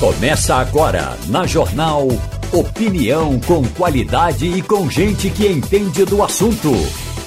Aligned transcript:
Começa 0.00 0.54
agora 0.54 1.14
na 1.26 1.46
Jornal 1.46 2.08
Opinião 2.50 3.38
com 3.40 3.62
qualidade 3.62 4.46
e 4.46 4.62
com 4.62 4.90
gente 4.90 5.28
que 5.28 5.46
entende 5.46 6.06
do 6.06 6.22
assunto. 6.22 6.72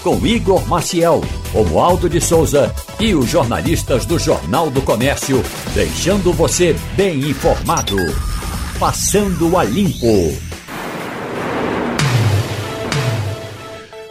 Com 0.01 0.26
Igor 0.26 0.67
Maciel, 0.67 1.21
Romualdo 1.54 2.09
de 2.09 2.20
Souza 2.20 2.73
e 2.99 3.13
os 3.13 3.29
jornalistas 3.29 4.07
do 4.07 4.17
Jornal 4.17 4.71
do 4.71 4.81
Comércio, 4.81 5.44
deixando 5.75 6.33
você 6.33 6.75
bem 6.97 7.20
informado. 7.20 7.96
Passando 8.79 9.55
a 9.55 9.63
Limpo. 9.63 10.35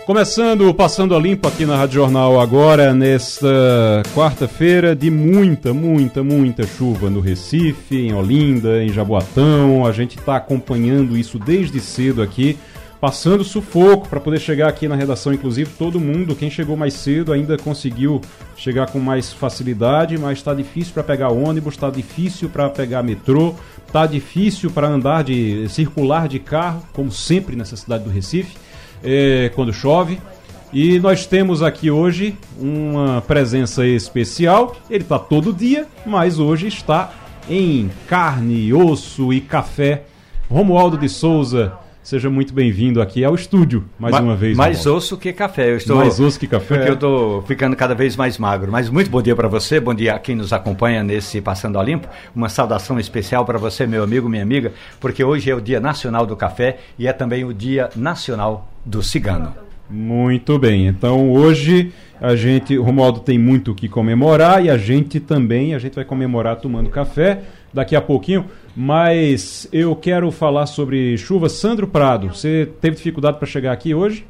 Começando, 0.05 0.75
passando 0.75 1.15
a 1.15 1.19
limpo 1.19 1.47
aqui 1.47 1.65
na 1.65 1.77
Rádio 1.77 1.95
Jornal 1.95 2.41
agora, 2.41 2.93
nesta 2.93 4.03
quarta-feira 4.13 4.97
de 4.97 5.09
muita, 5.13 5.73
muita, 5.73 6.25
muita 6.25 6.67
chuva 6.67 7.09
no 7.09 7.21
Recife, 7.21 8.09
em 8.09 8.13
Olinda, 8.13 8.83
em 8.83 8.89
Jaboatão. 8.89 9.87
A 9.87 9.93
gente 9.93 10.19
está 10.19 10.37
acompanhando 10.37 11.17
isso 11.17 11.39
desde 11.39 11.79
cedo 11.79 12.21
aqui, 12.21 12.59
passando 13.01 13.45
sufoco 13.45 14.09
para 14.09 14.19
poder 14.19 14.41
chegar 14.41 14.69
aqui 14.69 14.89
na 14.89 14.97
redação. 14.97 15.33
Inclusive, 15.33 15.71
todo 15.79 16.01
mundo, 16.01 16.35
quem 16.35 16.51
chegou 16.51 16.77
mais 16.77 16.95
cedo, 16.95 17.33
ainda 17.33 17.57
conseguiu 17.57 18.21
chegar 18.57 18.91
com 18.91 18.99
mais 18.99 19.33
facilidade, 19.33 20.19
mas 20.19 20.39
está 20.39 20.53
difícil 20.53 20.95
para 20.95 21.05
pegar 21.05 21.29
ônibus, 21.29 21.75
está 21.75 21.89
difícil 21.91 22.49
para 22.49 22.69
pegar 22.69 23.05
metrô, 23.05 23.55
está 23.87 24.05
difícil 24.05 24.69
para 24.69 24.89
andar 24.89 25.23
de 25.23 25.69
circular 25.69 26.27
de 26.27 26.41
carro, 26.41 26.83
como 26.93 27.13
sempre 27.13 27.55
nessa 27.55 27.77
cidade 27.77 28.03
do 28.03 28.11
Recife 28.11 28.62
é, 29.03 29.51
quando 29.55 29.73
chove. 29.73 30.19
E 30.73 30.99
nós 30.99 31.27
temos 31.27 31.63
aqui 31.63 31.91
hoje 31.91 32.37
uma 32.59 33.21
presença 33.21 33.87
especial. 33.87 34.77
Ele 34.89 35.05
está 35.05 35.19
todo 35.19 35.53
dia, 35.53 35.87
mas 36.07 36.39
hoje 36.39 36.67
está 36.69 37.13
em 37.49 37.91
carne, 38.09 38.73
osso 38.73 39.33
e 39.33 39.41
café. 39.41 40.05
Romualdo 40.49 40.97
de 40.97 41.09
Souza, 41.09 41.73
seja 42.03 42.29
muito 42.29 42.53
bem-vindo 42.53 43.01
aqui 43.01 43.25
ao 43.25 43.35
estúdio 43.35 43.85
mais 43.99 44.13
Ma 44.13 44.21
uma 44.21 44.37
vez. 44.37 44.57
Mais 44.57 44.85
osso 44.87 45.17
que 45.17 45.33
café. 45.33 45.71
Eu 45.71 45.77
estou, 45.77 45.97
mais 45.97 46.19
osso 46.19 46.39
que 46.39 46.47
café. 46.47 46.75
Porque 46.75 46.91
eu 46.91 46.95
estou 46.95 47.43
ficando 47.43 47.77
cada 47.77 47.95
vez 47.95 48.17
mais 48.17 48.39
magro. 48.39 48.73
Mas 48.73 48.91
muito 48.91 49.09
bom 49.09 49.23
dia 49.23 49.37
para 49.37 49.49
você, 49.49 49.79
bom 49.79 49.95
dia 49.95 50.15
a 50.15 50.19
quem 50.19 50.35
nos 50.35 50.53
acompanha 50.53 51.03
nesse 51.03 51.41
Passando 51.41 51.79
a 51.79 51.83
Limpo. 51.83 52.09
Uma 52.35 52.49
saudação 52.49 52.99
especial 52.99 53.45
para 53.45 53.59
você, 53.59 53.87
meu 53.87 54.03
amigo, 54.03 54.29
minha 54.29 54.43
amiga, 54.43 54.73
porque 55.01 55.23
hoje 55.23 55.51
é 55.51 55.55
o 55.55 55.61
Dia 55.61 55.81
Nacional 55.81 56.27
do 56.27 56.37
Café 56.37 56.79
e 56.99 57.07
é 57.07 57.13
também 57.13 57.45
o 57.45 57.55
Dia 57.55 57.89
Nacional 57.95 58.69
do 58.85 59.03
cigano. 59.03 59.55
Muito 59.89 60.59
bem. 60.59 60.87
Então 60.87 61.31
hoje 61.31 61.93
a 62.21 62.35
gente, 62.35 62.77
o 62.79 62.83
Romualdo 62.83 63.21
tem 63.21 63.39
muito 63.39 63.73
o 63.73 63.75
que 63.75 63.89
comemorar 63.89 64.65
e 64.65 64.71
a 64.71 64.77
gente 64.77 65.21
também, 65.21 65.75
a 65.75 65.79
gente 65.79 65.95
vai 65.95 66.05
comemorar 66.05 66.57
tomando 66.57 66.89
café 66.89 67.43
daqui 67.73 67.97
a 67.97 68.01
pouquinho, 68.01 68.47
mas 68.77 69.69
eu 69.73 69.95
quero 69.97 70.31
falar 70.31 70.67
sobre 70.67 71.17
chuva. 71.17 71.49
Sandro 71.49 71.87
Prado, 71.87 72.29
você 72.29 72.69
teve 72.81 72.97
dificuldade 72.97 73.39
para 73.39 73.47
chegar 73.47 73.73
aqui 73.73 73.95
hoje? 73.95 74.27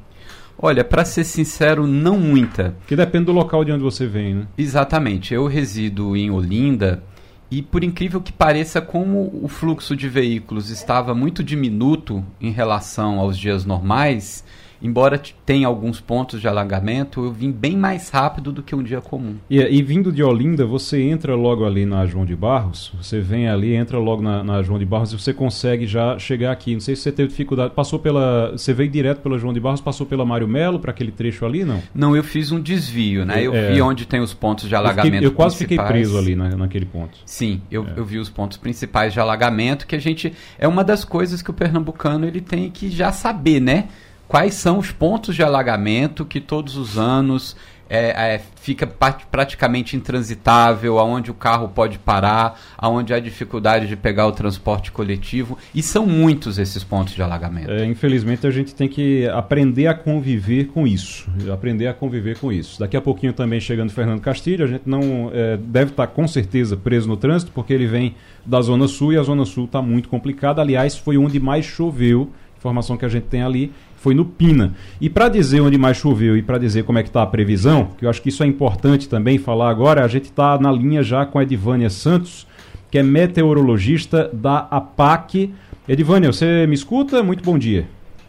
Olha, 0.58 0.84
para 0.84 1.04
ser 1.04 1.24
sincero, 1.24 1.86
não 1.86 2.18
muita. 2.18 2.76
Que 2.86 2.94
depende 2.94 3.26
do 3.26 3.32
local 3.32 3.64
de 3.64 3.72
onde 3.72 3.82
você 3.82 4.06
vem, 4.06 4.34
né? 4.34 4.46
Exatamente. 4.56 5.34
Eu 5.34 5.46
resido 5.46 6.16
em 6.16 6.30
Olinda 6.30 7.02
e 7.50 7.60
por 7.60 7.84
incrível 7.84 8.20
que 8.20 8.32
pareça, 8.32 8.80
como 8.80 9.38
o 9.42 9.46
fluxo 9.46 9.94
de 9.94 10.08
veículos 10.08 10.70
estava 10.70 11.14
muito 11.14 11.44
diminuto 11.44 12.24
em 12.40 12.50
relação 12.50 13.18
aos 13.18 13.36
dias 13.36 13.66
normais, 13.66 14.44
embora 14.82 15.20
tenha 15.46 15.66
alguns 15.66 16.00
pontos 16.00 16.40
de 16.40 16.48
alagamento, 16.48 17.24
eu 17.24 17.32
vim 17.32 17.52
bem 17.52 17.76
mais 17.76 18.08
rápido 18.08 18.50
do 18.50 18.62
que 18.62 18.74
um 18.74 18.82
dia 18.82 19.00
comum. 19.00 19.36
E, 19.48 19.58
e, 19.60 19.82
vindo 19.82 20.10
de 20.10 20.22
Olinda, 20.22 20.66
você 20.66 21.00
entra 21.02 21.34
logo 21.34 21.64
ali 21.64 21.86
na 21.86 22.04
João 22.06 22.26
de 22.26 22.34
Barros, 22.34 22.92
você 23.00 23.20
vem 23.20 23.48
ali, 23.48 23.74
entra 23.74 23.98
logo 23.98 24.20
na, 24.20 24.42
na, 24.42 24.62
João 24.62 24.78
de 24.78 24.84
Barros 24.84 25.12
e 25.12 25.18
você 25.18 25.32
consegue 25.32 25.86
já 25.86 26.18
chegar 26.18 26.50
aqui. 26.50 26.74
Não 26.74 26.80
sei 26.80 26.96
se 26.96 27.02
você 27.02 27.12
teve 27.12 27.28
dificuldade, 27.28 27.72
passou 27.74 27.98
pela, 27.98 28.52
você 28.52 28.72
veio 28.72 28.90
direto 28.90 29.20
pela 29.20 29.38
João 29.38 29.52
de 29.52 29.60
Barros, 29.60 29.80
passou 29.80 30.06
pela 30.06 30.24
Mário 30.24 30.48
Melo 30.48 30.80
para 30.80 30.90
aquele 30.90 31.12
trecho 31.12 31.46
ali, 31.46 31.64
não? 31.64 31.80
Não, 31.94 32.16
eu 32.16 32.24
fiz 32.24 32.50
um 32.50 32.60
desvio, 32.60 33.24
né? 33.24 33.42
Eu 33.42 33.54
é, 33.54 33.72
vi 33.72 33.80
onde 33.80 34.06
tem 34.06 34.20
os 34.20 34.34
pontos 34.34 34.68
de 34.68 34.74
alagamento. 34.74 35.06
Eu, 35.06 35.12
fiquei, 35.12 35.26
eu 35.28 35.32
quase 35.32 35.56
fiquei 35.56 35.78
preso 35.78 36.18
ali 36.18 36.34
na, 36.34 36.56
naquele 36.56 36.86
ponto. 36.86 37.18
Sim, 37.24 37.60
eu, 37.70 37.84
é. 37.84 37.92
eu 37.96 38.04
vi 38.04 38.18
os 38.18 38.28
pontos 38.28 38.56
principais 38.56 39.12
de 39.12 39.20
alagamento 39.20 39.86
que 39.86 39.94
a 39.94 40.00
gente 40.00 40.32
é 40.58 40.66
uma 40.66 40.82
das 40.82 41.04
coisas 41.04 41.40
que 41.40 41.50
o 41.50 41.54
pernambucano 41.54 42.26
ele 42.26 42.40
tem 42.40 42.70
que 42.70 42.90
já 42.90 43.12
saber, 43.12 43.60
né? 43.60 43.88
Quais 44.32 44.54
são 44.54 44.78
os 44.78 44.90
pontos 44.90 45.34
de 45.34 45.42
alagamento 45.42 46.24
que 46.24 46.40
todos 46.40 46.74
os 46.74 46.96
anos 46.96 47.54
é, 47.86 48.36
é, 48.36 48.40
fica 48.56 48.86
praticamente 48.86 49.94
intransitável, 49.94 50.98
aonde 50.98 51.30
o 51.30 51.34
carro 51.34 51.68
pode 51.68 51.98
parar, 51.98 52.58
aonde 52.78 53.12
há 53.12 53.20
dificuldade 53.20 53.86
de 53.86 53.94
pegar 53.94 54.26
o 54.26 54.32
transporte 54.32 54.90
coletivo. 54.90 55.58
E 55.74 55.82
são 55.82 56.06
muitos 56.06 56.58
esses 56.58 56.82
pontos 56.82 57.12
de 57.12 57.22
alagamento. 57.22 57.70
É, 57.70 57.84
infelizmente 57.84 58.46
a 58.46 58.50
gente 58.50 58.74
tem 58.74 58.88
que 58.88 59.28
aprender 59.28 59.86
a 59.88 59.92
conviver 59.92 60.68
com 60.68 60.86
isso. 60.86 61.30
Aprender 61.52 61.86
a 61.86 61.92
conviver 61.92 62.38
com 62.38 62.50
isso. 62.50 62.80
Daqui 62.80 62.96
a 62.96 63.02
pouquinho 63.02 63.34
também 63.34 63.60
chegando 63.60 63.92
Fernando 63.92 64.22
Castilho, 64.22 64.64
a 64.64 64.68
gente 64.68 64.84
não 64.86 65.30
é, 65.30 65.58
deve 65.58 65.90
estar 65.90 66.06
com 66.06 66.26
certeza 66.26 66.74
preso 66.74 67.06
no 67.06 67.18
trânsito, 67.18 67.52
porque 67.52 67.74
ele 67.74 67.86
vem 67.86 68.14
da 68.46 68.62
Zona 68.62 68.88
Sul 68.88 69.12
e 69.12 69.18
a 69.18 69.22
Zona 69.22 69.44
Sul 69.44 69.66
está 69.66 69.82
muito 69.82 70.08
complicada. 70.08 70.62
Aliás, 70.62 70.96
foi 70.96 71.18
onde 71.18 71.38
mais 71.38 71.66
choveu, 71.66 72.32
informação 72.62 72.96
que 72.96 73.04
a 73.04 73.08
gente 73.08 73.24
tem 73.24 73.42
ali, 73.42 73.72
foi 73.96 74.14
no 74.14 74.24
Pina. 74.24 74.74
E 75.00 75.10
para 75.10 75.28
dizer 75.28 75.60
onde 75.60 75.76
mais 75.76 75.96
choveu 75.96 76.36
e 76.36 76.42
para 76.42 76.58
dizer 76.58 76.84
como 76.84 76.98
é 76.98 77.02
que 77.02 77.08
está 77.08 77.22
a 77.22 77.26
previsão, 77.26 77.90
que 77.98 78.04
eu 78.06 78.10
acho 78.10 78.22
que 78.22 78.28
isso 78.28 78.44
é 78.44 78.46
importante 78.46 79.08
também 79.08 79.36
falar 79.36 79.68
agora, 79.68 80.04
a 80.04 80.08
gente 80.08 80.24
está 80.24 80.58
na 80.58 80.70
linha 80.70 81.02
já 81.02 81.26
com 81.26 81.40
a 81.40 81.42
Edvânia 81.42 81.90
Santos, 81.90 82.46
que 82.90 82.98
é 82.98 83.02
meteorologista 83.02 84.30
da 84.32 84.68
APAC. 84.70 85.52
Edvânia, 85.88 86.32
você 86.32 86.66
me 86.68 86.74
escuta? 86.74 87.22
Muito 87.22 87.42
bom 87.42 87.58
dia. 87.58 87.86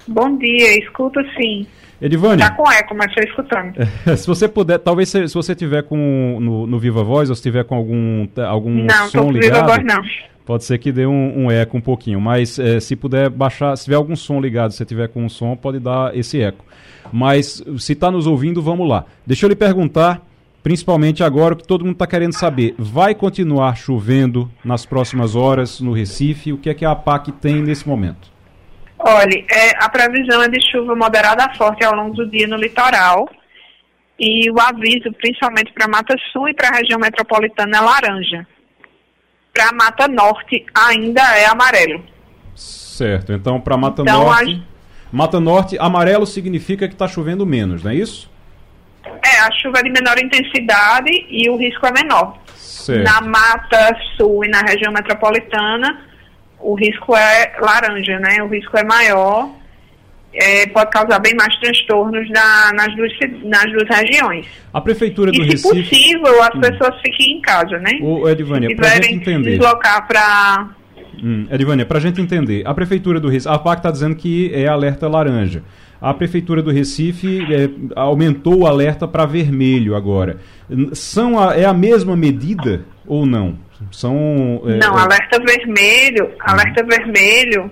Bom 0.07 0.35
dia, 0.37 0.79
escuta 0.79 1.23
sim. 1.37 1.67
Edivânia. 2.01 2.49
Tá 2.49 2.55
com 2.55 2.69
eco, 2.71 2.95
mas 2.95 3.07
estou 3.09 3.23
escutando. 3.23 3.73
se 4.17 4.27
você 4.27 4.47
puder, 4.47 4.79
talvez 4.79 5.09
se, 5.09 5.27
se 5.27 5.33
você 5.33 5.53
tiver 5.55 5.83
com 5.83 6.37
no, 6.41 6.67
no, 6.67 6.79
Viva 6.79 7.03
Voz 7.03 7.29
ou 7.29 7.35
se 7.35 7.41
tiver 7.41 7.63
com 7.63 7.75
algum 7.75 8.27
algum 8.45 8.83
não, 8.83 9.07
som 9.09 9.31
ligado. 9.31 9.67
Não, 9.67 9.67
Viva 9.67 9.67
Voz 9.67 9.85
não. 9.85 10.32
Pode 10.45 10.65
ser 10.65 10.77
que 10.77 10.91
dê 10.91 11.05
um, 11.05 11.45
um 11.45 11.51
eco 11.51 11.77
um 11.77 11.81
pouquinho, 11.81 12.19
mas 12.19 12.59
é, 12.59 12.79
se 12.79 12.95
puder 12.95 13.29
baixar, 13.29 13.77
se 13.77 13.85
tiver 13.85 13.95
algum 13.95 14.15
som 14.15 14.41
ligado, 14.41 14.73
se 14.73 14.85
tiver 14.85 15.07
com 15.07 15.23
um 15.23 15.29
som, 15.29 15.55
pode 15.55 15.79
dar 15.79 16.15
esse 16.17 16.41
eco. 16.41 16.65
Mas 17.11 17.63
se 17.77 17.93
está 17.93 18.11
nos 18.11 18.27
ouvindo, 18.27 18.61
vamos 18.61 18.87
lá. 18.87 19.05
Deixa 19.25 19.45
eu 19.45 19.49
lhe 19.49 19.55
perguntar, 19.55 20.21
principalmente 20.61 21.23
agora, 21.23 21.53
o 21.53 21.57
que 21.57 21.65
todo 21.65 21.85
mundo 21.85 21.93
está 21.93 22.05
querendo 22.05 22.33
saber. 22.33 22.75
Vai 22.77 23.15
continuar 23.15 23.77
chovendo 23.77 24.51
nas 24.65 24.85
próximas 24.85 25.33
horas 25.33 25.79
no 25.79 25.93
Recife? 25.93 26.51
O 26.51 26.57
que 26.57 26.69
é 26.69 26.73
que 26.73 26.83
a 26.83 26.91
APAC 26.91 27.31
tem 27.31 27.61
nesse 27.61 27.87
momento? 27.87 28.31
Olha, 28.99 29.45
é, 29.49 29.71
a 29.77 29.87
previsão 29.87 30.43
é 30.43 30.49
de 30.49 30.59
chuva 30.71 30.93
moderada 30.93 31.45
a 31.45 31.55
forte 31.55 31.85
ao 31.85 31.95
longo 31.95 32.15
do 32.15 32.29
dia 32.29 32.47
no 32.47 32.57
litoral. 32.57 33.29
E 34.19 34.49
o 34.51 34.59
aviso, 34.59 35.11
principalmente 35.19 35.71
para 35.73 35.87
Mata 35.87 36.15
Sul 36.31 36.49
e 36.49 36.53
para 36.53 36.67
a 36.69 36.77
região 36.77 36.99
metropolitana, 36.99 37.77
é 37.77 37.81
laranja 37.81 38.47
para 39.53 39.71
Mata 39.71 40.07
Norte 40.07 40.65
ainda 40.73 41.21
é 41.37 41.45
amarelo. 41.45 42.03
Certo, 42.55 43.31
então 43.31 43.61
para 43.61 43.77
Mata 43.77 44.01
então, 44.01 44.23
Norte. 44.23 44.63
A... 44.69 45.15
Mata 45.15 45.39
Norte, 45.39 45.77
amarelo 45.79 46.25
significa 46.25 46.87
que 46.87 46.95
está 46.95 47.07
chovendo 47.07 47.45
menos, 47.45 47.83
não 47.83 47.91
é 47.91 47.95
isso? 47.95 48.31
É, 49.05 49.39
a 49.41 49.51
chuva 49.51 49.79
é 49.79 49.83
de 49.83 49.91
menor 49.91 50.17
intensidade 50.17 51.11
e 51.29 51.47
o 51.49 51.55
risco 51.55 51.85
é 51.85 51.91
menor. 51.91 52.39
Certo. 52.55 53.03
Na 53.03 53.21
Mata 53.21 53.95
Sul 54.17 54.43
e 54.43 54.49
na 54.49 54.61
região 54.61 54.91
metropolitana, 54.91 56.01
o 56.59 56.73
risco 56.73 57.15
é 57.15 57.53
laranja, 57.59 58.19
né? 58.19 58.41
O 58.41 58.47
risco 58.47 58.75
é 58.75 58.83
maior 58.83 59.49
é, 60.33 60.65
pode 60.67 60.89
causar 60.89 61.19
bem 61.19 61.35
mais 61.35 61.55
transtornos 61.59 62.27
na, 62.29 62.73
nas, 62.73 62.95
duas, 62.95 63.11
nas 63.43 63.71
duas 63.71 63.87
regiões. 63.87 64.47
A 64.73 64.81
prefeitura 64.81 65.31
do 65.31 65.37
e, 65.37 65.45
Recife... 65.45 65.83
se 65.83 65.89
possível, 65.89 66.41
as 66.41 66.55
hum. 66.55 66.61
pessoas 66.61 67.01
fiquem 67.01 67.37
em 67.37 67.41
casa, 67.41 67.77
né? 67.79 67.91
O 68.01 68.27
Edvânia, 68.27 68.75
para 68.75 68.89
gente 68.95 69.13
entender... 69.13 69.51
deslocar 69.51 70.07
para... 70.07 70.69
Hum, 71.23 71.47
Edvânia, 71.51 71.85
para 71.85 71.99
a 71.99 72.01
gente 72.01 72.19
entender, 72.19 72.63
a 72.65 72.73
prefeitura 72.73 73.19
do 73.19 73.29
Recife... 73.29 73.53
A 73.53 73.59
PAC 73.59 73.79
está 73.79 73.91
dizendo 73.91 74.15
que 74.15 74.51
é 74.53 74.67
alerta 74.67 75.07
laranja. 75.07 75.63
A 76.01 76.13
prefeitura 76.13 76.61
do 76.61 76.71
Recife 76.71 77.41
é, 77.53 77.69
aumentou 77.95 78.61
o 78.61 78.67
alerta 78.67 79.07
para 79.07 79.25
vermelho 79.25 79.95
agora. 79.95 80.37
São 80.93 81.39
a, 81.39 81.55
é 81.55 81.63
a 81.63 81.73
mesma 81.73 82.15
medida 82.15 82.83
ou 83.05 83.25
não? 83.25 83.57
São... 83.91 84.61
É, 84.65 84.77
não, 84.77 84.97
é 84.97 85.01
alerta 85.01 85.39
vermelho... 85.45 86.31
Alerta 86.39 86.83
vermelho... 86.83 87.69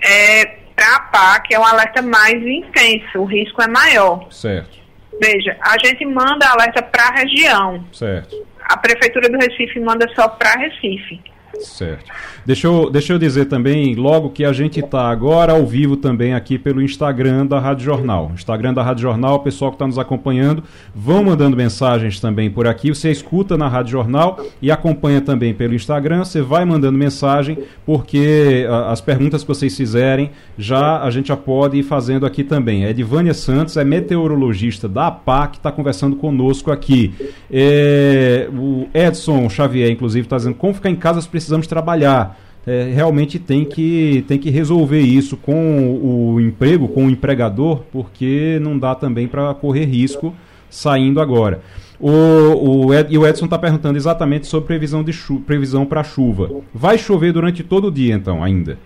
É, 0.00 0.57
para 0.78 0.94
a 0.94 1.00
PAC 1.00 1.52
é 1.52 1.58
um 1.58 1.64
alerta 1.64 2.00
mais 2.00 2.40
intenso, 2.40 3.18
o 3.18 3.24
risco 3.24 3.60
é 3.60 3.66
maior. 3.66 4.30
Certo. 4.30 4.78
Veja, 5.20 5.56
a 5.60 5.76
gente 5.84 6.04
manda 6.06 6.48
alerta 6.48 6.80
para 6.80 7.08
a 7.08 7.14
região. 7.16 7.84
Certo. 7.92 8.46
A 8.62 8.76
Prefeitura 8.76 9.28
do 9.28 9.38
Recife 9.38 9.80
manda 9.80 10.08
só 10.14 10.28
para 10.28 10.52
Recife. 10.52 11.20
Certo. 11.60 12.04
Deixa 12.46 12.66
eu, 12.66 12.90
deixa 12.90 13.12
eu 13.12 13.18
dizer 13.18 13.46
também, 13.46 13.94
logo 13.94 14.30
que 14.30 14.44
a 14.44 14.52
gente 14.52 14.80
está 14.80 15.08
agora 15.08 15.52
ao 15.52 15.66
vivo 15.66 15.96
também 15.96 16.34
aqui 16.34 16.58
pelo 16.58 16.80
Instagram 16.80 17.46
da 17.46 17.58
Rádio 17.58 17.84
Jornal. 17.84 18.30
Instagram 18.34 18.74
da 18.74 18.82
Rádio 18.82 19.02
Jornal, 19.02 19.40
pessoal 19.40 19.70
que 19.70 19.76
está 19.76 19.86
nos 19.86 19.98
acompanhando, 19.98 20.62
vão 20.94 21.24
mandando 21.24 21.56
mensagens 21.56 22.20
também 22.20 22.50
por 22.50 22.66
aqui. 22.66 22.90
Você 22.90 23.10
escuta 23.10 23.56
na 23.56 23.68
Rádio 23.68 23.92
Jornal 23.92 24.40
e 24.62 24.70
acompanha 24.70 25.20
também 25.20 25.52
pelo 25.52 25.74
Instagram. 25.74 26.24
Você 26.24 26.40
vai 26.40 26.64
mandando 26.64 26.96
mensagem, 26.96 27.58
porque 27.84 28.66
a, 28.68 28.92
as 28.92 29.00
perguntas 29.00 29.42
que 29.42 29.48
vocês 29.48 29.76
fizerem, 29.76 30.30
já 30.56 31.02
a 31.02 31.10
gente 31.10 31.28
já 31.28 31.36
pode 31.36 31.78
ir 31.78 31.82
fazendo 31.82 32.24
aqui 32.24 32.44
também. 32.44 32.84
É 32.84 32.90
Edvânia 32.90 33.34
Santos, 33.34 33.76
é 33.76 33.84
meteorologista 33.84 34.88
da 34.88 35.08
APAC, 35.08 35.56
está 35.56 35.72
conversando 35.72 36.16
conosco 36.16 36.70
aqui. 36.70 37.14
É, 37.50 38.48
o 38.52 38.86
Edson 38.94 39.48
Xavier, 39.48 39.90
inclusive, 39.90 40.26
está 40.26 40.36
dizendo 40.36 40.54
como 40.54 40.74
ficar 40.74 40.90
em 40.90 40.96
casa 40.96 41.20
se 41.20 41.28
precisamos 41.38 41.66
trabalhar. 41.66 42.38
É, 42.66 42.90
realmente 42.92 43.38
tem 43.38 43.64
que, 43.64 44.24
tem 44.28 44.38
que 44.38 44.50
resolver 44.50 45.00
isso 45.00 45.36
com 45.36 46.34
o 46.34 46.40
emprego, 46.40 46.86
com 46.88 47.06
o 47.06 47.10
empregador, 47.10 47.84
porque 47.90 48.58
não 48.60 48.78
dá 48.78 48.94
também 48.94 49.26
para 49.26 49.54
correr 49.54 49.86
risco 49.86 50.34
saindo 50.68 51.20
agora. 51.20 51.62
O, 51.98 52.86
o 52.86 52.94
Ed, 52.94 53.12
e 53.12 53.16
o 53.16 53.26
Edson 53.26 53.46
está 53.46 53.58
perguntando 53.58 53.96
exatamente 53.96 54.46
sobre 54.46 54.66
previsão, 54.66 55.02
de 55.02 55.12
chu, 55.12 55.40
previsão 55.40 55.86
para 55.86 56.04
chuva. 56.04 56.62
Vai 56.74 56.98
chover 56.98 57.32
durante 57.32 57.64
todo 57.64 57.88
o 57.88 57.90
dia, 57.90 58.14
então, 58.14 58.44
ainda? 58.44 58.78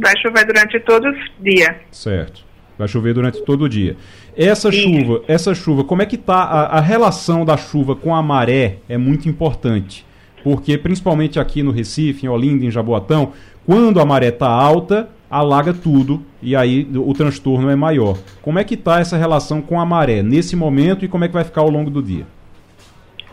Vai 0.00 0.14
chover 0.22 0.46
durante 0.46 0.78
todo 0.80 1.08
o 1.08 1.42
dia. 1.42 1.80
Certo. 1.90 2.44
Vai 2.78 2.88
chover 2.88 3.12
durante 3.12 3.42
todo 3.42 3.64
o 3.64 3.68
dia. 3.68 3.96
Essa 4.36 4.70
chuva, 4.70 5.22
essa 5.26 5.54
chuva, 5.54 5.84
como 5.84 6.00
é 6.00 6.06
que 6.06 6.14
está 6.14 6.36
a, 6.36 6.78
a 6.78 6.80
relação 6.80 7.44
da 7.44 7.56
chuva 7.56 7.94
com 7.94 8.14
a 8.14 8.22
maré? 8.22 8.76
É 8.88 8.96
muito 8.96 9.28
importante 9.28 10.06
porque 10.42 10.78
principalmente 10.78 11.38
aqui 11.38 11.62
no 11.62 11.70
Recife, 11.70 12.26
em 12.26 12.28
Olinda, 12.28 12.64
em 12.64 12.70
Jaboatão, 12.70 13.32
quando 13.66 14.00
a 14.00 14.04
maré 14.04 14.28
está 14.28 14.48
alta, 14.48 15.08
alaga 15.30 15.72
tudo 15.72 16.24
e 16.42 16.56
aí 16.56 16.88
o 16.94 17.12
transtorno 17.14 17.70
é 17.70 17.76
maior. 17.76 18.18
Como 18.42 18.58
é 18.58 18.64
que 18.64 18.74
está 18.74 19.00
essa 19.00 19.16
relação 19.16 19.62
com 19.62 19.80
a 19.80 19.86
maré 19.86 20.22
nesse 20.22 20.56
momento 20.56 21.04
e 21.04 21.08
como 21.08 21.24
é 21.24 21.28
que 21.28 21.34
vai 21.34 21.44
ficar 21.44 21.60
ao 21.60 21.70
longo 21.70 21.90
do 21.90 22.02
dia? 22.02 22.26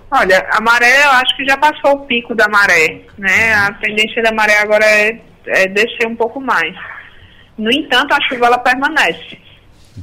Olha, 0.09 0.47
a 0.51 0.61
maré, 0.61 1.03
eu 1.03 1.11
acho 1.11 1.35
que 1.35 1.45
já 1.45 1.57
passou 1.57 1.93
o 1.93 2.05
pico 2.05 2.33
da 2.33 2.47
maré, 2.47 3.01
né? 3.17 3.53
A 3.53 3.73
tendência 3.73 4.23
da 4.23 4.31
maré 4.31 4.59
agora 4.59 4.85
é, 4.85 5.19
é 5.47 5.67
descer 5.67 6.07
um 6.07 6.15
pouco 6.15 6.39
mais. 6.39 6.73
No 7.57 7.69
entanto, 7.71 8.13
a 8.13 8.21
chuva 8.29 8.45
ela 8.45 8.57
permanece. 8.57 9.37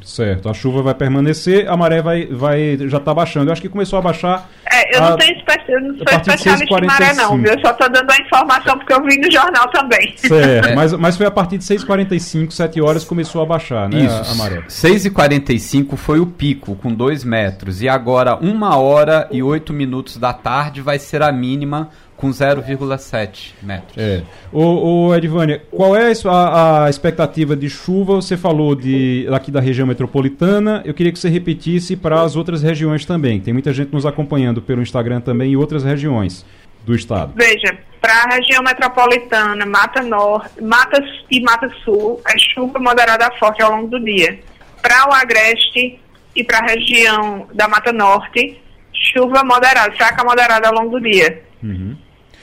Certo, 0.02 0.48
a 0.48 0.54
chuva 0.54 0.82
vai 0.82 0.94
permanecer, 0.94 1.68
a 1.68 1.76
maré 1.76 2.02
vai, 2.02 2.26
vai 2.26 2.78
já 2.88 2.98
está 2.98 3.12
baixando. 3.14 3.48
Eu 3.48 3.52
acho 3.52 3.62
que 3.62 3.68
começou 3.68 3.98
a 3.98 4.02
baixar. 4.02 4.48
É, 4.70 4.96
eu 4.96 5.02
a, 5.02 5.10
não, 5.10 5.16
tenho 5.16 5.36
espe 5.36 5.54
eu 5.68 5.80
não 5.80 5.96
sou 5.96 6.04
especialista 6.04 6.78
em 6.78 6.86
maré, 6.86 7.12
não. 7.14 7.42
Eu 7.44 7.60
só 7.60 7.70
estou 7.70 7.90
dando 7.90 8.10
a 8.10 8.16
informação 8.16 8.78
porque 8.78 8.92
eu 8.92 9.02
vi 9.04 9.18
no 9.18 9.30
jornal 9.30 9.68
também. 9.70 10.14
Certo, 10.16 10.72
mas, 10.76 10.92
mas 10.92 11.16
foi 11.16 11.26
a 11.26 11.30
partir 11.30 11.58
de 11.58 11.64
6h45, 11.64 12.50
7 12.50 12.80
horas 12.80 13.04
começou 13.04 13.42
a 13.42 13.46
baixar, 13.46 13.88
né? 13.88 14.00
Isso. 14.00 14.14
A, 14.14 14.32
a 14.32 14.34
maré. 14.34 14.62
6h45 14.68 15.96
foi 15.96 16.20
o 16.20 16.26
pico, 16.26 16.76
com 16.76 16.92
2 16.92 17.24
metros. 17.24 17.82
E 17.82 17.88
agora, 17.88 18.36
1 18.36 18.62
hora 18.62 19.28
e 19.30 19.42
8 19.42 19.72
minutos 19.72 20.16
da 20.16 20.32
tarde 20.32 20.80
vai 20.80 20.98
ser 20.98 21.22
a 21.22 21.32
mínima 21.32 21.90
com 22.16 22.30
0,7 22.30 23.54
metros. 23.62 23.96
É. 23.96 24.22
O, 24.52 25.08
o 25.08 25.14
Edvânia, 25.14 25.62
qual 25.70 25.96
é 25.96 26.12
a, 26.26 26.84
a, 26.84 26.90
expectativa 26.90 27.56
de 27.56 27.68
chuva? 27.68 28.16
Você 28.16 28.36
falou 28.36 28.74
de 28.74 29.26
aqui 29.32 29.50
da 29.50 29.60
região 29.60 29.86
metropolitana. 29.86 30.82
Eu 30.84 30.94
queria 30.94 31.12
que 31.12 31.18
você 31.18 31.28
repetisse 31.28 31.96
para 31.96 32.22
as 32.22 32.36
outras 32.36 32.62
regiões 32.62 33.04
também. 33.04 33.40
Tem 33.40 33.52
muita 33.52 33.72
gente 33.72 33.92
nos 33.92 34.06
acompanhando 34.06 34.62
pelo 34.62 34.82
Instagram 34.82 35.20
também 35.20 35.52
e 35.52 35.56
outras 35.56 35.82
regiões 35.82 36.44
do 36.84 36.94
estado. 36.94 37.32
Veja, 37.34 37.76
para 38.00 38.12
a 38.24 38.34
região 38.36 38.62
metropolitana, 38.62 39.64
Mata 39.66 40.02
Norte, 40.02 40.62
Mata 40.62 41.02
e 41.30 41.40
Mata 41.40 41.68
Sul, 41.84 42.20
é 42.28 42.38
chuva 42.38 42.78
moderada 42.78 43.30
forte 43.38 43.62
ao 43.62 43.72
longo 43.72 43.88
do 43.88 44.04
dia. 44.04 44.38
Para 44.82 45.08
o 45.08 45.12
Agreste 45.12 45.98
e 46.36 46.44
para 46.44 46.58
a 46.58 46.66
região 46.66 47.48
da 47.54 47.66
Mata 47.66 47.92
Norte, 47.92 48.60
chuva 48.92 49.42
moderada, 49.42 49.92
fraca 49.96 50.22
moderada 50.22 50.68
ao 50.68 50.74
longo 50.74 50.98
do 50.98 51.00
dia. 51.00 51.42
Uhum. 51.62 51.96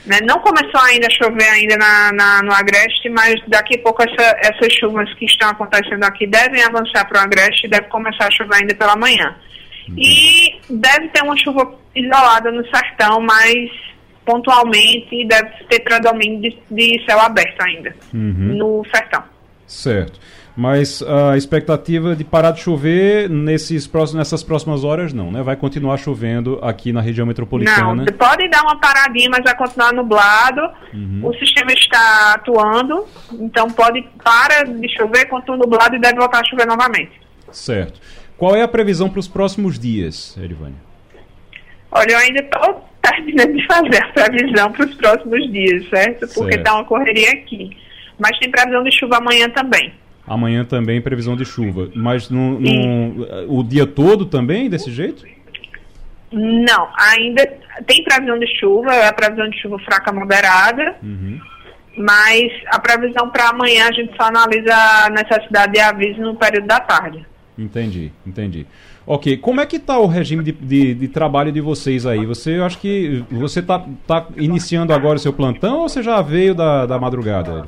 Né? 0.04 0.18
Não 0.22 0.40
começou 0.40 0.80
ainda 0.80 1.06
a 1.06 1.10
chover 1.10 1.48
ainda 1.48 1.76
na, 1.76 2.12
na, 2.12 2.42
no 2.42 2.52
Agreste, 2.52 3.08
mas 3.08 3.36
daqui 3.46 3.76
a 3.76 3.82
pouco 3.82 4.02
essa, 4.02 4.36
essas 4.40 4.72
chuvas 4.72 5.12
que 5.14 5.24
estão 5.26 5.50
acontecendo 5.50 6.02
aqui 6.04 6.26
devem 6.26 6.62
avançar 6.62 7.06
para 7.08 7.20
o 7.20 7.24
Agreste 7.24 7.66
e 7.66 7.70
deve 7.70 7.86
começar 7.88 8.26
a 8.26 8.30
chover 8.30 8.56
ainda 8.56 8.74
pela 8.74 8.96
manhã. 8.96 9.34
Uhum. 9.88 9.94
E 9.96 10.60
deve 10.68 11.08
ter 11.08 11.22
uma 11.22 11.36
chuva 11.36 11.72
isolada 11.94 12.50
no 12.50 12.64
sertão, 12.68 13.20
mas 13.20 13.70
pontualmente 14.24 15.26
deve 15.26 15.50
ter 15.68 15.80
predomínio 15.80 16.40
de, 16.40 16.58
de 16.70 17.04
céu 17.04 17.20
aberto 17.20 17.60
ainda 17.60 17.94
uhum. 18.12 18.56
no 18.56 18.84
sertão. 18.92 19.22
Certo. 19.66 20.20
Mas 20.54 21.02
a 21.02 21.36
expectativa 21.36 22.14
de 22.14 22.24
parar 22.24 22.50
de 22.50 22.60
chover 22.60 23.28
nesses 23.30 23.86
próximos, 23.86 24.18
nessas 24.18 24.42
próximas 24.42 24.84
horas 24.84 25.12
não, 25.12 25.30
né? 25.32 25.42
Vai 25.42 25.56
continuar 25.56 25.96
chovendo 25.96 26.58
aqui 26.62 26.92
na 26.92 27.00
região 27.00 27.26
metropolitana. 27.26 27.94
Não, 27.94 28.04
pode 28.04 28.48
dar 28.50 28.62
uma 28.62 28.78
paradinha, 28.78 29.30
mas 29.30 29.42
vai 29.42 29.56
continuar 29.56 29.94
nublado. 29.94 30.60
Uhum. 30.92 31.20
O 31.22 31.32
sistema 31.38 31.72
está 31.72 32.34
atuando, 32.34 33.06
então 33.32 33.66
pode 33.70 34.06
para 34.22 34.64
de 34.64 34.88
chover, 34.94 35.24
continua 35.26 35.56
nublado 35.56 35.96
e 35.96 35.98
deve 35.98 36.16
voltar 36.16 36.40
a 36.40 36.44
chover 36.44 36.66
novamente. 36.66 37.12
Certo. 37.50 37.98
Qual 38.36 38.54
é 38.54 38.62
a 38.62 38.68
previsão 38.68 39.08
para 39.08 39.20
os 39.20 39.28
próximos 39.28 39.78
dias, 39.78 40.36
Erivânia? 40.36 40.78
Olha, 41.90 42.12
eu 42.12 42.18
ainda 42.18 42.40
estou 42.40 42.88
terminando 43.00 43.54
de 43.54 43.66
fazer 43.66 44.02
a 44.02 44.08
previsão 44.12 44.72
para 44.72 44.84
os 44.84 44.94
próximos 44.96 45.50
dias, 45.50 45.88
certo? 45.88 46.28
Porque 46.34 46.56
está 46.56 46.74
uma 46.74 46.84
correria 46.84 47.30
aqui. 47.30 47.76
Mas 48.18 48.38
tem 48.38 48.50
previsão 48.50 48.82
de 48.82 48.98
chuva 48.98 49.16
amanhã 49.16 49.48
também. 49.50 49.92
Amanhã 50.32 50.64
também 50.64 50.98
previsão 50.98 51.36
de 51.36 51.44
chuva. 51.44 51.90
Mas 51.94 52.30
no, 52.30 52.58
no, 52.58 53.26
o 53.48 53.62
dia 53.62 53.86
todo 53.86 54.24
também 54.24 54.70
desse 54.70 54.90
jeito? 54.90 55.26
Não, 56.32 56.88
ainda 56.96 57.46
tem 57.86 58.02
previsão 58.02 58.38
de 58.38 58.46
chuva, 58.58 58.94
é 58.94 59.08
a 59.08 59.12
previsão 59.12 59.50
de 59.50 59.60
chuva 59.60 59.78
fraca 59.80 60.10
moderada. 60.10 60.96
Uhum. 61.02 61.38
Mas 61.98 62.50
a 62.68 62.78
previsão 62.78 63.28
para 63.28 63.50
amanhã 63.50 63.88
a 63.88 63.92
gente 63.92 64.16
só 64.16 64.28
analisa 64.28 64.74
a 64.74 65.10
necessidade 65.10 65.72
de 65.72 65.80
aviso 65.80 66.22
no 66.22 66.34
período 66.34 66.66
da 66.66 66.80
tarde. 66.80 67.26
Entendi, 67.58 68.10
entendi. 68.26 68.66
Ok, 69.06 69.36
como 69.36 69.60
é 69.60 69.66
que 69.66 69.76
está 69.76 69.98
o 69.98 70.06
regime 70.06 70.42
de, 70.42 70.52
de, 70.52 70.94
de, 70.94 71.08
trabalho 71.08 71.52
de 71.52 71.60
vocês 71.60 72.06
aí? 72.06 72.24
Você, 72.24 72.56
eu 72.56 72.64
acho 72.64 72.78
que 72.78 73.22
você 73.30 73.60
está 73.60 73.84
tá 74.06 74.28
iniciando 74.38 74.94
agora 74.94 75.16
o 75.16 75.20
seu 75.20 75.34
plantão 75.34 75.80
ou 75.80 75.88
você 75.90 76.02
já 76.02 76.22
veio 76.22 76.54
da, 76.54 76.86
da 76.86 76.98
madrugada? 76.98 77.66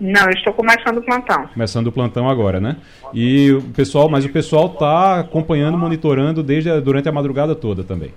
Não, 0.00 0.22
eu 0.22 0.30
estou 0.30 0.52
começando 0.54 0.96
o 0.96 1.02
plantão. 1.02 1.46
Começando 1.48 1.86
o 1.88 1.92
plantão 1.92 2.28
agora, 2.28 2.58
né? 2.58 2.76
E 3.12 3.52
o 3.52 3.62
pessoal, 3.62 4.08
mas 4.08 4.24
o 4.24 4.30
pessoal 4.30 4.66
está 4.66 5.20
acompanhando, 5.20 5.76
monitorando 5.76 6.42
desde 6.42 6.70
a, 6.70 6.80
durante 6.80 7.08
a 7.08 7.12
madrugada 7.12 7.54
toda 7.54 7.84
também. 7.84 8.14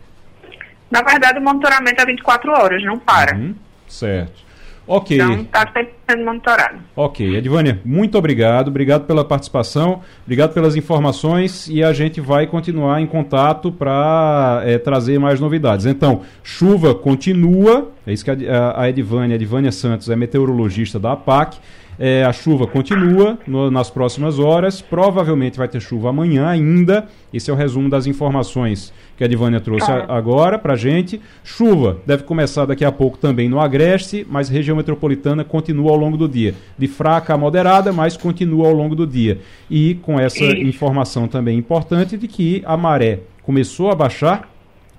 Na 0.89 1.01
verdade, 1.01 1.39
o 1.39 1.41
monitoramento 1.41 2.01
é 2.01 2.05
24 2.05 2.51
horas, 2.51 2.83
não 2.83 2.97
para. 2.97 3.35
Uhum, 3.35 3.53
certo. 3.87 4.41
Ok. 4.85 5.17
Então 5.17 5.33
está 5.41 5.61
sempre 5.73 5.93
sendo 6.09 6.25
monitorado. 6.25 6.79
Ok. 6.95 7.35
Edvânia, 7.35 7.79
muito 7.85 8.17
obrigado. 8.17 8.67
Obrigado 8.67 9.05
pela 9.05 9.23
participação, 9.23 10.01
obrigado 10.23 10.53
pelas 10.53 10.75
informações 10.75 11.67
e 11.69 11.83
a 11.83 11.93
gente 11.93 12.19
vai 12.19 12.47
continuar 12.47 13.01
em 13.01 13.07
contato 13.07 13.71
para 13.71 14.61
é, 14.65 14.77
trazer 14.77 15.19
mais 15.19 15.39
novidades. 15.39 15.85
Então, 15.85 16.21
chuva 16.43 16.93
continua, 16.93 17.91
é 18.05 18.13
isso 18.13 18.25
que 18.25 18.31
a, 18.31 18.81
a 18.81 18.89
Edvânia, 18.89 19.35
a 19.35 19.37
Edvânia 19.37 19.71
Santos 19.71 20.09
é 20.09 20.15
meteorologista 20.15 20.99
da 20.99 21.13
APAC. 21.13 21.57
É, 21.99 22.23
a 22.23 22.33
chuva 22.33 22.65
continua 22.65 23.37
no, 23.45 23.69
nas 23.69 23.89
próximas 23.89 24.39
horas. 24.39 24.81
Provavelmente 24.81 25.57
vai 25.57 25.67
ter 25.67 25.79
chuva 25.79 26.09
amanhã 26.09 26.47
ainda. 26.47 27.07
Esse 27.31 27.51
é 27.51 27.53
o 27.53 27.55
resumo 27.55 27.89
das 27.89 28.07
informações 28.07 28.91
que 29.17 29.23
a 29.23 29.27
Divânia 29.27 29.59
trouxe 29.59 29.91
ah. 29.91 30.05
agora 30.09 30.57
para 30.57 30.75
gente. 30.75 31.21
Chuva 31.43 31.97
deve 32.05 32.23
começar 32.23 32.65
daqui 32.65 32.83
a 32.83 32.91
pouco 32.91 33.17
também 33.17 33.47
no 33.47 33.59
Agreste, 33.59 34.25
mas 34.29 34.49
região 34.49 34.77
metropolitana 34.77 35.43
continua 35.43 35.91
ao 35.91 35.97
longo 35.97 36.17
do 36.17 36.27
dia. 36.27 36.55
De 36.77 36.87
fraca 36.87 37.33
a 37.33 37.37
moderada, 37.37 37.93
mas 37.93 38.17
continua 38.17 38.67
ao 38.67 38.73
longo 38.73 38.95
do 38.95 39.05
dia. 39.05 39.39
E 39.69 39.95
com 39.95 40.19
essa 40.19 40.43
informação 40.43 41.27
também 41.27 41.57
importante 41.57 42.17
de 42.17 42.27
que 42.27 42.63
a 42.65 42.75
maré 42.75 43.19
começou 43.43 43.91
a 43.91 43.95
baixar 43.95 44.49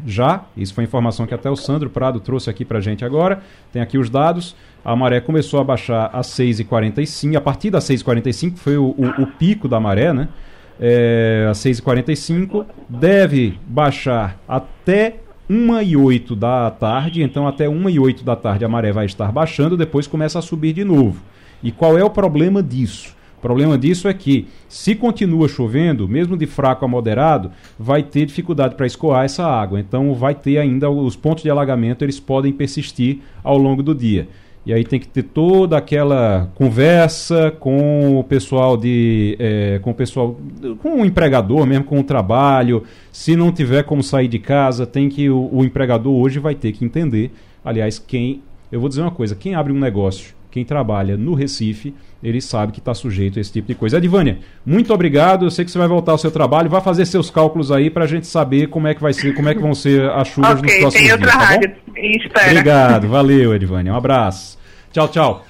já, 0.04 0.44
isso 0.56 0.74
foi 0.74 0.84
informação 0.84 1.26
que 1.26 1.34
até 1.34 1.48
o 1.48 1.56
Sandro 1.56 1.88
Prado 1.88 2.18
trouxe 2.18 2.50
aqui 2.50 2.64
para 2.64 2.80
gente 2.80 3.04
agora, 3.04 3.40
tem 3.72 3.80
aqui 3.80 3.96
os 3.96 4.10
dados, 4.10 4.56
a 4.84 4.94
maré 4.96 5.20
começou 5.20 5.60
a 5.60 5.64
baixar 5.64 6.10
às 6.12 6.26
6h45, 6.28 7.36
a 7.36 7.40
partir 7.40 7.70
das 7.70 7.84
6h45 7.84 8.56
foi 8.56 8.76
o, 8.76 8.86
o, 8.86 9.22
o 9.22 9.26
pico 9.26 9.68
da 9.68 9.78
maré, 9.78 10.12
né? 10.12 10.28
É, 10.80 11.46
às 11.50 11.58
6h45, 11.58 12.66
deve 12.88 13.58
baixar 13.66 14.38
até 14.48 15.16
1 15.48 15.82
e 15.82 15.96
8 15.96 16.34
da 16.34 16.70
tarde, 16.70 17.22
então 17.22 17.46
até 17.46 17.68
1 17.68 17.90
e 17.90 17.98
8 17.98 18.24
da 18.24 18.34
tarde 18.34 18.64
a 18.64 18.68
maré 18.68 18.92
vai 18.92 19.06
estar 19.06 19.30
baixando, 19.30 19.76
depois 19.76 20.06
começa 20.06 20.38
a 20.38 20.42
subir 20.42 20.72
de 20.72 20.84
novo. 20.84 21.22
E 21.62 21.70
qual 21.70 21.96
é 21.98 22.04
o 22.04 22.10
problema 22.10 22.62
disso? 22.62 23.14
O 23.38 23.40
problema 23.40 23.76
disso 23.76 24.08
é 24.08 24.14
que, 24.14 24.48
se 24.68 24.94
continua 24.94 25.48
chovendo, 25.48 26.08
mesmo 26.08 26.34
de 26.34 26.46
fraco 26.46 26.84
a 26.84 26.88
moderado, 26.88 27.50
vai 27.78 28.02
ter 28.02 28.24
dificuldade 28.24 28.74
para 28.74 28.86
escoar 28.86 29.24
essa 29.24 29.44
água. 29.44 29.78
Então, 29.78 30.14
vai 30.14 30.34
ter 30.34 30.56
ainda 30.56 30.88
os 30.88 31.14
pontos 31.14 31.42
de 31.42 31.50
alagamento, 31.50 32.02
eles 32.02 32.18
podem 32.18 32.52
persistir 32.54 33.18
ao 33.42 33.58
longo 33.58 33.82
do 33.82 33.94
dia. 33.94 34.28
E 34.66 34.72
aí 34.72 34.82
tem 34.82 34.98
que 34.98 35.06
ter 35.06 35.22
toda 35.22 35.76
aquela 35.76 36.50
conversa 36.54 37.50
com 37.50 38.18
o 38.18 38.24
pessoal 38.24 38.76
de. 38.76 39.36
É, 39.38 39.78
com 39.82 39.90
o 39.90 39.94
pessoal. 39.94 40.36
com 40.80 41.02
o 41.02 41.04
empregador 41.04 41.66
mesmo, 41.66 41.84
com 41.84 42.00
o 42.00 42.04
trabalho. 42.04 42.82
Se 43.12 43.36
não 43.36 43.52
tiver 43.52 43.84
como 43.84 44.02
sair 44.02 44.28
de 44.28 44.38
casa, 44.38 44.86
tem 44.86 45.10
que. 45.10 45.28
O, 45.28 45.50
o 45.52 45.64
empregador 45.64 46.14
hoje 46.14 46.38
vai 46.38 46.54
ter 46.54 46.72
que 46.72 46.84
entender. 46.84 47.30
Aliás, 47.62 47.98
quem. 47.98 48.42
Eu 48.72 48.80
vou 48.80 48.88
dizer 48.88 49.02
uma 49.02 49.10
coisa: 49.10 49.34
quem 49.34 49.54
abre 49.54 49.72
um 49.72 49.78
negócio, 49.78 50.34
quem 50.54 50.64
trabalha 50.64 51.16
no 51.16 51.34
Recife, 51.34 51.92
ele 52.22 52.40
sabe 52.40 52.70
que 52.70 52.78
está 52.78 52.94
sujeito 52.94 53.40
a 53.40 53.42
esse 53.42 53.50
tipo 53.50 53.66
de 53.66 53.74
coisa. 53.74 53.98
Edivânia, 53.98 54.38
muito 54.64 54.94
obrigado. 54.94 55.44
Eu 55.44 55.50
sei 55.50 55.64
que 55.64 55.70
você 55.72 55.78
vai 55.78 55.88
voltar 55.88 56.12
ao 56.12 56.18
seu 56.18 56.30
trabalho, 56.30 56.70
vai 56.70 56.80
fazer 56.80 57.04
seus 57.06 57.28
cálculos 57.28 57.72
aí 57.72 57.90
para 57.90 58.04
a 58.04 58.06
gente 58.06 58.28
saber 58.28 58.68
como 58.68 58.86
é 58.86 58.94
que 58.94 59.02
vai 59.02 59.12
ser, 59.12 59.34
como 59.34 59.48
é 59.48 59.54
que 59.54 59.60
vão 59.60 59.74
ser 59.74 60.08
as 60.10 60.28
chuvas 60.28 60.60
okay, 60.60 60.62
nos 60.62 60.78
próximos 60.78 61.02
tem 61.02 61.12
outra 61.12 61.26
dias. 61.26 61.42
Tá 61.42 61.44
rádio. 61.44 61.72
Espera. 61.96 62.50
Obrigado, 62.50 63.08
valeu, 63.08 63.52
Edivânia. 63.52 63.92
Um 63.92 63.96
abraço. 63.96 64.56
Tchau, 64.92 65.08
tchau. 65.08 65.44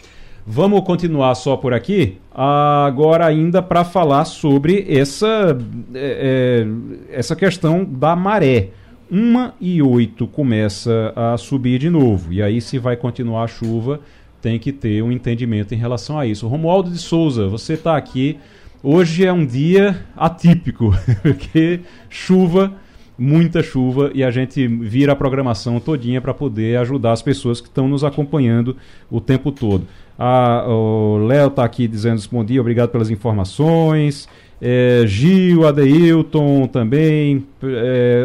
Vamos 0.46 0.80
continuar 0.84 1.34
só 1.34 1.54
por 1.54 1.75
aqui, 1.75 2.16
agora 2.32 3.26
ainda 3.26 3.61
para 3.61 3.84
falar 3.84 4.25
sobre 4.25 4.87
essa, 4.88 5.58
é, 5.94 6.64
é, 7.11 7.18
essa 7.18 7.37
questão 7.37 7.84
da 7.84 8.16
maré. 8.16 8.70
Uma 9.11 9.54
e 9.61 9.82
oito 9.82 10.26
começa 10.26 11.12
a 11.14 11.37
subir 11.37 11.78
de 11.78 11.90
novo, 11.90 12.32
e 12.32 12.42
aí 12.42 12.58
se 12.58 12.78
vai 12.78 12.96
continuar 12.96 13.44
a 13.44 13.46
chuva, 13.46 14.00
tem 14.45 14.59
que 14.59 14.73
ter 14.73 15.03
um 15.03 15.11
entendimento 15.11 15.75
em 15.75 15.79
relação 15.79 16.19
a 16.19 16.27
isso. 16.27 16.47
Romualdo 16.47 16.91
de 16.91 16.99
Souza, 16.99 17.49
você 17.49 17.73
está 17.73 17.97
aqui. 17.97 18.37
Hoje 18.83 19.25
é 19.25 19.33
um 19.33 19.47
dia 19.47 20.05
atípico, 20.15 20.95
porque 21.23 21.81
chuva, 22.11 22.71
muita 23.17 23.63
chuva, 23.63 24.11
e 24.15 24.23
a 24.23 24.31
gente 24.31 24.69
vira 24.69 25.13
a 25.15 25.17
programação 25.17 25.81
todinha 25.81 26.21
para 26.21 26.35
poder 26.35 26.77
ajudar 26.77 27.13
as 27.13 27.23
pessoas 27.23 27.59
que 27.59 27.69
estão 27.69 27.89
nos 27.89 28.05
acompanhando 28.05 28.77
o 29.11 29.19
tempo 29.19 29.51
todo. 29.51 29.87
A, 30.19 30.67
o 30.69 31.27
Léo 31.27 31.47
está 31.47 31.65
aqui 31.65 31.89
dizendo 31.89 32.21
bom 32.31 32.45
dia, 32.45 32.61
obrigado 32.61 32.91
pelas 32.91 33.09
informações. 33.09 34.29
É, 34.66 35.04
Gil, 35.06 35.66
Adeilton 35.66 36.66
também. 36.66 37.47
É, 37.62 38.25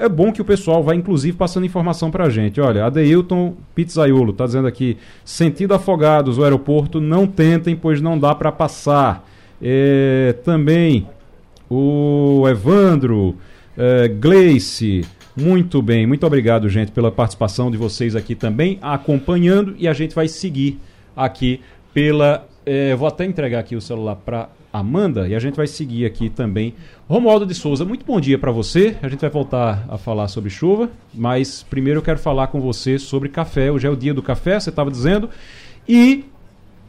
é, 0.00 0.08
bom 0.10 0.30
que 0.30 0.42
o 0.42 0.44
pessoal 0.44 0.82
vai, 0.82 0.96
inclusive, 0.96 1.34
passando 1.34 1.64
informação 1.64 2.10
para 2.10 2.24
a 2.24 2.28
gente. 2.28 2.60
Olha, 2.60 2.84
Adeilton 2.84 3.54
Pizzaiolo 3.74 4.32
está 4.32 4.44
dizendo 4.44 4.68
aqui: 4.68 4.98
sentido 5.24 5.72
afogados, 5.72 6.36
o 6.36 6.44
aeroporto 6.44 7.00
não 7.00 7.26
tentem, 7.26 7.74
pois 7.74 8.02
não 8.02 8.18
dá 8.18 8.34
para 8.34 8.52
passar. 8.52 9.26
É, 9.62 10.34
também 10.44 11.06
o 11.70 12.44
Evandro, 12.46 13.34
é, 13.74 14.08
Gleice. 14.08 15.06
Muito 15.34 15.80
bem, 15.80 16.06
muito 16.06 16.26
obrigado, 16.26 16.68
gente, 16.68 16.92
pela 16.92 17.10
participação 17.10 17.70
de 17.70 17.78
vocês 17.78 18.14
aqui 18.14 18.34
também, 18.34 18.78
acompanhando. 18.82 19.74
E 19.78 19.88
a 19.88 19.94
gente 19.94 20.14
vai 20.14 20.28
seguir 20.28 20.78
aqui 21.16 21.62
pela. 21.94 22.46
É, 22.66 22.94
vou 22.94 23.08
até 23.08 23.24
entregar 23.24 23.60
aqui 23.60 23.74
o 23.74 23.80
celular 23.80 24.16
para 24.16 24.50
Amanda 24.78 25.28
e 25.28 25.34
a 25.34 25.38
gente 25.38 25.54
vai 25.54 25.66
seguir 25.66 26.06
aqui 26.06 26.28
também. 26.28 26.74
Romualdo 27.08 27.44
de 27.44 27.54
Souza, 27.54 27.84
muito 27.84 28.04
bom 28.04 28.20
dia 28.20 28.38
para 28.38 28.50
você. 28.50 28.96
A 29.02 29.08
gente 29.08 29.20
vai 29.20 29.30
voltar 29.30 29.84
a 29.88 29.98
falar 29.98 30.28
sobre 30.28 30.50
chuva, 30.50 30.90
mas 31.14 31.62
primeiro 31.62 31.98
eu 31.98 32.02
quero 32.02 32.18
falar 32.18 32.48
com 32.48 32.60
você 32.60 32.98
sobre 32.98 33.28
café. 33.28 33.70
Hoje 33.70 33.86
é 33.86 33.90
o 33.90 33.96
dia 33.96 34.14
do 34.14 34.22
café, 34.22 34.58
você 34.58 34.70
estava 34.70 34.90
dizendo. 34.90 35.28
E 35.88 36.24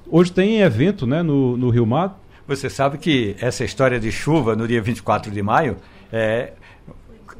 hoje 0.10 0.32
tem 0.32 0.62
evento 0.62 1.08
né, 1.08 1.22
no, 1.22 1.58
no 1.58 1.70
Rio 1.70 1.86
Mar. 1.86 2.20
Você 2.48 2.70
sabe 2.70 2.98
que 2.98 3.36
essa 3.40 3.64
história 3.64 4.00
de 4.00 4.12
chuva 4.12 4.56
no 4.56 4.68
dia 4.68 4.82
24 4.82 5.32
de 5.32 5.42
maio 5.42 5.78
é 6.12 6.54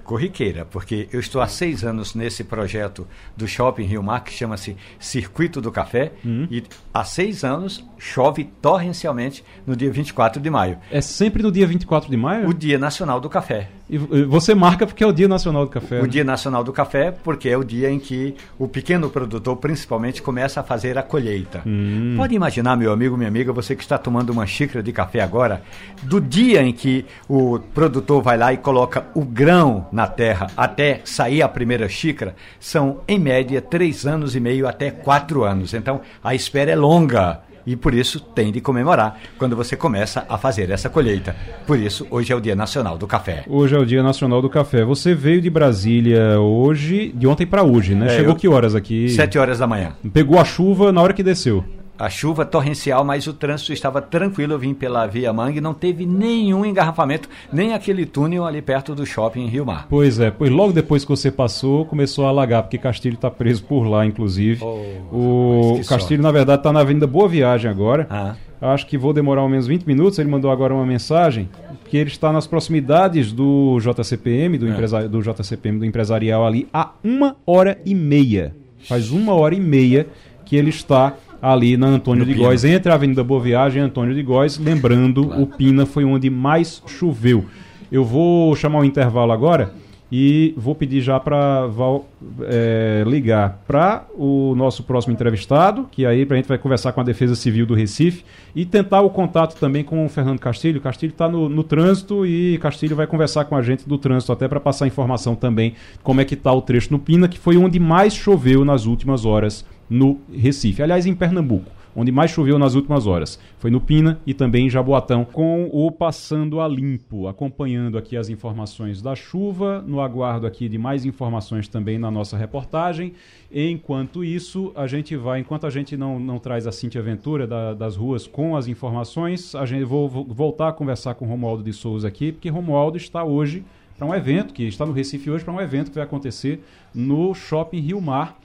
corriqueira, 0.10 0.66
porque 0.66 1.08
eu 1.14 1.20
estou 1.20 1.40
há 1.40 1.48
seis 1.48 1.84
anos 1.84 2.16
nesse 2.16 2.44
projeto 2.44 3.08
do 3.38 3.48
Shopping 3.48 3.84
Rio 3.84 4.02
Mar, 4.02 4.24
que 4.24 4.34
chama-se 4.34 4.76
Circuito 5.00 5.62
do 5.62 5.72
Café, 5.72 6.14
uhum. 6.26 6.48
e 6.50 6.64
há 6.92 7.04
seis 7.04 7.44
anos 7.44 7.86
chove 8.00 8.46
torrencialmente 8.62 9.44
no 9.68 9.76
dia 9.76 9.92
24 9.92 10.42
de 10.42 10.50
maio. 10.50 10.78
É 10.90 11.02
sempre 11.02 11.44
no 11.44 11.52
dia 11.52 11.68
24 11.68 12.10
de 12.10 12.18
maio? 12.18 12.48
O 12.48 12.54
Dia 12.54 12.80
Nacional 12.80 13.20
do 13.20 13.30
Café. 13.30 13.70
E 13.90 13.98
você 13.98 14.54
marca 14.54 14.86
porque 14.86 15.04
é 15.04 15.08
o 15.08 15.12
Dia 15.12 15.28
Nacional 15.28 15.66
do 15.66 15.72
Café. 15.72 16.00
O 16.00 16.04
né? 16.04 16.08
Dia 16.08 16.24
Nacional 16.24 16.64
do 16.64 16.72
Café, 16.72 17.12
porque 17.12 17.50
é 17.50 17.58
o 17.58 17.64
dia 17.64 17.90
em 17.90 18.00
que 18.00 18.36
o 18.58 18.68
pequeno 18.68 19.10
produtor, 19.10 19.58
principalmente, 19.58 20.22
começa 20.22 20.60
a 20.60 20.64
fazer 20.64 20.98
a 20.98 21.04
colheita. 21.04 21.64
Hum. 21.66 22.14
Pode 22.16 22.36
imaginar, 22.36 22.78
meu 22.78 22.94
amigo, 22.94 23.18
minha 23.18 23.28
amiga, 23.28 23.52
você 23.52 23.76
que 23.76 23.82
está 23.82 23.98
tomando 23.98 24.30
uma 24.30 24.46
xícara 24.46 24.84
de 24.84 24.94
café 24.94 25.22
agora, 25.22 25.64
do 26.04 26.22
dia 26.22 26.62
em 26.62 26.72
que 26.72 27.06
o 27.28 27.60
produtor 27.74 28.22
vai 28.22 28.38
lá 28.38 28.54
e 28.54 28.58
coloca 28.58 29.08
o 29.16 29.26
grão 29.26 29.88
na 29.92 30.06
terra 30.06 30.48
até 30.56 31.02
sair 31.04 31.42
a 31.42 31.50
primeira 31.50 31.90
xícara, 31.90 32.36
são, 32.60 33.02
em 33.08 33.18
média, 33.18 33.60
três 33.60 34.06
anos 34.06 34.36
e 34.36 34.40
meio 34.40 34.68
até 34.68 34.92
quatro 34.92 35.44
anos. 35.44 35.74
Então, 35.74 36.02
a 36.24 36.36
espera 36.36 36.72
é 36.72 36.76
longa 36.76 37.42
e 37.66 37.76
por 37.76 37.94
isso 37.94 38.20
tem 38.20 38.52
de 38.52 38.62
comemorar 38.62 39.20
quando 39.38 39.56
você 39.56 39.76
começa 39.76 40.26
a 40.28 40.38
fazer 40.38 40.70
essa 40.70 40.90
colheita. 40.90 41.36
Por 41.66 41.80
isso, 41.80 42.08
hoje 42.10 42.32
é 42.32 42.36
o 42.36 42.40
Dia 42.40 42.56
Nacional 42.56 42.98
do 42.98 43.08
Café. 43.08 43.44
Hoje 43.48 43.76
é 43.76 43.80
o 43.80 43.86
Dia 43.86 44.04
Nacional 44.04 44.42
do 44.42 44.50
Café. 44.50 44.84
Você 44.84 45.14
veio 45.14 45.42
de 45.42 45.50
Brasília 45.50 46.40
hoje, 46.40 47.12
de 47.16 47.28
ontem 47.28 47.46
para 47.46 47.64
hoje, 47.64 47.96
né? 47.96 48.08
É, 48.08 48.18
Chegou 48.18 48.34
eu... 48.34 48.36
que 48.36 48.48
horas 48.48 48.76
aqui? 48.76 49.10
Sete 49.10 49.38
horas 49.38 49.60
da 49.60 49.68
manhã. 49.68 49.94
Pegou 50.14 50.40
a 50.40 50.46
chuva 50.46 50.92
na 50.92 51.02
hora 51.02 51.14
que 51.14 51.24
desceu 51.24 51.64
a 52.00 52.10
chuva 52.10 52.46
torrencial, 52.46 53.04
mas 53.04 53.28
o 53.28 53.34
trânsito 53.34 53.74
estava 53.74 54.02
tranquilo. 54.02 54.54
Eu 54.54 54.60
vim 54.60 54.74
pela 54.74 55.06
Via 55.06 55.34
Mangue, 55.34 55.60
não 55.60 55.74
teve 55.74 56.06
nenhum 56.06 56.66
engarrafamento, 56.66 57.28
nem 57.52 57.74
aquele 57.74 58.06
túnel 58.06 58.46
ali 58.46 58.62
perto 58.62 58.96
do 58.96 59.06
shopping 59.06 59.42
em 59.42 59.48
Rio 59.48 59.66
Mar. 59.66 59.86
Pois 59.90 60.18
é, 60.20 60.32
pois 60.32 60.50
logo 60.50 60.72
depois 60.72 61.04
que 61.04 61.10
você 61.10 61.30
passou, 61.30 61.86
começou 61.86 62.26
a 62.26 62.30
alagar, 62.30 62.64
porque 62.64 62.78
Castilho 62.78 63.16
está 63.16 63.30
preso 63.30 63.66
por 63.66 63.84
lá, 63.84 64.06
inclusive. 64.06 64.64
Oh, 64.64 65.80
o 65.80 65.82
Castilho, 65.88 66.24
na 66.24 66.32
verdade, 66.32 66.62
está 66.62 66.72
na 66.72 66.80
Avenida 66.80 67.06
Boa 67.06 67.28
Viagem 67.28 67.70
agora. 67.70 68.08
Ah. 68.10 68.36
Acho 68.62 68.88
que 68.88 68.98
vou 68.98 69.14
demorar 69.14 69.42
ao 69.42 69.50
menos 69.50 69.68
20 69.68 69.86
minutos. 69.86 70.20
Ele 70.20 70.30
mandou 70.30 70.52
agora 70.52 70.74
uma 70.74 70.86
mensagem 70.86 71.50
que 71.86 71.98
ele 71.98 72.10
está 72.10 72.32
nas 72.32 72.46
proximidades 72.46 73.32
do 73.32 73.80
JCPM, 73.80 74.58
do, 74.58 74.68
é. 74.68 75.08
do 75.08 75.22
JCPM, 75.22 75.80
do 75.80 75.86
empresarial 75.86 76.46
ali, 76.46 76.68
há 76.74 76.92
uma 77.04 77.38
hora 77.46 77.80
e 77.86 77.96
meia. 77.96 78.56
Faz 78.80 79.12
uma 79.12 79.34
hora 79.34 79.56
e 79.56 79.60
meia 79.60 80.08
que 80.46 80.56
ele 80.56 80.70
está 80.70 81.14
ali 81.42 81.78
na 81.78 81.88
Antônio 81.88 82.26
no 82.26 82.32
de 82.32 82.38
Góis, 82.38 82.64
entre 82.64 82.92
a 82.92 82.96
Avenida 82.96 83.24
Boa 83.24 83.42
Viagem 83.42 83.82
e 83.82 83.86
Antônio 83.86 84.14
de 84.14 84.24
Góis. 84.24 84.58
Lembrando, 84.58 85.26
claro. 85.26 85.44
o 85.44 85.48
Pina 85.48 85.86
foi 85.86 86.04
onde 86.04 86.30
mais 86.30 86.82
choveu. 86.86 87.46
Eu 87.92 88.04
vou 88.04 88.56
chamar 88.56 88.80
o 88.80 88.86
intervalo 88.86 89.32
agora 89.32 89.74
e 90.12 90.54
vou 90.58 90.74
pedir 90.74 91.02
já 91.02 91.20
para 91.20 91.68
Val 91.68 92.08
é, 92.42 93.04
ligar 93.06 93.62
para 93.68 94.06
o 94.16 94.56
nosso 94.56 94.84
próximo 94.84 95.14
entrevistado, 95.14 95.88
que 95.92 96.06
aí 96.06 96.28
a 96.28 96.36
gente 96.36 96.48
vai 96.48 96.58
conversar 96.58 96.94
com 96.94 97.02
a 97.02 97.04
Defesa 97.04 97.36
Civil 97.36 97.66
do 97.66 97.76
Recife 97.76 98.24
e 98.56 98.66
tentar 98.66 99.02
o 99.02 99.10
contato 99.10 99.60
também 99.60 99.84
com 99.84 100.04
o 100.04 100.10
Fernando 100.10 100.40
Castilho. 100.40 100.82
Castilho 100.82 101.12
está 101.12 101.30
no, 101.30 101.48
no, 101.48 101.64
trânsito 101.64 102.26
e 102.26 102.58
Castilho 102.58 102.96
vai 102.96 103.06
conversar 103.06 103.46
com 103.46 103.56
a 103.56 103.62
gente 103.62 103.88
do 103.88 103.98
trânsito 103.98 104.32
até 104.32 104.48
para 104.48 104.60
passar 104.60 104.88
informação 104.88 105.36
também 105.36 105.76
como 106.02 106.22
é 106.22 106.26
que 106.26 106.34
está 106.34 106.52
o 106.52 106.62
trecho 106.62 106.92
no 106.92 106.98
Pina, 106.98 107.28
que 107.28 107.38
foi 107.38 107.58
onde 107.58 107.80
mais 107.80 108.16
choveu 108.16 108.66
nas 108.66 108.86
últimas 108.86 109.26
horas 109.26 109.64
no 109.90 110.20
Recife. 110.32 110.82
Aliás, 110.82 111.06
em 111.06 111.16
Pernambuco 111.16 111.80
onde 111.96 112.12
mais 112.12 112.32
choveu 112.32 112.58
nas 112.60 112.76
últimas 112.76 113.08
horas. 113.08 113.40
Foi 113.58 113.70
no 113.70 113.82
Pina 113.82 114.20
e 114.26 114.34
também 114.34 114.68
em 114.68 114.70
Jaboatão, 114.70 115.26
com 115.26 115.70
o 115.72 115.92
Passando 115.92 116.62
a 116.62 116.68
Limpo, 116.68 117.28
acompanhando 117.28 117.98
aqui 117.98 118.16
as 118.16 118.30
informações 118.30 119.02
da 119.02 119.16
chuva, 119.16 119.84
no 119.86 120.00
aguardo 120.00 120.48
aqui 120.48 120.70
de 120.70 120.78
mais 120.78 121.06
informações 121.06 121.68
também 121.68 121.98
na 121.98 122.12
nossa 122.12 122.38
reportagem. 122.38 123.14
Enquanto 123.52 124.24
isso, 124.24 124.72
a 124.76 124.88
gente 124.88 125.16
vai, 125.16 125.40
enquanto 125.40 125.66
a 125.66 125.70
gente 125.70 125.98
não, 125.98 126.20
não 126.20 126.40
traz 126.40 126.68
a 126.68 126.72
Cintia 126.72 127.02
Ventura 127.02 127.48
da, 127.48 127.74
das 127.74 127.96
ruas 127.96 128.28
com 128.28 128.56
as 128.56 128.68
informações, 128.68 129.56
a 129.56 129.66
gente 129.66 129.84
vou, 129.84 130.08
vou 130.08 130.24
voltar 130.26 130.70
a 130.70 130.74
conversar 130.74 131.16
com 131.16 131.26
Romualdo 131.26 131.64
de 131.64 131.74
Souza 131.74 132.08
aqui, 132.08 132.32
porque 132.32 132.50
Romualdo 132.50 132.98
está 132.98 133.24
hoje 133.24 133.66
para 133.98 134.08
um 134.08 134.16
evento, 134.16 134.54
que 134.54 134.64
está 134.64 134.86
no 134.86 134.94
Recife 134.94 135.30
hoje, 135.30 135.44
para 135.44 135.54
um 135.54 135.60
evento 135.60 135.90
que 135.90 135.96
vai 135.96 136.06
acontecer 136.06 136.64
no 136.96 137.34
Shopping 137.34 137.82
Rio 137.82 138.00
Mar, 138.00 138.39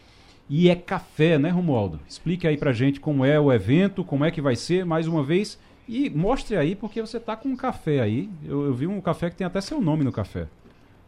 e 0.49 0.69
é 0.69 0.75
café, 0.75 1.39
né, 1.39 1.49
Romualdo? 1.49 1.99
Explique 2.07 2.47
aí 2.47 2.57
pra 2.57 2.73
gente 2.73 3.01
como 3.01 3.25
é 3.25 3.41
o 3.41 3.53
evento, 3.53 4.05
como 4.05 4.25
é 4.25 4.31
que 4.31 4.41
vai 4.41 4.57
ser, 4.57 4.85
mais 4.85 5.07
uma 5.07 5.23
vez. 5.23 5.59
E 5.89 6.11
mostre 6.11 6.57
aí, 6.57 6.75
porque 6.75 7.01
você 7.01 7.19
tá 7.19 7.37
com 7.37 7.49
um 7.49 7.57
café 7.57 8.01
aí. 8.01 8.29
Eu, 8.45 8.67
eu 8.67 8.75
vi 8.75 8.87
um 8.87 9.01
café 9.01 9.31
que 9.31 9.37
tem 9.37 9.47
até 9.47 9.61
seu 9.61 9.81
nome 9.81 10.05
no 10.05 10.13
café. 10.13 10.47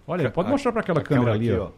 Olha, 0.07 0.31
pode 0.31 0.49
mostrar 0.49 0.73
para 0.73 0.81
aquela 0.81 1.01
câmera 1.01 1.33
ali, 1.33 1.51
aqui, 1.51 1.59
ó. 1.59 1.71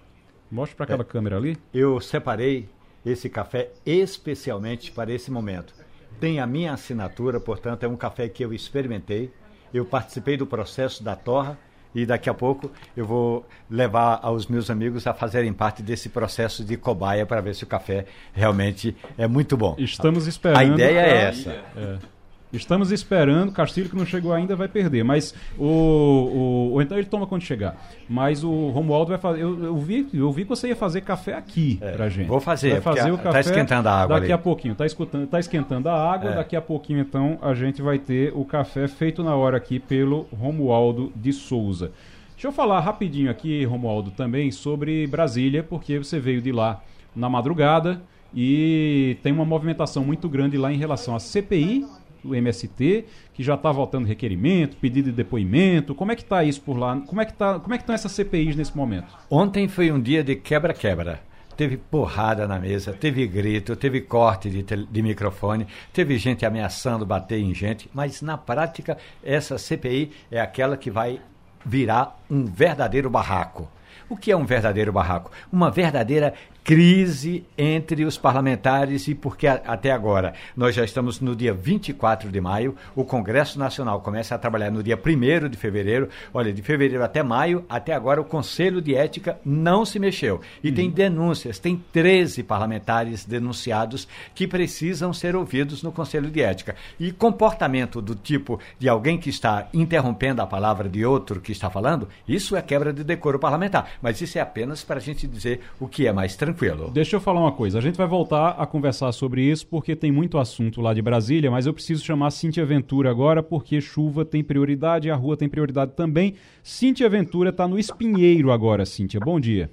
Mostre 0.51 0.77
para 0.77 0.85
aquela 0.85 1.03
é, 1.03 1.05
câmera 1.05 1.37
ali. 1.37 1.57
Eu 1.73 2.01
separei 2.01 2.69
esse 3.05 3.29
café 3.29 3.71
especialmente 3.85 4.93
para 4.93 5.13
esse 5.13 5.31
momento. 5.31 5.75
Tem 6.21 6.41
a 6.41 6.47
minha 6.47 6.73
assinatura, 6.73 7.41
portanto, 7.41 7.85
é 7.85 7.89
um 7.89 7.97
café 7.97 8.29
que 8.29 8.45
eu 8.45 8.53
experimentei. 8.53 9.31
Eu 9.73 9.85
participei 9.85 10.37
do 10.37 10.47
processo 10.47 11.03
da 11.03 11.15
torra 11.15 11.59
e 11.95 12.05
daqui 12.07 12.29
a 12.29 12.35
pouco 12.35 12.71
eu 12.97 13.07
vou 13.07 13.47
levar 13.71 14.21
aos 14.23 14.47
meus 14.47 14.71
amigos 14.71 15.07
a 15.07 15.15
fazerem 15.15 15.53
parte 15.53 15.83
desse 15.83 16.09
processo 16.09 16.65
de 16.65 16.77
cobaia 16.77 17.25
para 17.27 17.41
ver 17.41 17.55
se 17.55 17.65
o 17.65 17.67
café 17.67 18.07
realmente 18.33 18.97
é 19.17 19.27
muito 19.27 19.57
bom. 19.57 19.75
Estamos 19.79 20.27
esperando. 20.27 20.59
A 20.59 20.65
ideia 20.65 21.01
é 21.01 21.23
essa. 21.23 21.51
É. 21.77 22.18
Estamos 22.53 22.91
esperando, 22.91 23.53
Castilho 23.53 23.91
que 23.91 23.97
não 23.97 24.07
chegou 24.07 24.33
ainda 24.33 24.57
vai 24.57 24.69
perder, 24.69 25.05
mas 25.05 25.35
o, 25.59 25.65
o, 25.65 26.71
ou 26.73 26.83
então 26.83 26.97
ele 26.97 27.07
toma 27.07 27.27
quando 27.27 27.43
chegar. 27.43 27.77
Mas 28.09 28.43
o 28.43 28.71
Romualdo 28.71 29.11
vai 29.11 29.19
fazer. 29.19 29.43
Eu, 29.43 29.65
eu, 29.65 29.77
vi, 29.77 30.09
eu 30.15 30.33
vi 30.33 30.45
que 30.45 30.49
você 30.49 30.69
ia 30.69 30.77
fazer 30.77 31.03
café 31.03 31.35
aqui 31.35 31.79
é, 31.81 31.93
pra 31.93 32.09
gente. 32.09 32.27
Vou 32.27 32.41
fazer. 32.41 32.73
Vai 32.73 32.81
fazer 32.81 33.11
o 33.11 33.19
tá 33.19 33.25
café. 33.25 33.33
Tá 33.33 33.41
esquentando 33.41 33.89
a 33.89 33.93
água. 33.93 34.17
Daqui 34.17 34.33
ali. 34.33 34.33
a 34.33 34.39
pouquinho, 34.39 34.75
tá, 34.75 34.87
escutando, 34.87 35.27
tá 35.27 35.39
esquentando 35.39 35.89
a 35.91 36.13
água. 36.13 36.31
É. 36.31 36.35
Daqui 36.37 36.57
a 36.57 36.63
pouquinho, 36.63 37.01
então, 37.01 37.39
a 37.43 37.53
gente 37.53 37.83
vai 37.83 37.99
ter 37.99 38.33
o 38.35 38.45
café 38.45 38.89
feito 38.89 39.23
na 39.23 39.35
hora 39.35 39.59
aqui 39.59 39.79
pelo 39.79 40.27
Romualdo 40.33 41.13
de 41.15 41.35
Souza. 41.35 41.93
Deixa 42.33 42.49
eu 42.49 42.53
falar 42.53 42.81
rapidinho 42.81 43.31
aqui, 43.31 43.65
Romualdo, 43.65 44.11
também 44.13 44.51
sobre 44.51 45.07
Brasília, 45.07 45.63
porque 45.63 45.99
você 45.99 46.19
veio 46.19 46.41
de 46.41 46.53
lá 46.53 46.81
na 47.15 47.29
madrugada 47.29 48.01
e 48.33 49.17
tem 49.23 49.33
uma 49.33 49.45
movimentação 49.45 50.05
muito 50.05 50.29
grande 50.29 50.57
lá 50.57 50.73
em 50.73 50.77
relação 50.77 51.17
à 51.17 51.19
CPI 51.19 51.85
do 52.23 52.35
MST, 52.35 53.05
que 53.33 53.43
já 53.43 53.55
está 53.55 53.71
votando 53.73 54.07
requerimento, 54.07 54.77
pedido 54.77 55.11
de 55.11 55.17
depoimento. 55.17 55.95
Como 55.95 56.13
é 56.13 56.17
que 56.17 56.23
está 56.23 56.43
isso 56.45 56.61
por 56.61 56.77
lá? 56.77 57.01
Como 57.07 57.21
é 57.21 57.25
que 57.25 57.33
tá, 57.33 57.59
como 57.59 57.75
é 57.75 57.79
que 57.79 57.83
estão 57.83 57.95
essas 57.95 58.13
CPIs 58.13 58.57
nesse 58.57 58.77
momento? 58.77 59.17
Ontem 59.31 59.69
foi 59.69 59.91
um 59.93 60.01
dia 60.01 60.23
de 60.23 60.37
quebra-quebra. 60.37 61.21
Teve 61.57 61.77
porrada 61.77 62.47
na 62.47 62.59
mesa, 62.59 62.93
teve 62.93 63.27
grito, 63.27 63.75
teve 63.75 64.01
corte 64.01 64.49
de, 64.49 64.63
de 64.63 65.03
microfone, 65.03 65.67
teve 65.93 66.17
gente 66.17 66.47
ameaçando 66.47 67.05
bater 67.05 67.41
em 67.41 67.53
gente, 67.53 67.91
mas 67.93 68.23
na 68.23 68.39
prática 68.39 68.97
essa 69.25 69.59
CPI 69.59 70.13
é 70.31 70.41
aquela 70.41 70.77
que 70.77 70.89
vai 70.89 71.21
virar 71.67 72.17
um 72.31 72.45
verdadeiro 72.45 73.11
barraco. 73.11 73.69
O 74.09 74.17
que 74.17 74.31
é 74.31 74.37
um 74.37 74.47
verdadeiro 74.47 74.93
barraco? 74.93 75.31
Uma 75.53 75.71
verdadeira 75.71 76.33
crise 76.69 77.47
entre 77.57 78.05
os 78.05 78.19
parlamentares 78.19 79.09
e 79.09 79.15
porque 79.15 79.47
até 79.47 79.91
agora 79.91 80.35
nós 80.55 80.75
já 80.75 80.85
estamos 80.85 81.19
no 81.19 81.35
dia 81.35 81.55
24 81.55 82.31
de 82.31 82.41
maio, 82.43 82.77
o 82.95 83.07
Congresso 83.07 83.59
Nacional 83.59 84.03
começa 84.03 84.35
a 84.35 84.39
trabalhar 84.39 84.71
no 84.71 84.83
dia 84.83 84.95
1 84.95 85.49
de 85.49 85.57
fevereiro. 85.57 86.11
Olha, 86.31 86.53
de 86.53 86.61
fevereiro 86.61 87.03
até 87.03 87.23
maio, 87.23 87.65
até 87.71 87.95
agora 87.95 88.21
o 88.21 88.25
Conselho 88.25 88.83
de 88.83 88.95
Ética 88.95 89.41
não 89.43 89.87
se 89.87 89.99
mexeu. 89.99 90.43
E 90.63 90.69
uhum. 90.69 90.75
tem 90.75 90.91
denúncias, 90.91 91.59
tem 91.59 91.83
13 91.91 92.43
parlamentares 92.43 93.25
denunciados 93.25 94.07
que 94.35 94.47
precisam 94.47 95.11
ser 95.11 95.35
ouvidos 95.35 95.83
no 95.83 95.91
Conselho 95.91 96.31
de 96.31 96.43
Ética. 96.43 96.77
E 97.01 97.11
comportamento 97.13 98.03
do 98.03 98.15
tipo 98.15 98.61
de 98.79 98.91
alguém 98.91 99.17
que 99.17 99.31
está 99.31 99.69
interrompendo 99.73 100.43
a 100.43 100.47
palavra 100.47 100.87
de 100.87 101.03
outro 101.03 101.41
que 101.41 101.51
está 101.51 101.71
falando, 101.71 102.11
isso 102.29 102.55
é 102.55 102.61
quebra 102.61 102.93
de 102.93 103.03
decoro 103.03 103.39
parlamentar. 103.39 103.93
Mas 104.03 104.21
isso 104.21 104.37
é 104.37 104.43
apenas 104.43 104.85
para 104.85 104.99
a 104.99 105.03
gente 105.03 105.27
dizer 105.27 105.63
o 105.81 105.89
que 105.89 106.07
é 106.07 106.13
mais 106.13 106.37
tranquilo 106.37 106.58
tranquilo. 106.59 106.91
Deixa 106.91 107.17
eu 107.17 107.21
falar 107.21 107.41
uma 107.41 107.53
coisa. 107.53 107.79
A 107.79 107.81
gente 107.81 107.97
vai 107.97 108.07
voltar 108.07 108.51
a 108.51 108.67
conversar 108.67 109.13
sobre 109.13 109.43
isso 109.43 109.67
porque 109.69 109.95
tem 109.95 110.11
muito 110.11 110.39
assunto 110.39 110.81
lá 110.81 110.93
de 110.93 111.01
Brasília, 111.01 111.51
mas 111.51 111.67
eu 111.67 111.73
preciso 111.73 112.05
chamar 112.05 112.31
Cintia 112.33 112.67
Ventura 112.67 113.11
agora 113.11 113.43
porque 113.43 113.81
chuva 113.81 114.25
tem 114.25 114.43
prioridade 114.43 115.09
e 115.09 115.11
a 115.11 115.15
rua 115.15 115.37
tem 115.37 115.49
prioridade 115.49 115.93
também. 115.93 116.35
Cintia 116.63 117.09
Ventura 117.09 117.51
está 117.51 117.69
no 117.69 117.79
Espinheiro 117.79 118.51
agora, 118.51 118.85
Cintia. 118.85 119.21
Bom 119.21 119.39
dia. 119.39 119.71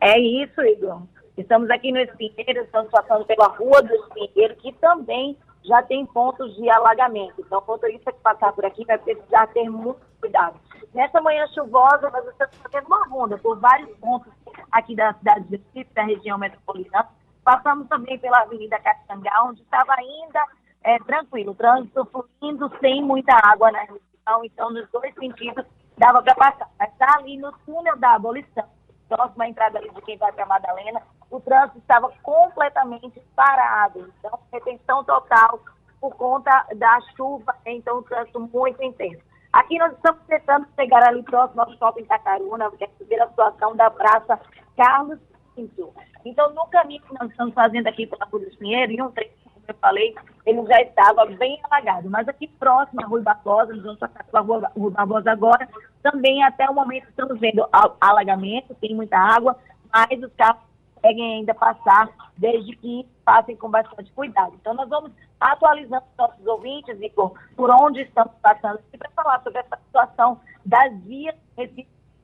É 0.00 0.18
isso, 0.18 0.60
Igor. 0.60 1.02
Estamos 1.36 1.68
aqui 1.68 1.92
no 1.92 1.98
Espinheiro, 1.98 2.62
estamos 2.62 2.90
passando 2.90 3.24
pela 3.26 3.48
rua 3.48 3.82
do 3.82 3.94
Espinheiro, 3.94 4.54
que 4.56 4.72
também 4.74 5.36
já 5.66 5.82
tem 5.82 6.06
pontos 6.06 6.54
de 6.56 6.68
alagamento. 6.70 7.34
Então, 7.38 7.58
o 7.58 7.66
motorista 7.66 8.12
que 8.12 8.20
passar 8.20 8.52
por 8.52 8.64
aqui 8.64 8.84
vai 8.84 8.98
precisar 8.98 9.46
ter 9.48 9.68
muito 9.68 10.00
cuidado. 10.20 10.58
Nessa 10.94 11.20
manhã 11.20 11.46
chuvosa, 11.48 12.10
nós 12.10 12.26
estamos 12.28 12.56
fazendo 12.56 12.86
uma 12.86 13.06
ronda 13.08 13.36
por 13.38 13.58
vários 13.58 13.90
pontos 13.98 14.32
aqui 14.72 14.94
da 14.94 15.12
cidade 15.14 15.44
de 15.48 15.56
Recife, 15.56 15.92
da 15.94 16.04
região 16.04 16.38
metropolitana. 16.38 17.08
Passamos 17.44 17.88
também 17.88 18.18
pela 18.18 18.40
Avenida 18.40 18.78
Caxangá, 18.80 19.44
onde 19.44 19.62
estava 19.62 19.94
ainda 19.94 20.44
é, 20.82 20.98
tranquilo, 21.00 21.54
trânsito 21.54 22.06
fluindo 22.06 22.70
sem 22.80 23.02
muita 23.02 23.34
água 23.44 23.70
na 23.70 23.80
região, 23.80 24.44
então 24.44 24.70
nos 24.70 24.88
dois 24.90 25.14
sentidos 25.14 25.64
dava 25.98 26.22
para 26.22 26.34
passar. 26.34 26.70
Mas 26.78 26.90
está 26.92 27.18
ali 27.18 27.36
no 27.36 27.52
túnel 27.64 27.96
da 27.98 28.14
abolição, 28.14 28.64
próximo 29.08 29.42
à 29.42 29.48
entrada 29.48 29.78
ali 29.78 29.90
de 29.90 30.02
quem 30.02 30.16
vai 30.16 30.32
para 30.32 30.46
Madalena, 30.46 31.02
o 31.30 31.40
trânsito 31.40 31.78
estava 31.78 32.10
completamente 32.22 33.20
parado, 33.34 34.12
então 34.18 34.38
retenção 34.52 35.04
total 35.04 35.60
por 36.00 36.14
conta 36.16 36.66
da 36.76 37.00
chuva, 37.16 37.54
então 37.64 37.98
o 37.98 38.02
trânsito 38.02 38.40
muito 38.40 38.82
intenso. 38.82 39.22
Aqui 39.52 39.78
nós 39.78 39.92
estamos 39.92 40.20
tentando 40.26 40.66
chegar 40.74 41.02
ali 41.04 41.22
próximo 41.22 41.62
ao 41.62 41.72
shopping 41.72 42.04
Tacaruna, 42.04 42.70
que 42.72 42.84
é 42.84 43.22
a 43.22 43.28
situação 43.28 43.74
da 43.74 43.90
Praça 43.90 44.38
Carlos 44.76 45.18
Pinto. 45.54 45.94
Então, 46.24 46.52
no 46.52 46.66
caminho 46.66 47.02
que 47.02 47.14
nós 47.18 47.30
estamos 47.30 47.54
fazendo 47.54 47.86
aqui 47.86 48.06
pela 48.06 48.26
dos 48.26 48.56
Pinheiro, 48.56 48.92
em 48.92 49.00
um 49.00 49.10
trecho, 49.10 49.32
eu 49.68 49.74
falei, 49.80 50.14
ele 50.44 50.64
já 50.66 50.80
estava 50.80 51.26
bem 51.26 51.60
alagado. 51.64 52.08
Mas 52.10 52.28
aqui 52.28 52.46
próximo 52.46 53.02
à 53.02 53.06
Rua 53.06 53.22
Barbosa, 53.22 53.74
nós 53.74 53.82
vamos 53.82 53.98
passar 53.98 54.24
pela 54.24 54.42
Rua, 54.42 54.72
Rua 54.76 54.90
Barbosa 54.90 55.30
agora, 55.30 55.68
também 56.02 56.42
até 56.44 56.68
o 56.68 56.74
momento 56.74 57.08
estamos 57.08 57.38
vendo 57.38 57.66
alagamento, 58.00 58.74
tem 58.76 58.94
muita 58.94 59.18
água, 59.18 59.56
mas 59.92 60.22
os 60.22 60.32
carros 60.34 60.62
conseguem 60.94 61.34
ainda 61.36 61.54
passar, 61.54 62.08
desde 62.36 62.76
que 62.76 63.06
passem 63.24 63.56
com 63.56 63.70
bastante 63.70 64.12
cuidado. 64.12 64.54
Então, 64.60 64.74
nós 64.74 64.88
vamos 64.88 65.12
atualizando 65.40 66.04
nossos 66.18 66.46
ouvintes, 66.46 67.00
Igor, 67.00 67.32
por 67.56 67.70
onde 67.70 68.02
estamos 68.02 68.32
passando, 68.40 68.80
para 68.98 69.10
falar 69.10 69.42
sobre 69.42 69.60
essa 69.60 69.76
situação 69.76 70.40
das 70.64 70.96
vias 71.02 71.34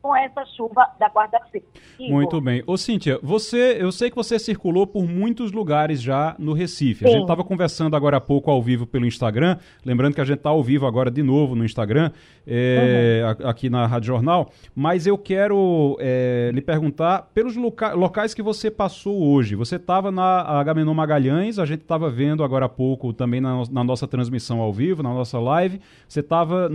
com 0.02 0.16
essa 0.16 0.44
chuva 0.56 0.84
da 0.98 1.08
quarta-feira. 1.08 1.64
Muito 1.98 2.40
bem. 2.40 2.62
Ô, 2.66 2.76
Cíntia, 2.76 3.20
você, 3.22 3.76
eu 3.78 3.92
sei 3.92 4.10
que 4.10 4.16
você 4.16 4.36
circulou 4.36 4.84
por 4.84 5.06
muitos 5.06 5.52
lugares 5.52 6.02
já 6.02 6.34
no 6.38 6.52
Recife. 6.52 7.04
Sim. 7.04 7.06
A 7.06 7.12
gente 7.12 7.22
estava 7.22 7.44
conversando 7.44 7.94
agora 7.94 8.16
há 8.16 8.20
pouco 8.20 8.50
ao 8.50 8.60
vivo 8.60 8.84
pelo 8.84 9.06
Instagram, 9.06 9.58
lembrando 9.84 10.14
que 10.14 10.20
a 10.20 10.24
gente 10.24 10.38
está 10.38 10.50
ao 10.50 10.62
vivo 10.62 10.86
agora 10.86 11.10
de 11.10 11.22
novo 11.22 11.54
no 11.54 11.64
Instagram, 11.64 12.10
é, 12.46 13.22
uhum. 13.40 13.48
aqui 13.48 13.70
na 13.70 13.86
Rádio 13.86 14.08
Jornal, 14.08 14.50
mas 14.74 15.06
eu 15.06 15.16
quero 15.16 15.96
é, 16.00 16.50
lhe 16.52 16.60
perguntar 16.60 17.30
pelos 17.34 17.56
loca 17.56 17.92
locais 17.94 18.34
que 18.34 18.42
você 18.42 18.70
passou 18.70 19.22
hoje. 19.22 19.54
Você 19.54 19.76
estava 19.76 20.10
na 20.10 20.42
Agamenon 20.42 20.94
Magalhães, 20.94 21.58
a 21.58 21.64
gente 21.64 21.82
estava 21.82 22.10
vendo 22.10 22.42
agora 22.42 22.66
há 22.66 22.68
pouco 22.68 23.12
também 23.12 23.40
na, 23.40 23.62
na, 23.70 23.84
nossa 23.84 24.06
transmissão 24.06 24.60
ao 24.60 24.72
vivo, 24.72 25.02
na 25.02 25.12
nossa 25.12 25.38
live, 25.38 25.80
você 26.08 26.20
estava 26.20 26.68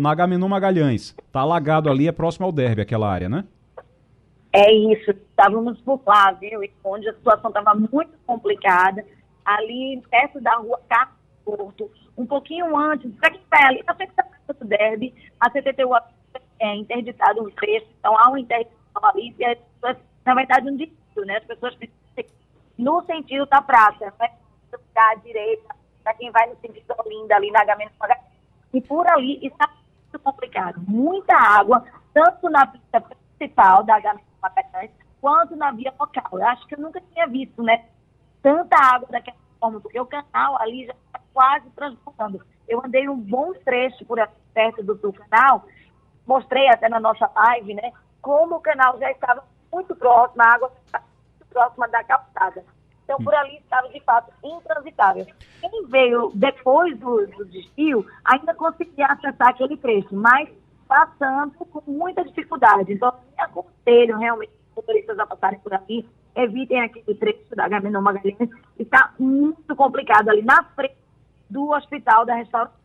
na 0.00 0.10
Agamenon 0.10 0.48
Magalhães. 0.48 1.14
Está 1.26 1.40
alagado 1.40 1.90
ali, 1.90 2.08
é 2.08 2.12
próximo 2.12 2.46
ao 2.46 2.52
Derby, 2.52 2.82
aquela 2.82 3.10
área, 3.10 3.28
né? 3.28 3.44
É 4.52 4.72
isso, 4.72 5.10
estávamos 5.10 5.80
por 5.80 6.00
lá, 6.06 6.30
viu? 6.32 6.60
Onde 6.84 7.08
a 7.08 7.14
situação 7.14 7.50
estava 7.50 7.74
muito 7.74 8.12
complicada, 8.24 9.04
ali 9.44 10.00
perto 10.08 10.40
da 10.40 10.54
rua 10.56 10.80
Carlos 10.88 11.14
Porto, 11.44 11.90
um 12.16 12.26
pouquinho 12.26 12.76
antes, 12.76 13.10
vai 13.16 13.32
ali, 13.64 13.82
na 13.86 13.94
frente 13.94 14.12
da 14.14 14.24
do 14.52 14.64
Derby, 14.66 15.14
a 15.40 15.50
CTTU 15.50 15.94
é 16.60 16.74
interditado 16.74 17.42
um 17.42 17.50
trecho, 17.50 17.86
então 17.98 18.16
há 18.18 18.28
uma 18.28 18.40
interdição 18.40 19.04
ali, 19.04 19.34
e 19.38 19.44
as 19.44 19.58
pessoas, 19.58 19.96
na 20.24 20.34
verdade, 20.34 20.68
um 20.68 20.76
dito, 20.76 20.94
né? 21.24 21.38
As 21.38 21.44
pessoas 21.44 21.76
no 22.76 23.04
sentido 23.04 23.46
da 23.46 23.62
praça, 23.62 24.12
né? 24.18 24.30
à 24.96 25.14
direita, 25.16 25.74
para 26.02 26.14
quem 26.14 26.30
vai 26.30 26.46
no 26.48 26.56
sentido 26.56 26.86
da 26.86 26.96
Olinda, 27.04 27.36
ali 27.36 27.50
na 27.50 27.60
H 27.60 27.76
E 28.72 28.80
por 28.80 29.06
ali 29.10 29.38
está 29.44 29.68
muito 29.68 30.18
complicado. 30.20 30.80
Muita 30.86 31.34
água, 31.36 31.84
tanto 32.12 32.48
na 32.48 32.66
pista 32.66 33.00
principal 33.00 33.82
da 33.84 33.96
H 33.96 34.16
quanto 35.20 35.56
na 35.56 35.70
via 35.72 35.92
local. 35.98 36.28
Eu 36.32 36.46
acho 36.46 36.66
que 36.66 36.74
eu 36.74 36.80
nunca 36.80 37.00
tinha 37.12 37.26
visto, 37.26 37.62
né? 37.62 37.86
Tanta 38.42 38.76
água 38.76 39.08
daquela 39.10 39.36
forma, 39.64 39.80
porque 39.80 39.98
o 39.98 40.06
canal 40.06 40.60
ali 40.60 40.86
já 40.86 40.92
está 40.92 41.20
quase 41.32 41.70
transbordando. 41.70 42.44
Eu 42.68 42.84
andei 42.84 43.08
um 43.08 43.16
bom 43.16 43.52
trecho 43.64 44.04
por 44.04 44.18
perto 44.52 44.82
do, 44.82 44.94
do 44.94 45.12
canal, 45.12 45.64
mostrei 46.26 46.68
até 46.68 46.88
na 46.88 47.00
nossa 47.00 47.30
live, 47.34 47.74
né? 47.74 47.92
Como 48.20 48.56
o 48.56 48.60
canal 48.60 48.98
já 48.98 49.10
estava 49.10 49.44
muito 49.72 49.94
próximo, 49.96 50.42
a 50.42 50.54
água 50.54 50.72
estava 50.86 51.04
muito 51.38 51.46
próxima 51.50 51.88
da 51.88 52.04
calçada. 52.04 52.64
Então, 53.04 53.18
por 53.18 53.34
ali 53.34 53.56
estava, 53.58 53.88
de 53.88 54.00
fato, 54.00 54.32
intransitável. 54.42 55.26
Quem 55.60 55.86
veio 55.88 56.30
depois 56.34 56.98
do, 56.98 57.26
do 57.26 57.44
desvio 57.44 58.06
ainda 58.24 58.54
conseguia 58.54 59.06
acessar 59.06 59.48
aquele 59.48 59.76
trecho, 59.76 60.14
mas 60.14 60.48
passando 60.88 61.52
com 61.52 61.82
muita 61.90 62.24
dificuldade. 62.24 62.92
Então, 62.92 63.12
eu 63.38 63.44
aconselho 63.44 64.16
realmente 64.16 64.52
motoristas 64.74 65.18
a 65.18 65.26
passarem 65.26 65.58
por 65.60 65.72
aqui, 65.72 66.08
evitem 66.34 66.80
aquele 66.80 67.14
trecho 67.14 67.54
da 67.54 67.68
Gamenon 67.68 68.00
Magalhães, 68.00 68.50
está 68.78 69.12
muito 69.18 69.74
complicado 69.76 70.28
ali 70.28 70.42
na 70.42 70.62
frente 70.74 70.96
do 71.48 71.70
hospital 71.70 72.24
da 72.24 72.34
restauração. 72.34 72.76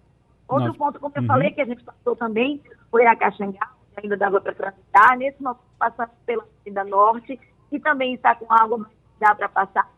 Outro 0.47 0.67
Nossa. 0.67 0.79
ponto, 0.79 0.99
como 0.99 1.13
eu 1.15 1.21
uhum. 1.21 1.27
falei, 1.27 1.51
que 1.51 1.61
a 1.61 1.65
gente 1.65 1.83
passou 1.83 2.15
também, 2.15 2.61
foi 2.89 3.05
a 3.05 3.15
Caxangá, 3.15 3.71
ainda 3.95 4.17
dava 4.17 4.41
para 4.41 4.53
transitar. 4.53 5.17
Nesse 5.17 5.41
momento, 5.41 5.61
passando 5.77 6.11
pela 6.25 6.43
Avenida 6.61 6.83
Norte, 6.85 7.39
que 7.69 7.79
também 7.79 8.15
está 8.15 8.33
com 8.35 8.51
água, 8.51 8.79
mas 8.79 8.91
dá 9.19 9.35
para 9.35 9.49
passar. 9.49 9.89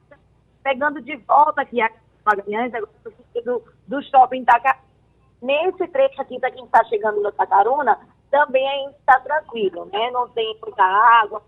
Pegando 0.62 1.02
de 1.02 1.16
volta 1.18 1.62
aqui 1.62 1.82
a 1.82 1.90
Magalhães, 2.26 2.74
agora 2.74 2.92
sentido 3.04 3.64
do 3.88 4.02
shopping 4.04 4.42
Itaca. 4.42 4.78
Nesse 5.42 5.88
trecho 5.88 6.22
aqui, 6.22 6.40
para 6.40 6.52
quem 6.52 6.66
está 6.66 6.84
chegando 6.86 7.22
no 7.22 7.32
Tacaruna, 7.32 7.98
também 8.30 8.68
ainda 8.68 8.92
está 8.92 9.20
tranquilo, 9.22 9.86
né? 9.92 10.12
Não 10.12 10.28
tem 10.30 10.58
muita 10.62 10.84
água, 10.84 11.42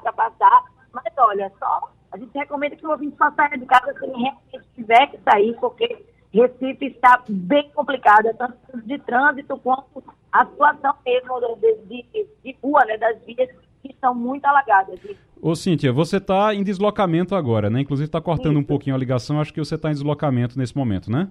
para 0.00 0.12
passar. 0.12 0.64
Mas 0.92 1.12
olha, 1.16 1.52
só 1.58 1.90
a 2.12 2.18
gente 2.18 2.36
recomenda 2.36 2.76
que 2.76 2.86
o 2.86 2.90
ouvinte 2.90 3.16
só 3.16 3.30
saia 3.32 3.58
de 3.58 3.66
casa 3.66 3.92
se 3.92 4.04
ele 4.04 4.16
realmente 4.16 4.68
tiver 4.74 5.06
que 5.08 5.18
sair, 5.18 5.54
porque 5.60 6.04
Recife 6.32 6.86
está 6.86 7.22
bem 7.28 7.70
complicada, 7.74 8.32
tanto 8.34 8.56
de 8.86 8.98
trânsito 9.00 9.58
quanto 9.58 10.02
a 10.32 10.44
situação 10.46 10.94
mesmo 11.04 11.40
de, 11.56 11.76
de, 11.86 12.26
de 12.44 12.56
rua, 12.62 12.84
né, 12.84 12.96
das 12.98 13.22
vias 13.24 13.48
que 13.82 13.90
estão 13.90 14.14
muito 14.14 14.44
alagadas. 14.44 15.00
Ô, 15.40 15.54
Cíntia, 15.54 15.92
você 15.92 16.16
está 16.16 16.54
em 16.54 16.62
deslocamento 16.62 17.34
agora, 17.34 17.68
né? 17.70 17.80
Inclusive 17.80 18.06
está 18.06 18.20
cortando 18.20 18.52
Isso. 18.52 18.60
um 18.60 18.64
pouquinho 18.64 18.96
a 18.96 18.98
ligação, 18.98 19.40
acho 19.40 19.52
que 19.52 19.60
você 19.60 19.74
está 19.74 19.90
em 19.90 19.94
deslocamento 19.94 20.58
nesse 20.58 20.76
momento, 20.76 21.10
né? 21.10 21.30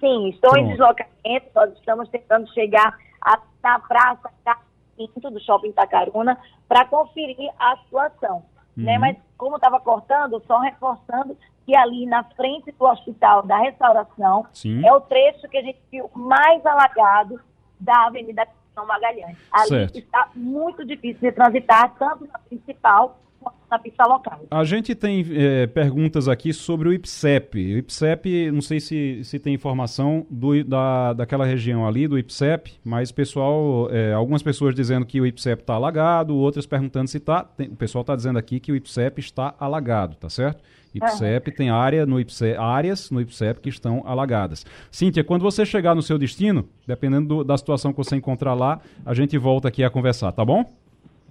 Sim, 0.00 0.28
estou 0.28 0.50
Pronto. 0.50 0.66
em 0.66 0.68
deslocamento, 0.70 1.46
nós 1.54 1.72
estamos 1.74 2.08
tentando 2.08 2.48
chegar 2.52 2.96
na 3.62 3.78
praça 3.80 4.30
Quinto 5.06 5.30
do 5.30 5.40
Shopping 5.40 5.68
Itacaruna 5.68 6.38
para 6.68 6.84
conferir 6.84 7.50
a 7.58 7.76
situação. 7.78 8.44
Né? 8.76 8.82
Uhum. 8.82 8.84
Né? 8.84 8.98
Mas 8.98 9.16
como 9.36 9.56
estava 9.56 9.78
cortando, 9.80 10.42
só 10.46 10.58
reforçando 10.58 11.36
que 11.64 11.76
ali 11.76 12.06
na 12.06 12.24
frente 12.24 12.72
do 12.72 12.84
Hospital 12.84 13.42
da 13.42 13.58
Restauração 13.58 14.46
Sim. 14.52 14.86
é 14.86 14.92
o 14.92 15.00
trecho 15.00 15.48
que 15.48 15.58
a 15.58 15.62
gente 15.62 15.78
viu 15.90 16.10
mais 16.14 16.64
alagado 16.64 17.38
da 17.78 18.06
Avenida 18.06 18.48
São 18.74 18.86
Magalhães. 18.86 19.36
Ali 19.52 19.68
certo. 19.68 19.98
está 19.98 20.30
muito 20.34 20.84
difícil 20.84 21.20
de 21.20 21.32
transitar, 21.32 21.94
tanto 21.98 22.26
na 22.26 22.38
principal 22.38 23.18
na 23.70 23.78
pista 23.78 24.06
local. 24.06 24.40
A 24.50 24.64
gente 24.64 24.94
tem 24.94 25.24
é, 25.30 25.66
perguntas 25.66 26.26
aqui 26.26 26.52
sobre 26.52 26.88
o 26.88 26.92
IPSEP. 26.92 27.74
O 27.74 27.78
IPSEP, 27.78 28.50
não 28.50 28.62
sei 28.62 28.80
se, 28.80 29.22
se 29.24 29.38
tem 29.38 29.54
informação 29.54 30.26
do, 30.30 30.64
da, 30.64 31.12
daquela 31.12 31.44
região 31.44 31.86
ali, 31.86 32.08
do 32.08 32.18
IPSEP, 32.18 32.78
mas 32.84 33.12
pessoal, 33.12 33.88
é, 33.90 34.12
algumas 34.12 34.42
pessoas 34.42 34.74
dizendo 34.74 35.04
que 35.04 35.20
o 35.20 35.26
IPSEP 35.26 35.62
está 35.62 35.74
alagado, 35.74 36.34
outras 36.34 36.66
perguntando 36.66 37.08
se 37.08 37.18
está. 37.18 37.46
O 37.58 37.76
pessoal 37.76 38.00
está 38.02 38.16
dizendo 38.16 38.38
aqui 38.38 38.58
que 38.58 38.72
o 38.72 38.76
IPSEP 38.76 39.20
está 39.20 39.54
alagado, 39.58 40.16
tá 40.16 40.30
certo? 40.30 40.62
IPSEP 40.94 41.50
uhum. 41.50 41.56
tem 41.56 41.70
área 41.70 42.06
no 42.06 42.18
IPSEP, 42.18 42.56
áreas 42.56 43.10
no 43.10 43.20
IPSEP 43.20 43.60
que 43.60 43.68
estão 43.68 44.02
alagadas. 44.06 44.64
Cíntia, 44.90 45.22
quando 45.22 45.42
você 45.42 45.66
chegar 45.66 45.94
no 45.94 46.00
seu 46.00 46.18
destino, 46.18 46.66
dependendo 46.86 47.28
do, 47.28 47.44
da 47.44 47.58
situação 47.58 47.92
que 47.92 47.98
você 47.98 48.16
encontrar 48.16 48.54
lá, 48.54 48.80
a 49.04 49.12
gente 49.12 49.36
volta 49.36 49.68
aqui 49.68 49.84
a 49.84 49.90
conversar, 49.90 50.32
tá 50.32 50.42
bom? 50.42 50.64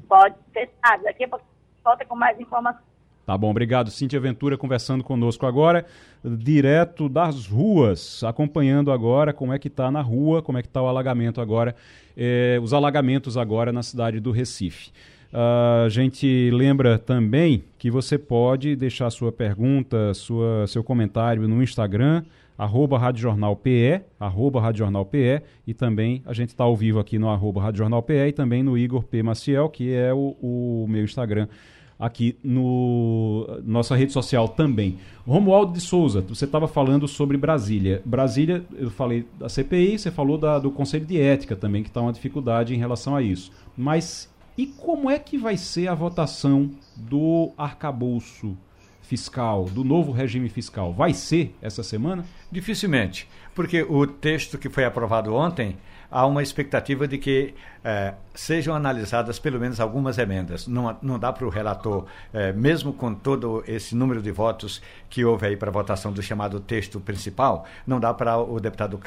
Pode 0.08 0.36
ser, 0.54 0.70
daqui 1.04 1.24
a 1.24 1.28
pouco 1.28 1.44
volta 1.88 2.06
com 2.06 2.16
mais 2.16 2.40
informações. 2.40 2.86
Tá 3.26 3.38
bom, 3.38 3.50
obrigado. 3.50 3.92
Cíntia 3.92 4.20
Ventura 4.20 4.58
conversando 4.58 5.04
conosco 5.04 5.46
agora, 5.46 5.86
direto 6.24 7.10
das 7.10 7.46
ruas, 7.46 8.24
acompanhando 8.24 8.90
agora 8.90 9.34
como 9.34 9.52
é 9.52 9.60
que 9.60 9.68
está 9.68 9.92
na 9.92 10.02
rua, 10.02 10.42
como 10.42 10.58
é 10.58 10.62
que 10.62 10.68
está 10.68 10.82
o 10.82 10.88
alagamento 10.88 11.42
agora, 11.42 11.76
eh, 12.16 12.58
os 12.62 12.74
alagamentos 12.74 13.36
agora 13.36 13.74
na 13.74 13.84
cidade 13.84 14.22
do 14.22 14.32
Recife. 14.32 14.92
Uh, 15.34 15.86
a 15.86 15.90
gente 15.90 16.50
lembra 16.54 16.98
também 16.98 17.66
que 17.78 17.92
você 17.92 18.18
pode 18.18 18.78
deixar 18.78 19.10
sua 19.10 19.30
pergunta, 19.30 20.14
sua, 20.14 20.66
seu 20.68 20.82
comentário 20.82 21.46
no 21.50 21.62
Instagram, 21.62 22.24
arroba 22.58 22.98
Rádio 22.98 23.24
Jornal 23.24 23.56
PE, 23.58 24.02
arroba 24.18 24.62
Rádio 24.62 24.80
Jornal 24.80 25.06
PE, 25.06 25.42
e 25.68 25.74
também 25.74 26.24
a 26.26 26.34
gente 26.34 26.50
está 26.50 26.64
ao 26.64 26.78
vivo 26.78 26.98
aqui 26.98 27.20
no 27.20 27.30
arroba 27.30 27.62
Rádio 27.62 27.80
Jornal 27.80 28.02
PE 28.02 28.30
e 28.30 28.32
também 28.32 28.64
no 28.64 28.78
Igor 28.78 29.04
P. 29.04 29.22
Maciel, 29.22 29.68
que 29.68 29.94
é 29.94 30.14
o, 30.14 30.38
o 30.42 30.86
meu 30.88 31.04
Instagram 31.04 31.50
aqui 32.00 32.38
no 32.44 33.60
nossa 33.64 33.96
rede 33.96 34.14
social 34.14 34.48
também. 34.48 34.98
Romualdo 35.26 35.74
de 35.74 35.82
Souza, 35.82 36.22
você 36.22 36.46
estava 36.46 36.68
falando 36.68 37.08
sobre 37.08 37.38
Brasília. 37.38 38.02
Brasília, 38.06 38.64
eu 38.78 38.90
falei 38.90 39.26
da 39.38 39.50
CPI, 39.50 39.98
você 39.98 40.12
falou 40.12 40.38
da, 40.38 40.60
do 40.60 40.72
Conselho 40.72 41.06
de 41.06 41.20
Ética 41.20 41.56
também, 41.56 41.84
que 41.84 41.90
está 41.90 42.02
uma 42.02 42.14
dificuldade 42.14 42.74
em 42.74 42.78
relação 42.78 43.16
a 43.16 43.22
isso. 43.22 43.52
Mas 43.76 44.30
e 44.58 44.66
como 44.66 45.10
é 45.10 45.20
que 45.20 45.38
vai 45.38 45.56
ser 45.56 45.88
a 45.88 45.94
votação 45.94 46.72
do 46.96 47.52
arcabouço 47.56 48.58
fiscal, 49.04 49.66
do 49.66 49.84
novo 49.84 50.12
regime 50.12 50.50
fiscal? 50.50 50.92
Vai 50.92 51.14
ser 51.14 51.56
essa 51.62 51.84
semana? 51.84 52.26
Dificilmente, 52.52 53.30
porque 53.54 53.84
o 53.84 54.08
texto 54.08 54.58
que 54.58 54.68
foi 54.68 54.84
aprovado 54.84 55.34
ontem 55.36 55.78
há 56.10 56.26
uma 56.26 56.42
expectativa 56.42 57.08
de 57.08 57.18
que 57.18 57.54
é, 57.84 58.14
sejam 58.34 58.76
analisadas 58.76 59.40
pelo 59.40 59.60
menos 59.60 59.80
algumas 59.80 60.18
emendas. 60.18 60.68
Não, 60.68 60.96
não 61.02 61.18
dá 61.18 61.32
para 61.32 61.46
o 61.46 61.50
relator, 61.50 62.06
é, 62.34 62.52
mesmo 62.52 62.92
com 62.92 63.14
todo 63.14 63.64
esse 63.68 63.96
número 63.96 64.22
de 64.22 64.32
votos 64.32 64.82
que 65.10 65.24
houve 65.24 65.48
aí 65.48 65.58
para 65.58 65.70
a 65.70 65.72
votação 65.72 66.12
do 66.12 66.22
chamado 66.22 66.60
texto 66.60 67.00
principal, 67.00 67.66
não 67.86 68.00
dá 68.00 68.14
para 68.14 68.38
o 68.38 68.60
deputado 68.60 69.00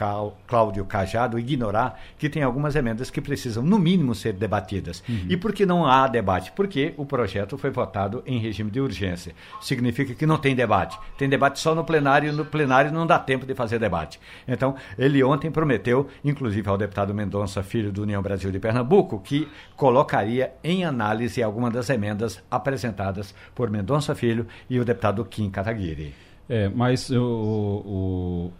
Cláudio 0.47 0.85
Cajado 0.85 1.39
ignorar 1.39 2.01
que 2.19 2.29
tem 2.29 2.43
algumas 2.43 2.75
emendas 2.75 3.11
que 3.11 3.21
precisam, 3.21 3.63
no 3.63 3.79
mínimo, 3.79 4.15
ser 4.15 4.33
debatidas. 4.33 5.03
Uhum. 5.09 5.27
E 5.29 5.37
por 5.37 5.53
que 5.53 5.67
não 5.67 5.87
há 5.87 6.09
debate? 6.09 6.53
Porque 6.53 6.95
o 6.97 7.05
projeto 7.05 7.59
foi 7.59 7.71
votado 7.71 8.23
em 8.27 8.39
regime 8.39 8.71
de 8.71 8.81
urgência. 8.81 9.35
Significa 9.61 10.15
que 10.15 10.27
não 10.27 10.39
tem 10.39 10.55
debate. 10.55 10.99
Tem 11.19 11.29
debate 11.29 11.61
só 11.61 11.75
no 11.75 11.85
plenário 11.85 12.31
e 12.31 12.33
no 12.33 12.45
plenário 12.45 12.93
não 12.93 13.07
dá 13.07 13.19
tempo 13.19 13.45
de 13.45 13.55
fazer 13.55 13.79
debate. 13.79 14.19
Então, 14.49 14.75
ele 14.99 15.23
ontem 15.23 15.51
prometeu, 15.51 16.09
inclusive 16.25 16.69
ao 16.69 16.79
deputado 16.79 16.90
deputado 16.91 17.15
Mendonça 17.15 17.63
Filho 17.63 17.93
do 17.93 18.03
União 18.03 18.21
Brasil 18.21 18.51
de 18.51 18.59
Pernambuco, 18.59 19.21
que 19.21 19.49
colocaria 19.77 20.53
em 20.63 20.85
análise 20.85 21.41
algumas 21.41 21.73
das 21.73 21.89
emendas 21.89 22.43
apresentadas 22.51 23.33
por 23.55 23.71
Mendonça 23.71 24.13
Filho 24.13 24.45
e 24.69 24.81
o 24.81 24.85
deputado 24.85 25.25
Kim 25.25 25.49
Kataguiri. 25.49 26.13
É, 26.49 26.69
mas 26.69 27.09
o, 27.11 27.23
o, 27.23 28.53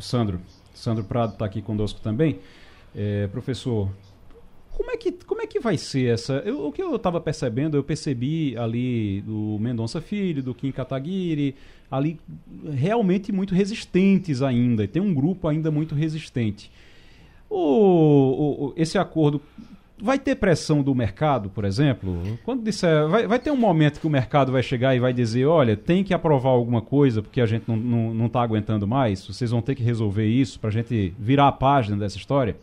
Sandro, 0.00 0.40
Sandro 0.74 1.04
Prado 1.04 1.34
está 1.34 1.44
aqui 1.44 1.62
conosco 1.62 2.00
também. 2.00 2.40
É, 2.96 3.28
professor, 3.28 3.88
como 4.72 4.90
é 4.90 4.96
que, 4.96 5.12
como 5.12 5.40
é 5.40 5.46
que 5.46 5.60
vai 5.60 5.78
ser 5.78 6.12
essa? 6.12 6.34
Eu, 6.44 6.66
o 6.66 6.72
que 6.72 6.82
eu 6.82 6.96
estava 6.96 7.20
percebendo, 7.20 7.76
eu 7.76 7.84
percebi 7.84 8.56
ali 8.58 9.20
do 9.20 9.56
Mendonça 9.60 10.00
Filho, 10.00 10.42
do 10.42 10.52
Kim 10.52 10.72
Kataguiri, 10.72 11.54
ali 11.88 12.18
realmente 12.72 13.30
muito 13.30 13.54
resistentes 13.54 14.42
ainda. 14.42 14.88
Tem 14.88 15.00
um 15.00 15.14
grupo 15.14 15.46
ainda 15.46 15.70
muito 15.70 15.94
resistente. 15.94 16.72
O, 17.50 18.68
o, 18.68 18.72
esse 18.76 18.98
acordo 18.98 19.40
vai 20.00 20.18
ter 20.18 20.36
pressão 20.36 20.82
do 20.82 20.94
mercado, 20.94 21.50
por 21.50 21.64
exemplo? 21.64 22.38
Quando 22.44 22.62
disser, 22.62 23.08
vai, 23.08 23.26
vai 23.26 23.38
ter 23.38 23.50
um 23.50 23.56
momento 23.56 24.00
que 24.00 24.06
o 24.06 24.10
mercado 24.10 24.52
vai 24.52 24.62
chegar 24.62 24.94
e 24.94 25.00
vai 25.00 25.12
dizer, 25.12 25.46
olha, 25.46 25.76
tem 25.76 26.04
que 26.04 26.14
aprovar 26.14 26.50
alguma 26.50 26.80
coisa 26.80 27.22
porque 27.22 27.40
a 27.40 27.46
gente 27.46 27.64
não 27.66 27.76
está 27.76 27.88
não, 27.88 28.14
não 28.14 28.28
tá 28.28 28.42
aguentando 28.42 28.86
mais, 28.86 29.26
vocês 29.26 29.50
vão 29.50 29.60
ter 29.60 29.74
que 29.74 29.82
resolver 29.82 30.26
isso 30.26 30.60
para 30.60 30.68
a 30.68 30.72
gente 30.72 31.14
virar 31.18 31.48
a 31.48 31.52
página 31.52 31.96
dessa 31.96 32.16
história? 32.16 32.56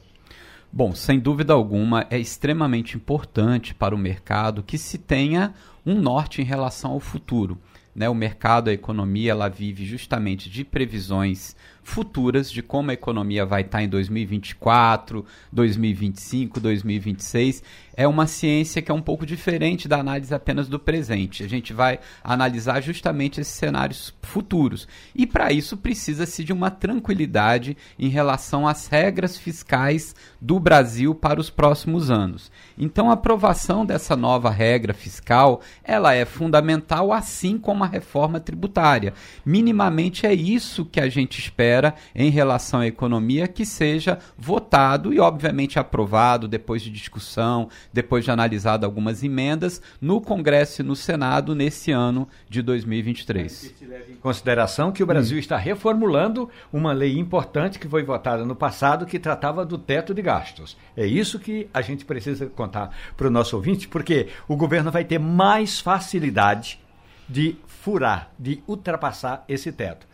Bom, 0.72 0.94
sem 0.94 1.20
dúvida 1.20 1.54
alguma, 1.54 2.06
é 2.10 2.18
extremamente 2.18 2.98
importante 2.98 3.74
para 3.74 3.96
o 3.96 3.98
mercado 3.98 4.64
que 4.64 4.78
se 4.78 4.98
tenha 4.98 5.54
um 5.86 5.96
norte 5.96 6.42
em 6.42 6.46
relação 6.46 6.92
ao 6.92 7.00
futuro. 7.00 7.58
Né? 7.96 8.10
O 8.10 8.14
mercado, 8.14 8.70
a 8.70 8.74
economia, 8.74 9.32
ela 9.32 9.48
vive 9.48 9.86
justamente 9.86 10.50
de 10.50 10.66
previsões 10.66 11.56
futuras 11.86 12.52
de 12.52 12.64
como 12.64 12.90
a 12.90 12.96
economia 12.96 13.46
vai 13.46 13.62
estar 13.62 13.84
em 13.84 13.88
2024, 13.88 15.24
2025, 15.54 16.60
2026. 16.60 17.64
É 17.96 18.08
uma 18.08 18.26
ciência 18.26 18.82
que 18.82 18.92
é 18.92 18.94
um 18.94 19.02
pouco 19.02 19.24
diferente 19.24 19.88
da 19.88 20.00
análise 20.00 20.34
apenas 20.34 20.68
do 20.68 20.80
presente. 20.80 21.44
A 21.44 21.48
gente 21.48 21.72
vai 21.74 22.00
analisar 22.24 22.82
justamente 22.82 23.40
esses 23.40 23.54
cenários 23.54 24.14
futuros. 24.24 24.88
E 25.14 25.28
para 25.28 25.54
isso 25.54 25.78
precisa-se 25.78 26.44
de 26.44 26.52
uma 26.52 26.72
tranquilidade 26.72 27.78
em 28.00 28.10
relação 28.10 28.68
às 28.68 28.88
regras 28.88 29.38
fiscais 29.38 30.16
do 30.42 30.60
Brasil 30.60 31.14
para 31.14 31.40
os 31.40 31.52
próximos 31.52 32.10
anos. 32.10 32.52
Então 32.78 33.12
a 33.12 33.14
aprovação 33.14 33.86
dessa 33.86 34.16
nova 34.16 34.50
regra 34.50 34.94
fiscal, 34.94 35.62
ela 35.84 36.16
é 36.16 36.26
fundamental 36.26 37.14
assim 37.14 37.60
como 37.60 37.85
a 37.86 37.90
reforma 37.90 38.40
tributária. 38.40 39.14
Minimamente 39.46 40.26
é 40.26 40.34
isso 40.34 40.86
que 40.86 41.00
a 41.00 41.10
gente 41.10 41.40
espera 41.40 41.96
em 42.14 42.30
relação 42.30 42.82
à 42.82 42.88
economia 42.88 43.48
que 43.48 43.66
seja 43.66 44.20
votado 44.38 45.14
e, 45.14 45.20
obviamente, 45.20 45.80
aprovado 45.80 46.48
depois 46.48 46.82
de 46.82 46.90
discussão, 46.90 47.70
depois 47.94 48.26
de 48.26 48.32
analisado 48.32 48.86
algumas 48.86 49.24
emendas 49.24 49.82
no 50.02 50.20
Congresso 50.20 50.82
e 50.82 50.86
no 50.86 50.96
Senado 50.96 51.56
nesse 51.56 51.92
ano 51.92 52.28
de 52.50 52.62
2023. 52.62 53.74
Em 54.10 54.16
consideração 54.16 54.92
que 54.92 55.04
o 55.04 55.06
Brasil 55.06 55.38
hum. 55.38 55.40
está 55.40 55.58
reformulando 55.58 56.50
uma 56.72 56.92
lei 56.92 57.18
importante 57.18 57.80
que 57.80 57.88
foi 57.88 58.04
votada 58.04 58.46
no 58.46 58.56
passado 58.56 59.06
que 59.06 59.20
tratava 59.20 59.66
do 59.66 59.78
teto 59.78 60.14
de 60.14 60.22
gastos. 60.22 60.78
É 60.96 61.06
isso 61.06 61.40
que 61.40 61.68
a 61.74 61.82
gente 61.82 62.06
precisa 62.06 62.46
contar 62.48 62.96
para 63.16 63.28
o 63.28 63.32
nosso 63.32 63.56
ouvinte, 63.56 63.88
porque 63.88 64.28
o 64.48 64.56
governo 64.56 64.92
vai 64.92 65.04
ter 65.04 65.20
mais 65.20 65.80
facilidade 65.80 66.80
de 67.28 67.56
furar, 67.68 68.32
de 68.38 68.64
ultrapassar 68.68 69.44
esse 69.48 69.72
teto. 69.72 70.08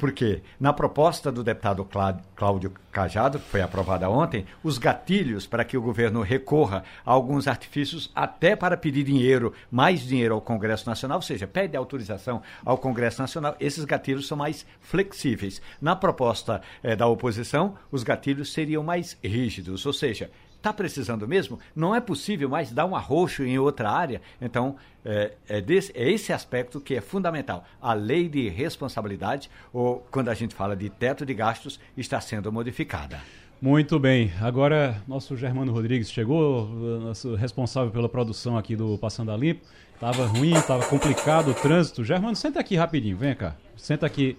Porque 0.00 0.40
na 0.58 0.72
proposta 0.72 1.30
do 1.30 1.44
deputado 1.44 1.86
Cláudio 2.34 2.72
Cajado, 2.90 3.38
que 3.38 3.50
foi 3.50 3.60
aprovada 3.60 4.08
ontem, 4.08 4.46
os 4.64 4.78
gatilhos 4.78 5.46
para 5.46 5.62
que 5.62 5.76
o 5.76 5.82
governo 5.82 6.22
recorra 6.22 6.82
a 7.04 7.12
alguns 7.12 7.46
artifícios 7.46 8.10
até 8.14 8.56
para 8.56 8.78
pedir 8.78 9.04
dinheiro, 9.04 9.52
mais 9.70 10.00
dinheiro 10.00 10.34
ao 10.34 10.40
Congresso 10.40 10.88
Nacional, 10.88 11.18
ou 11.18 11.22
seja, 11.22 11.46
pede 11.46 11.76
autorização 11.76 12.40
ao 12.64 12.78
Congresso 12.78 13.20
Nacional, 13.20 13.54
esses 13.60 13.84
gatilhos 13.84 14.26
são 14.26 14.38
mais 14.38 14.64
flexíveis. 14.80 15.60
Na 15.82 15.94
proposta 15.94 16.62
eh, 16.82 16.96
da 16.96 17.06
oposição, 17.06 17.76
os 17.92 18.02
gatilhos 18.02 18.54
seriam 18.54 18.82
mais 18.82 19.18
rígidos, 19.22 19.84
ou 19.84 19.92
seja, 19.92 20.30
está 20.60 20.72
precisando 20.72 21.26
mesmo, 21.26 21.58
não 21.74 21.94
é 21.94 22.00
possível 22.00 22.48
mais 22.48 22.70
dar 22.70 22.86
um 22.86 22.94
arroxo 22.94 23.42
em 23.42 23.58
outra 23.58 23.90
área. 23.90 24.20
Então, 24.40 24.76
é, 25.04 25.32
é, 25.48 25.60
desse, 25.60 25.90
é 25.96 26.08
esse 26.10 26.32
aspecto 26.32 26.80
que 26.80 26.94
é 26.94 27.00
fundamental. 27.00 27.64
A 27.80 27.94
lei 27.94 28.28
de 28.28 28.48
responsabilidade, 28.48 29.50
ou 29.72 30.06
quando 30.10 30.28
a 30.28 30.34
gente 30.34 30.54
fala 30.54 30.76
de 30.76 30.88
teto 30.88 31.24
de 31.24 31.34
gastos, 31.34 31.80
está 31.96 32.20
sendo 32.20 32.52
modificada. 32.52 33.18
Muito 33.60 33.98
bem. 33.98 34.32
Agora, 34.40 35.02
nosso 35.06 35.36
Germano 35.36 35.72
Rodrigues 35.72 36.10
chegou, 36.10 36.66
nosso 37.00 37.34
responsável 37.34 37.90
pela 37.90 38.08
produção 38.08 38.56
aqui 38.56 38.74
do 38.74 38.96
Passando 38.96 39.32
a 39.32 39.36
Limpo. 39.36 39.66
Tava 39.98 40.24
ruim, 40.24 40.54
tava 40.66 40.86
complicado 40.86 41.50
o 41.50 41.54
trânsito. 41.54 42.02
Germano, 42.02 42.34
senta 42.34 42.58
aqui 42.58 42.74
rapidinho, 42.74 43.18
vem 43.18 43.34
cá. 43.34 43.54
Senta 43.76 44.06
aqui. 44.06 44.36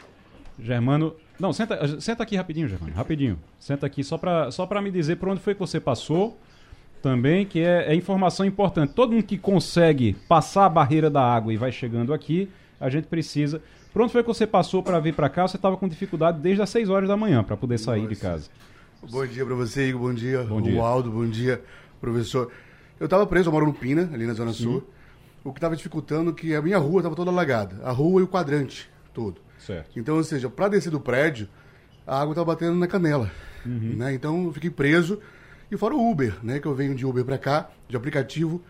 Germano, 0.59 1.15
não, 1.41 1.51
senta, 1.51 1.99
senta 1.99 2.21
aqui 2.21 2.35
rapidinho, 2.35 2.67
Germano, 2.67 2.93
rapidinho. 2.93 3.39
Senta 3.59 3.87
aqui 3.87 4.03
só 4.03 4.15
para 4.15 4.51
só 4.51 4.67
me 4.79 4.91
dizer 4.91 5.15
por 5.15 5.27
onde 5.27 5.41
foi 5.41 5.55
que 5.55 5.59
você 5.59 5.79
passou 5.79 6.37
também, 7.01 7.47
que 7.47 7.59
é, 7.59 7.91
é, 7.91 7.95
informação 7.95 8.45
importante. 8.45 8.93
Todo 8.93 9.11
mundo 9.11 9.23
que 9.23 9.39
consegue 9.39 10.13
passar 10.29 10.67
a 10.67 10.69
barreira 10.69 11.09
da 11.09 11.21
água 11.21 11.51
e 11.51 11.57
vai 11.57 11.71
chegando 11.71 12.13
aqui, 12.13 12.47
a 12.79 12.89
gente 12.89 13.07
precisa. 13.07 13.59
Por 13.91 14.03
onde 14.03 14.11
foi 14.11 14.21
que 14.21 14.27
você 14.27 14.45
passou 14.45 14.83
para 14.83 14.99
vir 14.99 15.15
para 15.15 15.29
cá? 15.29 15.47
Você 15.47 15.57
estava 15.57 15.75
com 15.75 15.87
dificuldade 15.87 16.39
desde 16.39 16.61
as 16.61 16.69
6 16.69 16.89
horas 16.89 17.09
da 17.09 17.17
manhã 17.17 17.43
para 17.43 17.57
poder 17.57 17.79
sair 17.79 18.03
Nossa. 18.03 18.13
de 18.13 18.21
casa. 18.21 18.49
Bom 19.09 19.25
dia 19.25 19.43
para 19.43 19.55
você, 19.55 19.89
Igor. 19.89 20.01
Bom 20.01 20.13
dia, 20.13 20.43
bom 20.43 20.61
dia. 20.61 20.79
Aldo. 20.79 21.09
Bom 21.09 21.27
dia, 21.27 21.59
professor. 21.99 22.51
Eu 22.99 23.05
estava 23.05 23.25
preso, 23.25 23.49
eu 23.49 23.51
moro 23.51 23.65
no 23.65 23.73
Pina, 23.73 24.07
ali 24.13 24.27
na 24.27 24.33
Zona 24.33 24.53
Sim. 24.53 24.63
Sul. 24.63 24.83
O 25.43 25.51
que 25.51 25.57
estava 25.57 25.75
dificultando 25.75 26.29
é 26.29 26.33
que 26.33 26.53
a 26.53 26.61
minha 26.61 26.77
rua 26.77 26.99
estava 26.99 27.15
toda 27.15 27.31
alagada. 27.31 27.83
A 27.83 27.91
rua 27.91 28.21
e 28.21 28.23
o 28.23 28.27
quadrante 28.27 28.87
todo. 29.11 29.41
Certo. 29.65 29.99
Então, 29.99 30.15
ou 30.15 30.23
seja, 30.23 30.49
para 30.49 30.69
descer 30.69 30.91
do 30.91 30.99
prédio, 30.99 31.47
a 32.05 32.19
água 32.19 32.31
estava 32.31 32.45
batendo 32.45 32.75
na 32.75 32.87
canela. 32.87 33.31
Uhum. 33.65 33.95
Né? 33.97 34.13
Então, 34.13 34.45
eu 34.45 34.53
fiquei 34.53 34.69
preso. 34.69 35.19
E 35.71 35.77
fora 35.77 35.95
o 35.95 36.11
Uber, 36.11 36.35
né? 36.43 36.59
Que 36.59 36.67
eu 36.67 36.75
venho 36.75 36.93
de 36.93 37.05
Uber 37.05 37.23
para 37.23 37.37
cá, 37.37 37.69
de 37.87 37.95
aplicativo. 37.95 38.61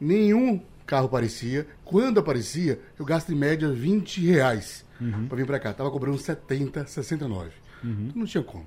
Nenhum 0.00 0.60
carro 0.84 1.06
aparecia. 1.06 1.66
Quando 1.84 2.20
aparecia, 2.20 2.78
eu 2.98 3.04
gasto 3.04 3.32
em 3.32 3.36
média 3.36 3.70
20 3.70 4.26
reais 4.26 4.84
uhum. 5.00 5.26
para 5.28 5.36
vir 5.36 5.46
para 5.46 5.58
cá. 5.58 5.72
Tava 5.72 5.90
cobrando 5.90 6.18
70, 6.18 6.86
69. 6.86 7.50
Uhum. 7.82 7.90
Então, 7.90 8.12
não 8.16 8.26
tinha 8.26 8.42
como. 8.42 8.66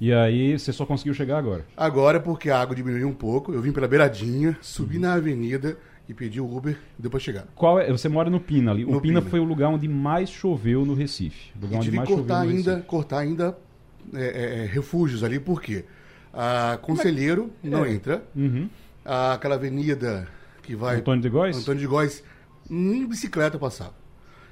E 0.00 0.12
aí 0.12 0.58
você 0.58 0.72
só 0.72 0.84
conseguiu 0.84 1.14
chegar 1.14 1.38
agora? 1.38 1.64
Agora 1.76 2.20
porque 2.20 2.50
a 2.50 2.60
água 2.60 2.76
diminuiu 2.76 3.08
um 3.08 3.14
pouco. 3.14 3.52
Eu 3.52 3.62
vim 3.62 3.72
pela 3.72 3.88
beiradinha, 3.88 4.56
subi 4.60 4.96
uhum. 4.96 5.02
na 5.02 5.14
avenida 5.14 5.76
e 6.08 6.14
pedi 6.14 6.40
o 6.40 6.56
Uber 6.56 6.78
depois 6.98 7.22
chegar. 7.22 7.46
Qual 7.54 7.78
é? 7.78 7.90
Você 7.90 8.08
mora 8.08 8.28
no 8.28 8.40
Pina 8.40 8.70
ali. 8.70 8.84
No 8.84 8.98
o 8.98 9.00
Pina, 9.00 9.20
Pina, 9.20 9.30
foi 9.30 9.40
o 9.40 9.44
lugar 9.44 9.68
onde 9.68 9.88
mais 9.88 10.28
choveu 10.28 10.84
no 10.84 10.94
Recife. 10.94 11.52
O 11.56 11.62
lugar 11.62 11.72
e 11.72 11.76
onde 11.76 11.84
tive 11.86 11.96
mais 11.96 12.08
que 12.08 12.14
cortar 12.14 12.40
ainda, 12.40 12.80
cortar 12.82 13.18
ainda 13.18 13.58
é, 14.12 14.24
é, 14.24 14.62
é, 14.62 14.66
refúgios 14.66 15.24
ali, 15.24 15.40
por 15.40 15.62
quê? 15.62 15.84
A 16.32 16.78
Conselheiro 16.82 17.50
Mas, 17.62 17.72
não 17.72 17.84
é. 17.84 17.92
entra. 17.92 18.24
Uhum. 18.34 18.68
A, 19.04 19.34
aquela 19.34 19.54
avenida 19.54 20.28
que 20.62 20.74
vai. 20.74 20.96
Antônio 20.96 21.22
de 21.22 21.28
Góis? 21.28 21.56
Antônio 21.56 21.80
de 21.80 21.86
Góis, 21.86 22.22
nem 22.68 23.06
bicicleta 23.06 23.58
passava. 23.58 23.94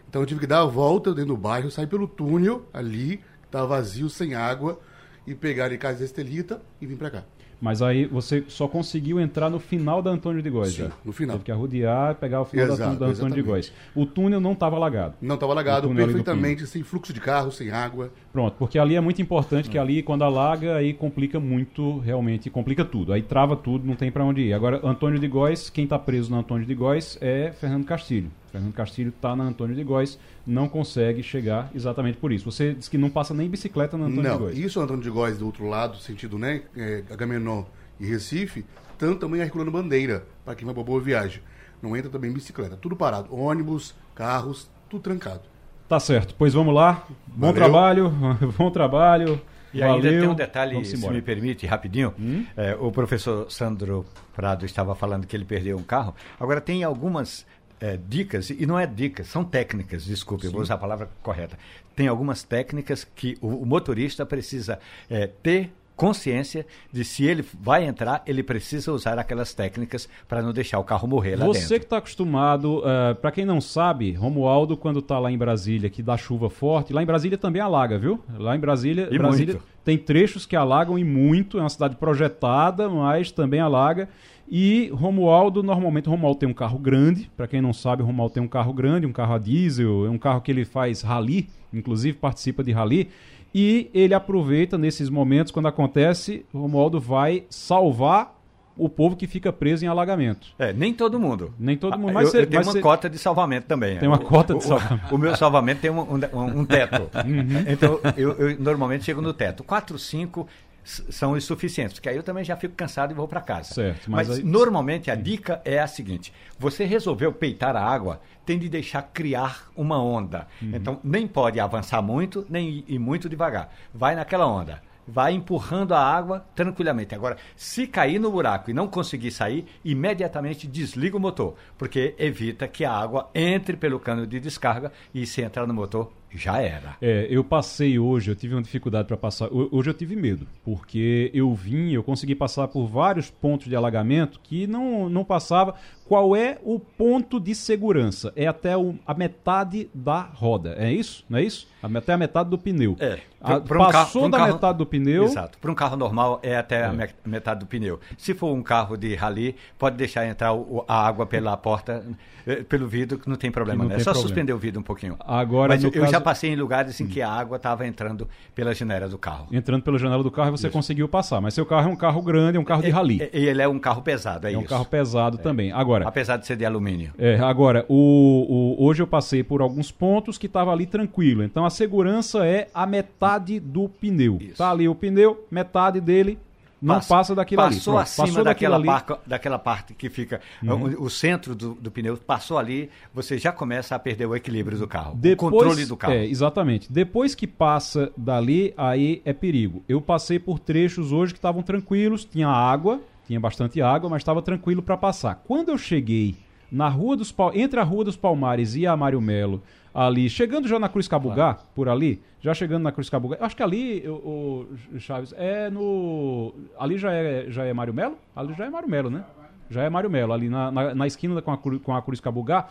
Então 0.09 0.23
eu 0.23 0.27
tive 0.27 0.41
que 0.41 0.47
dar 0.47 0.61
a 0.61 0.67
volta 0.67 1.15
dentro 1.15 1.35
do 1.35 1.37
bairro, 1.37 1.71
sair 1.71 1.87
pelo 1.87 2.07
túnel 2.07 2.67
ali, 2.73 3.17
que 3.17 3.47
estava 3.47 3.67
vazio, 3.67 4.09
sem 4.11 4.35
água 4.35 4.79
e 5.27 5.35
pegar 5.35 5.73
em 5.73 5.79
Casa 5.79 6.05
Estelita 6.05 6.63
e 6.81 6.87
vir 6.87 6.97
para 6.97 7.11
cá. 7.11 7.25
Mas 7.63 7.81
aí 7.81 8.07
você 8.07 8.43
só 8.49 8.67
conseguiu 8.67 9.21
entrar 9.21 9.49
no 9.49 9.61
final 9.61 10.03
da 10.03 10.11
Antônio 10.11 10.43
de 10.43 10.51
Góis. 10.51 10.75
Sim, 10.75 10.91
no 11.05 11.13
final. 11.13 11.37
Teve 11.37 11.45
que 11.45 11.53
arrodear, 11.53 12.17
pegar 12.17 12.41
o 12.41 12.45
final 12.45 12.67
Exato, 12.67 12.97
da, 12.99 13.07
da 13.07 13.13
Antônio 13.13 13.37
de 13.37 13.43
Góis. 13.43 13.73
O 13.95 14.05
túnel 14.05 14.41
não 14.41 14.51
estava 14.51 14.75
alagado. 14.75 15.15
Não 15.23 15.37
estava 15.37 15.53
alagado, 15.53 15.89
perfeitamente, 15.95 16.67
sem 16.67 16.83
fluxo 16.83 17.13
de 17.13 17.21
carro, 17.21 17.53
sem 17.53 17.71
água. 17.71 18.11
Pronto, 18.33 18.57
porque 18.59 18.79
ali 18.79 18.97
é 18.97 19.01
muito 19.01 19.21
importante 19.21 19.69
que 19.69 19.77
ali, 19.77 20.03
quando 20.03 20.25
alaga, 20.25 20.77
aí 20.77 20.95
complica 20.95 21.39
muito, 21.39 21.99
realmente, 21.99 22.49
complica 22.49 22.83
tudo. 22.83 23.13
Aí 23.13 23.21
trava 23.21 23.55
tudo, 23.55 23.87
não 23.87 23.95
tem 23.95 24.11
para 24.11 24.25
onde 24.25 24.41
ir. 24.41 24.55
Agora, 24.55 24.81
Antônio 24.83 25.19
de 25.19 25.29
Góis, 25.29 25.69
quem 25.69 25.85
está 25.85 25.99
preso 25.99 26.31
na 26.31 26.39
Antônio 26.39 26.67
de 26.67 26.75
Góis 26.75 27.19
é 27.21 27.53
Fernando 27.53 27.85
Castilho. 27.85 28.31
Fernando 28.51 28.73
Castilho 28.73 29.11
está 29.11 29.37
na 29.37 29.45
Antônio 29.45 29.77
de 29.77 29.85
Góis, 29.85 30.19
não 30.47 30.67
consegue 30.67 31.23
chegar 31.23 31.71
exatamente 31.75 32.17
por 32.17 32.33
isso. 32.33 32.51
Você 32.51 32.73
disse 32.73 32.89
que 32.89 32.97
não 32.97 33.11
passa 33.11 33.35
nem 33.35 33.51
bicicleta 33.51 33.99
na 33.99 34.07
Antônio 34.07 34.23
não, 34.23 34.33
de 34.33 34.43
Góis. 34.45 34.59
Isso 34.59 34.81
Antônio 34.81 35.03
de 35.03 35.11
Góis 35.11 35.37
do 35.37 35.45
outro 35.45 35.67
lado, 35.69 35.99
sentido, 35.99 36.39
né? 36.39 36.63
É, 36.75 37.03
Agamenon 37.11 37.65
e 38.01 38.07
Recife, 38.07 38.65
tanto 38.97 39.21
também 39.21 39.43
circulando 39.43 39.71
bandeira, 39.71 40.27
para 40.43 40.55
quem 40.55 40.65
vai 40.65 40.75
para 40.75 40.85
boa 40.85 41.01
viagem. 41.01 41.43
Não 41.83 41.95
entra 41.95 42.11
também 42.11 42.33
bicicleta, 42.33 42.77
tudo 42.77 42.97
parado. 42.97 43.35
Ônibus, 43.35 43.95
carros, 44.15 44.71
tudo 44.89 45.03
trancado. 45.03 45.52
Tá 45.93 46.01
certo, 46.01 46.35
pois 46.39 46.55
vamos 46.55 46.75
lá. 46.75 47.07
Bom 47.27 47.49
Valeu. 47.49 47.55
trabalho, 47.55 48.11
bom 48.57 48.71
trabalho. 48.71 49.39
E 49.75 49.81
Valeu. 49.81 49.95
ainda 49.97 50.09
tem 50.09 50.27
um 50.27 50.35
detalhe, 50.35 50.85
se 50.87 50.97
me 50.97 51.21
permite, 51.21 51.67
rapidinho. 51.67 52.15
Hum? 52.19 52.47
É, 52.57 52.75
o 52.81 52.91
professor 52.91 53.51
Sandro 53.51 54.07
Prado 54.35 54.65
estava 54.65 54.95
falando 54.95 55.27
que 55.27 55.37
ele 55.37 55.45
perdeu 55.45 55.77
um 55.77 55.83
carro. 55.83 56.15
Agora, 56.41 56.63
tem 56.63 56.83
algumas 56.83 57.45
é, 57.79 57.99
dicas, 58.09 58.49
e 58.49 58.65
não 58.65 58.79
é 58.79 58.87
dicas, 58.87 59.27
são 59.27 59.45
técnicas, 59.45 60.07
desculpe, 60.07 60.47
eu 60.47 60.51
vou 60.51 60.63
usar 60.63 60.77
a 60.77 60.79
palavra 60.79 61.11
correta. 61.23 61.59
Tem 61.95 62.09
algumas 62.09 62.43
técnicas 62.43 63.07
que 63.15 63.37
o, 63.43 63.49
o 63.49 63.67
motorista 63.67 64.25
precisa 64.25 64.79
é, 65.11 65.27
ter 65.27 65.75
consciência 66.03 66.67
de 66.93 67.05
se 67.05 67.25
ele 67.25 67.45
vai 67.61 67.85
entrar, 67.85 68.23
ele 68.27 68.43
precisa 68.43 68.93
usar 68.93 69.19
aquelas 69.21 69.55
técnicas 69.55 70.09
para 70.27 70.43
não 70.43 70.53
deixar 70.53 70.81
o 70.81 70.85
carro 70.85 71.07
morrer 71.07 71.37
lá 71.37 71.47
Você 71.47 71.61
dentro. 71.61 71.69
Você 71.69 71.79
que 71.79 71.85
está 71.85 71.99
acostumado, 71.99 72.81
uh, 72.81 72.83
eh, 72.85 73.15
para 73.15 73.31
quem 73.31 73.45
não 73.45 73.61
sabe, 73.61 74.13
Romualdo, 74.13 74.77
quando 74.77 74.99
está 74.99 75.21
lá 75.21 75.31
em 75.31 75.39
Brasília, 75.39 75.89
que 75.89 76.03
dá 76.03 76.17
chuva 76.17 76.51
forte, 76.51 76.93
lá 76.93 77.03
em 77.03 77.07
Brasília 77.07 77.39
também 77.39 77.63
alaga, 77.63 78.01
viu? 78.01 78.19
Lá 78.37 78.57
em 78.57 78.59
Brasília, 78.59 79.09
e 79.13 79.17
Brasília 79.17 79.55
muito. 79.55 79.67
tem 79.85 79.97
trechos 79.97 80.45
que 80.45 80.57
alagam 80.57 80.99
e 80.99 81.05
muito, 81.05 81.57
é 81.57 81.61
uma 81.61 81.69
cidade 81.69 81.95
projetada, 81.95 82.89
mas 82.89 83.31
também 83.31 83.61
alaga. 83.61 84.09
E 84.51 84.91
Romualdo, 84.93 85.63
normalmente 85.63 86.09
Romualdo 86.09 86.41
tem 86.41 86.49
um 86.49 86.55
carro 86.55 86.81
grande, 86.81 87.31
para 87.37 87.47
quem 87.47 87.63
não 87.63 87.73
sabe, 87.73 88.03
Romualdo 88.03 88.35
tem 88.35 88.43
um 88.43 88.49
carro 88.49 88.73
grande, 88.73 89.07
um 89.07 89.13
carro 89.13 89.35
a 89.35 89.39
diesel, 89.39 90.05
é 90.05 90.11
um 90.11 90.19
carro 90.19 90.41
que 90.41 90.51
ele 90.51 90.65
faz 90.65 91.01
rally, 91.01 91.49
inclusive 91.73 92.19
participa 92.19 92.65
de 92.65 92.73
rally. 92.73 93.09
E 93.55 93.91
ele 93.93 94.15
aproveita 94.15 94.79
nesses 94.79 95.11
momentos, 95.11 95.53
quando 95.53 95.69
acontece, 95.69 96.47
o 96.53 96.61
Romualdo 96.61 96.99
vai 97.01 97.45
salvar 97.51 98.39
o 98.77 98.89
povo 98.89 99.15
que 99.17 99.27
fica 99.27 99.53
preso 99.53 99.85
em 99.85 99.89
alagamento. 99.89 100.49
É, 100.59 100.73
nem 100.73 100.95
todo 100.95 101.21
mundo. 101.21 101.53
Nem 101.59 101.77
todo 101.77 101.99
mundo. 101.99 102.11
Ah, 102.11 102.15
mas 102.15 102.33
eu, 102.33 102.41
eu 102.41 102.47
tenho 102.47 102.63
uma 102.63 102.73
ser... 102.73 102.81
cota 102.81 103.09
de 103.09 103.19
salvamento 103.19 103.67
também. 103.67 103.99
Tem 103.99 104.09
uma 104.09 104.17
o, 104.17 104.25
cota 104.25 104.55
de 104.55 104.65
salvamento. 104.65 105.13
O, 105.13 105.15
o, 105.15 105.19
meu 105.19 105.37
salvamento 105.37 105.81
tem 105.81 105.91
um, 105.91 106.01
um, 106.01 106.61
um 106.61 106.65
teto. 106.65 107.11
Uhum. 107.23 107.65
Então, 107.69 108.01
eu, 108.17 108.33
eu, 108.33 108.59
normalmente 108.59 109.05
chego 109.05 109.21
no 109.21 109.33
teto. 109.33 109.63
4, 109.63 109.99
5 109.99 110.47
são 110.85 111.33
os 111.33 111.45
suficientes, 111.45 111.95
porque 111.95 112.09
aí 112.09 112.17
eu 112.17 112.23
também 112.23 112.43
já 112.43 112.57
fico 112.57 112.75
cansado 112.75 113.13
e 113.13 113.15
vou 113.15 113.29
para 113.29 113.41
casa. 113.41 113.73
Certo, 113.73 114.11
mas, 114.11 114.29
mas 114.29 114.39
aí... 114.39 114.45
normalmente 114.45 115.11
a 115.11 115.15
dica 115.15 115.61
é 115.65 115.79
a 115.79 115.87
seguinte: 115.87 116.33
você 116.59 116.85
resolveu 116.85 117.33
peitar 117.33 117.77
a 117.77 117.85
água, 117.85 118.21
tem 118.45 118.59
de 118.59 118.69
deixar 118.69 119.03
criar 119.03 119.71
uma 119.77 120.03
onda. 120.03 120.47
Uhum. 120.61 120.73
Então 120.75 121.01
nem 121.03 121.27
pode 121.27 121.61
avançar 121.61 122.03
muito, 122.03 122.47
nem 122.49 122.85
ir 122.87 122.99
muito 122.99 123.29
devagar. 123.29 123.73
Vai 123.95 124.15
naquela 124.15 124.47
onda 124.47 124.83
vai 125.07 125.35
empurrando 125.35 125.95
a 125.95 126.01
água 126.01 126.45
tranquilamente. 126.55 127.15
Agora, 127.15 127.37
se 127.57 127.87
cair 127.87 128.19
no 128.19 128.31
buraco 128.31 128.71
e 128.71 128.75
não 128.75 128.89
conseguir 128.89 129.31
sair, 129.31 129.67
imediatamente 129.85 130.67
desliga 130.67 131.17
o 131.17 131.21
motor, 131.21 131.55
porque 131.77 132.15
evita 132.19 132.69
que 132.69 132.85
a 132.85 132.93
água 132.93 133.29
entre 133.35 133.77
pelo 133.77 133.99
cano 133.99 134.27
de 134.27 134.41
descarga 134.41 134.93
e 135.15 135.27
se 135.27 135.43
entrar 135.43 135.67
no 135.67 135.75
motor, 135.75 136.13
já 136.35 136.61
era. 136.61 136.97
É, 137.01 137.27
eu 137.29 137.45
passei 137.45 137.99
hoje, 137.99 138.31
eu 138.31 138.37
tive 138.37 138.55
uma 138.55 138.63
dificuldade 138.63 139.07
para 139.07 139.17
passar. 139.17 139.49
Hoje 139.53 139.91
eu 139.91 139.95
tive 139.95 140.17
medo, 140.17 140.47
porque 140.65 141.31
eu 141.35 141.53
vim, 141.55 141.93
eu 141.93 142.03
consegui 142.03 142.35
passar 142.35 142.69
por 142.69 142.87
vários 142.87 143.31
pontos 143.31 143.69
de 143.69 143.77
alagamento 143.77 144.41
que 144.43 144.67
não, 144.67 145.09
não 145.09 145.25
passava. 145.25 145.75
Qual 146.07 146.37
é 146.37 146.59
o 146.63 146.79
ponto 146.79 147.41
de 147.41 147.55
segurança? 147.55 148.33
É 148.37 148.47
até 148.47 148.77
o, 148.77 148.95
a 149.07 149.15
metade 149.15 149.89
da 149.95 150.21
roda, 150.21 150.75
é 150.79 150.93
isso? 150.93 151.25
Não 151.29 151.39
é 151.39 151.43
isso? 151.43 151.69
Até 151.83 152.13
a 152.13 152.19
metade 152.19 152.49
do 152.49 152.59
pneu. 152.59 152.97
É. 153.01 153.21
Pra, 153.41 153.61
pra 153.61 153.87
passou 153.87 154.27
um 154.27 154.31
carro, 154.31 154.31
da 154.31 154.39
carro, 154.39 154.53
metade 154.53 154.79
do 154.79 154.87
pneu. 154.87 155.25
Exato. 155.25 155.59
Para 155.59 155.71
um 155.71 155.75
carro 155.75 155.97
normal 155.97 156.39
é 156.43 156.57
até 156.57 156.83
é. 156.83 156.85
a 156.85 157.29
metade 157.29 157.61
do 157.61 157.67
pneu. 157.67 157.99
Se 158.17 158.35
for 158.35 158.53
um 158.53 158.63
carro 158.63 158.97
de 158.97 159.15
rally, 159.17 159.57
pode 159.77 159.97
deixar 159.97 160.27
entrar 160.27 160.53
o, 160.53 160.85
a 160.87 161.07
água 161.07 161.27
pela 161.27 161.57
porta, 161.57 162.05
eh, 162.47 162.63
pelo 162.63 162.87
vidro, 162.87 163.19
que 163.19 163.29
não 163.29 163.35
tem 163.35 163.51
problema. 163.51 163.83
Não 163.83 163.91
né? 163.91 163.97
É 163.97 163.99
só 163.99 164.13
problema. 164.13 164.29
suspender 164.29 164.53
o 164.53 164.59
vidro 164.59 164.81
um 164.81 164.85
pouquinho. 164.85 165.17
Agora, 165.19 165.75
Mas 165.75 165.83
eu 165.83 165.91
caso... 165.91 166.13
já 166.13 166.21
passei 166.21 166.51
em 166.51 166.57
lugares 166.57 167.01
em 167.01 167.07
que 167.07 167.21
a 167.21 167.29
água 167.29 167.57
estava 167.57 167.85
entrando 167.85 168.29
pela 168.55 168.73
janela 168.73 169.09
do 169.09 169.19
carro. 169.19 169.49
Entrando 169.51 169.83
pela 169.83 169.99
janela 169.99 170.23
do 170.23 170.31
carro 170.31 170.51
e 170.51 170.53
você 170.53 170.69
isso. 170.69 170.73
conseguiu 170.77 171.09
passar. 171.09 171.41
Mas 171.41 171.55
seu 171.55 171.67
carro 171.67 171.91
é 171.91 171.93
um 171.93 171.97
carro 171.97 172.23
grande, 172.23 172.59
é 172.59 172.61
um 172.61 172.65
carro 172.65 172.83
de 172.83 172.91
rally. 172.91 173.29
E, 173.33 173.47
ele 173.47 173.61
é 173.61 173.67
um 173.67 173.79
carro 173.79 174.03
pesado, 174.03 174.47
é, 174.47 174.51
é 174.51 174.53
isso. 174.53 174.61
É 174.61 174.65
um 174.65 174.69
carro 174.69 174.85
pesado 174.85 175.39
é. 175.39 175.43
também. 175.43 175.73
Agora, 175.73 176.02
Apesar 176.07 176.37
de 176.37 176.47
ser 176.47 176.57
de 176.57 176.65
alumínio. 176.65 177.13
É, 177.19 177.39
agora, 177.39 177.85
o, 177.89 178.77
o, 178.79 178.85
hoje 178.85 179.03
eu 179.03 179.07
passei 179.07 179.43
por 179.43 179.61
alguns 179.61 179.91
pontos 179.91 180.39
que 180.39 180.47
estava 180.47 180.73
ali 180.73 180.87
tranquilo. 180.87 181.43
Então 181.43 181.65
a 181.65 181.71
segurança 181.71 182.47
é 182.47 182.69
a 182.75 182.87
metade 182.87 183.59
do 183.61 183.89
pneu. 183.89 184.39
Isso. 184.41 184.59
Tá 184.59 184.71
ali 184.71 184.89
o 184.89 184.95
pneu, 184.95 185.47
metade 185.51 186.01
dele 186.01 186.39
não 186.83 186.97
passa, 186.97 187.09
passa 187.09 187.35
daquilo 187.37 187.63
passou 187.63 187.95
ali. 187.95 188.03
Acima 188.03 188.27
passou 188.27 188.45
daquela, 188.45 188.77
ali. 188.77 188.89
Daquela 189.25 189.59
parte 189.59 189.95
que 189.95 190.11
fica 190.11 190.41
uhum. 190.61 190.97
o, 190.99 191.05
o, 191.05 191.11
centro 191.11 191.55
do, 191.55 191.75
do, 191.75 191.91
pneu, 191.93 192.17
passou 192.17 192.59
ali, 192.59 192.91
você 193.15 193.39
já 193.39 193.53
começa 193.53 193.95
a 193.95 193.99
perder 194.01 194.27
o 194.27 194.35
equilíbrio 194.35 194.77
do 194.77 194.89
carro, 194.89 195.15
Depois, 195.15 195.53
o 195.53 195.57
controle 195.57 195.87
do 195.87 195.97
carro. 195.97 196.15
É, 196.15 196.27
exatamente. 196.27 196.93
Depois 196.93 197.37
que 197.37 197.47
passa 197.47 198.11
dali, 198.17 198.75
aí 198.77 199.23
é 199.25 199.33
perigo. 199.33 199.85
Eu 199.89 200.01
passei 200.01 200.41
por 200.41 200.59
trechos 200.59 201.13
hoje 201.13 201.33
que 201.33 201.39
estavam 201.39 201.63
tranquilos, 201.63 202.25
tinha 202.25 202.49
água, 202.49 203.01
tinha 203.27 203.41
bastante 203.41 203.81
água, 203.81 204.09
mas 204.11 204.23
estava 204.23 204.43
tranquilo 204.43 204.83
para 204.83 204.97
passar. 204.97 205.43
Quando 205.47 205.71
eu 205.71 205.79
cheguei 205.79 206.37
na 206.71 206.89
rua 206.89 207.17
dos 207.17 207.35
entre 207.55 207.79
a 207.79 207.83
Rua 207.83 208.05
dos 208.05 208.17
Palmares 208.17 208.75
e 208.75 208.87
a 208.87 208.97
Mário 208.97 209.21
Melo, 209.21 209.63
ali, 209.95 210.31
chegando 210.31 210.67
já 210.67 210.79
na 210.79 210.89
Cruz 210.89 211.07
Cabugá, 211.07 211.55
claro. 211.55 211.69
por 211.75 211.89
ali, 211.89 212.23
já 212.41 212.55
chegando 212.55 212.83
na 212.83 212.91
Cruz 212.91 213.11
Cabugá, 213.11 213.37
acho 213.41 213.55
que 213.55 213.63
ali, 213.63 214.09
o, 214.09 214.67
o, 214.95 214.99
Chaves, 214.99 215.35
é 215.37 215.69
no. 215.69 216.55
Ali 216.79 216.97
já 216.97 217.13
é, 217.13 217.47
já 217.51 217.65
é 217.65 217.73
Mário 217.75 217.93
Melo? 217.93 218.17
Ali 218.35 218.55
já 218.55 218.65
é 218.65 218.71
Mário 218.71 218.89
Melo, 218.89 219.11
né? 219.11 219.25
Já 219.69 219.83
é 219.83 219.91
Mário 219.91 220.11
Melo, 220.11 220.33
ali 220.33 220.49
na, 220.49 220.71
na, 220.71 220.95
na 220.95 221.07
esquina 221.07 221.41
com 221.43 221.53
a, 221.53 221.59
com 221.59 221.95
a 221.95 222.03
Cruz 222.03 222.21
Cabugá. 222.21 222.69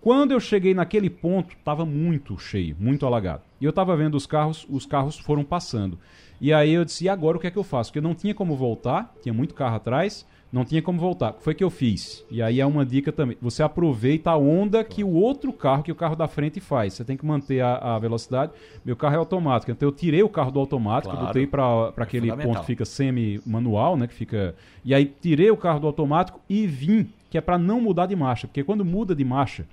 Quando 0.00 0.30
eu 0.30 0.40
cheguei 0.40 0.72
naquele 0.72 1.10
ponto, 1.10 1.54
estava 1.54 1.84
muito 1.84 2.38
cheio, 2.38 2.74
muito 2.78 3.04
alagado. 3.04 3.42
E 3.60 3.64
eu 3.64 3.70
estava 3.70 3.94
vendo 3.96 4.14
os 4.14 4.26
carros, 4.26 4.66
os 4.70 4.86
carros 4.86 5.18
foram 5.18 5.44
passando. 5.44 5.98
E 6.40 6.52
aí 6.52 6.72
eu 6.72 6.84
disse, 6.84 7.04
e 7.04 7.08
agora 7.08 7.36
o 7.36 7.40
que 7.40 7.46
é 7.46 7.50
que 7.50 7.58
eu 7.58 7.64
faço? 7.64 7.90
Porque 7.90 8.00
não 8.00 8.14
tinha 8.14 8.34
como 8.34 8.56
voltar, 8.56 9.14
tinha 9.22 9.32
muito 9.32 9.54
carro 9.54 9.76
atrás, 9.76 10.26
não 10.52 10.64
tinha 10.64 10.82
como 10.82 10.98
voltar. 10.98 11.34
Foi 11.40 11.54
que 11.54 11.62
eu 11.62 11.70
fiz. 11.70 12.24
E 12.30 12.42
aí 12.42 12.60
é 12.60 12.66
uma 12.66 12.84
dica 12.84 13.12
também. 13.12 13.36
Você 13.40 13.62
aproveita 13.62 14.30
a 14.30 14.36
onda 14.36 14.82
que 14.82 15.04
o 15.04 15.12
outro 15.12 15.52
carro, 15.52 15.82
que 15.82 15.92
o 15.92 15.94
carro 15.94 16.16
da 16.16 16.26
frente 16.26 16.58
faz. 16.58 16.94
Você 16.94 17.04
tem 17.04 17.16
que 17.16 17.24
manter 17.24 17.60
a, 17.60 17.96
a 17.96 17.98
velocidade. 17.98 18.52
Meu 18.84 18.96
carro 18.96 19.14
é 19.14 19.18
automático, 19.18 19.70
então 19.70 19.88
eu 19.88 19.92
tirei 19.92 20.22
o 20.22 20.28
carro 20.28 20.50
do 20.50 20.58
automático, 20.58 21.12
claro. 21.12 21.26
botei 21.28 21.46
para 21.46 21.92
é 21.96 22.02
aquele 22.02 22.32
ponto 22.32 22.60
que 22.60 22.66
fica 22.66 22.84
semi-manual, 22.84 23.96
né? 23.96 24.06
Que 24.06 24.14
fica. 24.14 24.54
E 24.84 24.94
aí 24.94 25.06
tirei 25.06 25.50
o 25.50 25.56
carro 25.56 25.78
do 25.78 25.86
automático 25.86 26.40
e 26.48 26.66
vim, 26.66 27.08
que 27.28 27.38
é 27.38 27.40
para 27.40 27.58
não 27.58 27.80
mudar 27.80 28.06
de 28.06 28.16
marcha. 28.16 28.48
Porque 28.48 28.64
quando 28.64 28.84
muda 28.84 29.14
de 29.14 29.24
marcha, 29.24 29.66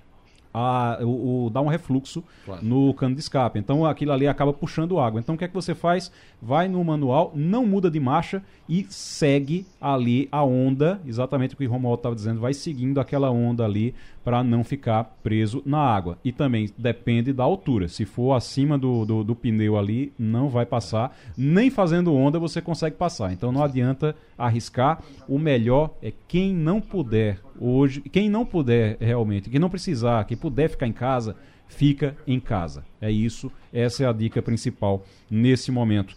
a, 0.52 0.98
o, 1.02 1.46
o, 1.46 1.50
dá 1.50 1.60
um 1.60 1.66
refluxo 1.66 2.22
claro. 2.44 2.64
no 2.64 2.92
cano 2.94 3.14
de 3.14 3.20
escape. 3.20 3.58
Então 3.58 3.84
aquilo 3.84 4.12
ali 4.12 4.26
acaba 4.26 4.52
puxando 4.52 4.98
água. 4.98 5.20
Então 5.20 5.34
o 5.34 5.38
que 5.38 5.44
é 5.44 5.48
que 5.48 5.54
você 5.54 5.74
faz? 5.74 6.10
Vai 6.40 6.68
no 6.68 6.82
manual, 6.84 7.32
não 7.34 7.66
muda 7.66 7.90
de 7.90 8.00
marcha 8.00 8.42
e 8.68 8.86
segue 8.88 9.66
ali 9.80 10.28
a 10.30 10.44
onda, 10.44 11.00
exatamente 11.06 11.54
o 11.54 11.56
que 11.56 11.66
o 11.66 11.70
Romualdo 11.70 12.00
estava 12.00 12.14
dizendo, 12.14 12.40
vai 12.40 12.54
seguindo 12.54 13.00
aquela 13.00 13.30
onda 13.30 13.64
ali 13.64 13.94
para 14.28 14.44
não 14.44 14.62
ficar 14.62 15.04
preso 15.22 15.62
na 15.64 15.78
água. 15.78 16.18
E 16.22 16.30
também 16.30 16.68
depende 16.76 17.32
da 17.32 17.44
altura. 17.44 17.88
Se 17.88 18.04
for 18.04 18.34
acima 18.34 18.76
do, 18.76 19.06
do, 19.06 19.24
do, 19.24 19.34
pneu 19.34 19.78
ali, 19.78 20.12
não 20.18 20.50
vai 20.50 20.66
passar. 20.66 21.16
Nem 21.34 21.70
fazendo 21.70 22.14
onda 22.14 22.38
você 22.38 22.60
consegue 22.60 22.94
passar. 22.94 23.32
Então 23.32 23.50
não 23.50 23.62
adianta 23.62 24.14
arriscar. 24.36 25.02
O 25.26 25.38
melhor 25.38 25.94
é 26.02 26.12
quem 26.28 26.52
não 26.52 26.78
puder 26.78 27.40
hoje, 27.58 28.02
quem 28.02 28.28
não 28.28 28.44
puder 28.44 28.98
realmente, 29.00 29.48
quem 29.48 29.58
não 29.58 29.70
precisar, 29.70 30.26
quem 30.26 30.36
puder 30.36 30.68
ficar 30.68 30.86
em 30.86 30.92
casa, 30.92 31.34
fica 31.66 32.14
em 32.26 32.38
casa. 32.38 32.84
É 33.00 33.10
isso. 33.10 33.50
Essa 33.72 34.04
é 34.04 34.06
a 34.06 34.12
dica 34.12 34.42
principal 34.42 35.06
nesse 35.30 35.72
momento. 35.72 36.16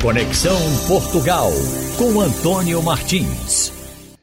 Conexão 0.00 0.56
Portugal 0.86 1.50
com 1.98 2.22
Antônio 2.22 2.82
Martins. 2.82 3.77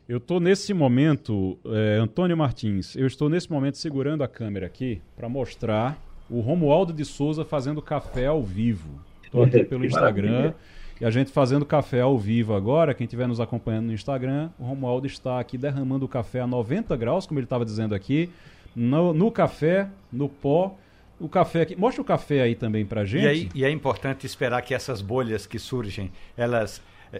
Eu 0.07 0.17
estou 0.17 0.39
nesse 0.39 0.71
momento, 0.71 1.57
é, 1.65 1.97
Antônio 1.97 2.37
Martins, 2.37 2.95
eu 2.95 3.07
estou 3.07 3.27
nesse 3.27 3.51
momento 3.51 3.79
segurando 3.79 4.23
a 4.23 4.27
câmera 4.27 4.67
aqui 4.67 5.01
para 5.15 5.27
mostrar 5.27 5.97
o 6.29 6.41
Romualdo 6.41 6.93
de 6.93 7.03
Souza 7.03 7.43
fazendo 7.43 7.81
café 7.81 8.27
ao 8.27 8.43
vivo. 8.43 8.87
Estou 9.23 9.41
aqui 9.41 9.63
pelo 9.65 9.83
Instagram 9.83 10.53
e 11.01 11.05
a 11.05 11.09
gente 11.09 11.31
fazendo 11.31 11.65
café 11.65 12.01
ao 12.01 12.19
vivo 12.19 12.53
agora. 12.53 12.93
Quem 12.93 13.05
estiver 13.05 13.27
nos 13.27 13.39
acompanhando 13.39 13.87
no 13.87 13.93
Instagram, 13.93 14.51
o 14.59 14.63
Romualdo 14.63 15.07
está 15.07 15.39
aqui 15.39 15.57
derramando 15.57 16.05
o 16.05 16.07
café 16.07 16.41
a 16.41 16.45
90 16.47 16.95
graus, 16.95 17.25
como 17.25 17.39
ele 17.39 17.45
estava 17.47 17.65
dizendo 17.65 17.95
aqui, 17.95 18.29
no, 18.75 19.11
no 19.11 19.31
café, 19.31 19.89
no 20.13 20.29
pó 20.29 20.77
o 21.19 21.27
café 21.27 21.61
aqui. 21.61 21.75
Mostra 21.75 22.03
o 22.03 22.05
café 22.05 22.41
aí 22.41 22.53
também 22.53 22.85
para 22.85 23.05
gente. 23.05 23.23
E, 23.23 23.27
aí, 23.27 23.49
e 23.55 23.65
é 23.65 23.71
importante 23.71 24.27
esperar 24.27 24.61
que 24.61 24.75
essas 24.75 25.01
bolhas 25.01 25.47
que 25.47 25.57
surgem, 25.57 26.11
elas 26.37 26.79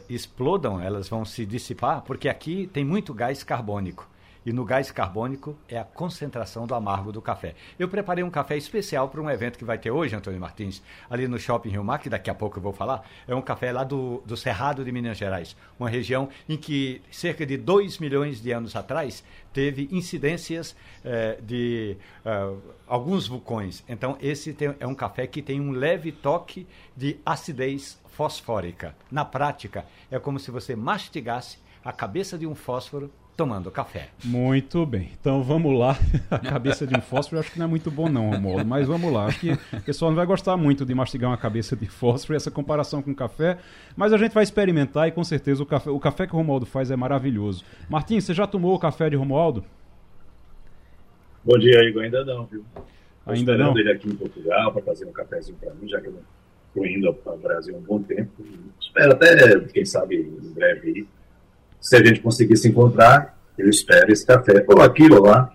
explodam, 0.10 0.82
elas 0.82 1.10
vão 1.10 1.26
se 1.26 1.46
dissipar, 1.46 2.02
porque 2.02 2.30
aqui 2.30 2.70
tem 2.72 2.84
muito 2.84 3.14
gás 3.14 3.44
carbônico. 3.44 4.08
E 4.46 4.54
no 4.54 4.64
gás 4.64 4.92
carbônico 4.92 5.58
é 5.68 5.78
a 5.78 5.84
concentração 5.84 6.68
do 6.68 6.76
amargo 6.76 7.12
do 7.12 7.22
café. 7.22 7.56
Eu 7.80 7.90
preparei 7.90 8.24
um 8.24 8.30
café 8.30 8.56
especial 8.56 9.10
para 9.10 9.20
um 9.20 9.30
evento 9.30 9.58
que 9.58 9.66
vai 9.66 9.78
ter 9.80 9.90
hoje, 9.90 10.16
Antônio 10.16 10.40
Martins, 10.40 10.84
ali 11.10 11.28
no 11.28 11.40
Shopping 11.40 11.70
Rio 11.70 11.84
Mar, 11.84 11.98
que 11.98 12.10
daqui 12.10 12.30
a 12.30 12.36
pouco 12.36 12.60
eu 12.60 12.62
vou 12.62 12.72
falar. 12.72 13.04
É 13.28 13.34
um 13.34 13.42
café 13.42 13.72
lá 13.72 13.84
do, 13.84 14.22
do 14.26 14.38
Cerrado 14.38 14.86
de 14.86 14.92
Minas 14.92 15.18
Gerais, 15.18 15.56
uma 15.80 15.90
região 15.90 16.30
em 16.48 16.58
que 16.58 17.02
cerca 17.10 17.44
de 17.44 17.58
2 17.58 17.98
milhões 17.98 18.40
de 18.40 18.52
anos 18.52 18.76
atrás 18.76 19.24
teve 19.52 19.88
incidências 19.92 20.76
eh, 21.04 21.40
de 21.42 21.98
uh, 22.26 22.62
alguns 22.86 23.26
vulcões. 23.26 23.84
Então, 23.88 24.18
esse 24.22 24.54
tem, 24.54 24.76
é 24.80 24.86
um 24.86 24.94
café 24.94 25.26
que 25.26 25.42
tem 25.42 25.62
um 25.62 25.72
leve 25.72 26.12
toque 26.12 26.68
de 26.96 27.18
acidez 27.26 28.00
fosfórica. 28.08 28.96
Na 29.10 29.26
prática, 29.26 29.86
é 30.12 30.20
como 30.20 30.40
se 30.40 30.52
você 30.52 30.76
mastigasse 30.76 31.58
a 31.84 31.92
cabeça 31.94 32.38
de 32.38 32.46
um 32.46 32.54
fósforo 32.54 33.12
tomando 33.36 33.70
café. 33.70 34.10
Muito 34.24 34.86
bem. 34.86 35.10
Então 35.20 35.44
vamos 35.44 35.78
lá. 35.78 35.98
A 36.32 36.40
cabeça 36.40 36.88
de 36.88 36.96
um 36.96 37.02
fósforo 37.02 37.38
eu 37.38 37.40
acho 37.42 37.52
que 37.52 37.60
não 37.60 37.66
é 37.66 37.70
muito 37.70 37.92
bom 37.92 38.08
não, 38.08 38.30
Romualdo, 38.30 38.66
mas 38.66 38.88
vamos 38.88 39.12
lá. 39.12 39.26
Acho 39.26 39.40
que 39.40 39.52
o 39.52 39.82
pessoal 39.82 40.12
não 40.12 40.16
vai 40.16 40.26
gostar 40.26 40.56
muito 40.56 40.86
de 40.86 40.96
mastigar 40.96 41.30
uma 41.30 41.38
cabeça 41.38 41.76
de 41.76 41.86
fósforo, 41.86 42.36
essa 42.36 42.50
comparação 42.50 43.02
com 43.02 43.14
café, 43.14 43.58
mas 43.96 44.14
a 44.14 44.18
gente 44.18 44.34
vai 44.34 44.44
experimentar 44.44 45.08
e 45.08 45.12
com 45.12 45.24
certeza 45.24 45.62
o 45.62 45.66
café, 45.66 45.90
o 45.90 46.00
café 46.00 46.26
que 46.26 46.34
o 46.34 46.38
Romualdo 46.38 46.66
faz 46.66 46.92
é 46.92 46.96
maravilhoso. 46.96 47.64
Martins, 47.90 48.24
você 48.24 48.34
já 48.34 48.48
tomou 48.48 48.74
o 48.74 48.80
café 48.80 49.10
de 49.10 49.16
Romualdo? 49.16 49.64
Bom 51.44 51.58
dia, 51.58 51.80
Igor. 51.84 52.04
Ainda 52.04 52.24
não, 52.24 52.46
viu? 52.46 52.66
Tô 52.74 53.32
Ainda 53.32 53.58
não? 53.58 53.78
ele 53.78 53.92
aqui 53.92 54.08
em 54.08 54.16
Portugal 54.16 54.72
para 54.72 54.82
fazer 54.82 55.06
um 55.06 55.12
cafezinho 55.12 55.58
para 55.60 55.74
mim, 55.74 55.88
já 55.88 56.00
que 56.00 56.08
eu 56.08 56.20
estou 56.68 56.86
indo 56.86 57.16
ao 57.26 57.38
Brasil 57.38 57.76
há 57.76 57.78
um 57.78 57.82
bom 57.82 58.02
tempo. 58.02 58.32
Espero 58.80 59.12
até, 59.12 59.60
quem 59.60 59.86
sabe, 59.86 60.16
em 60.18 60.54
breve 60.54 61.08
se 61.86 61.96
a 61.96 62.04
gente 62.04 62.20
conseguir 62.20 62.58
se 62.58 62.68
encontrar, 62.68 63.38
eu 63.56 63.70
espero 63.70 64.12
esse 64.12 64.26
café, 64.26 64.66
ou 64.68 64.82
aquilo 64.82 65.18
ou 65.18 65.26
lá. 65.28 65.54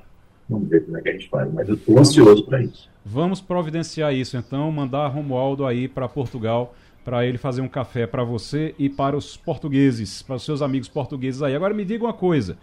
Vamos 0.49 0.69
ver 0.69 0.85
como 0.85 0.97
é 0.97 1.03
que 1.03 1.09
a 1.09 1.13
gente 1.13 1.29
faz, 1.29 1.53
mas 1.53 1.69
eu 1.69 1.75
estou 1.75 1.99
ansioso 1.99 2.47
para 2.47 2.63
isso. 2.63 2.89
Vamos 3.05 3.41
providenciar 3.41 4.15
isso, 4.15 4.37
então, 4.37 4.71
mandar 4.71 5.09
Romualdo 5.09 5.67
aí 5.67 5.89
para 5.89 6.09
Portugal 6.09 6.73
para 7.05 7.27
ele 7.27 7.37
fazer 7.37 7.63
um 7.63 7.69
café 7.69 8.07
para 8.07 8.23
você 8.23 8.75
e 8.79 8.89
para 8.89 9.17
os 9.17 9.37
portugueses, 9.37 10.23
para 10.23 10.37
os 10.37 10.45
seus 10.45 10.63
amigos 10.63 10.87
portugueses 10.87 11.43
aí. 11.43 11.57
Agora 11.57 11.75
me 11.75 11.85
diga 11.85 12.05
uma 12.05 12.13
coisa. 12.13 12.57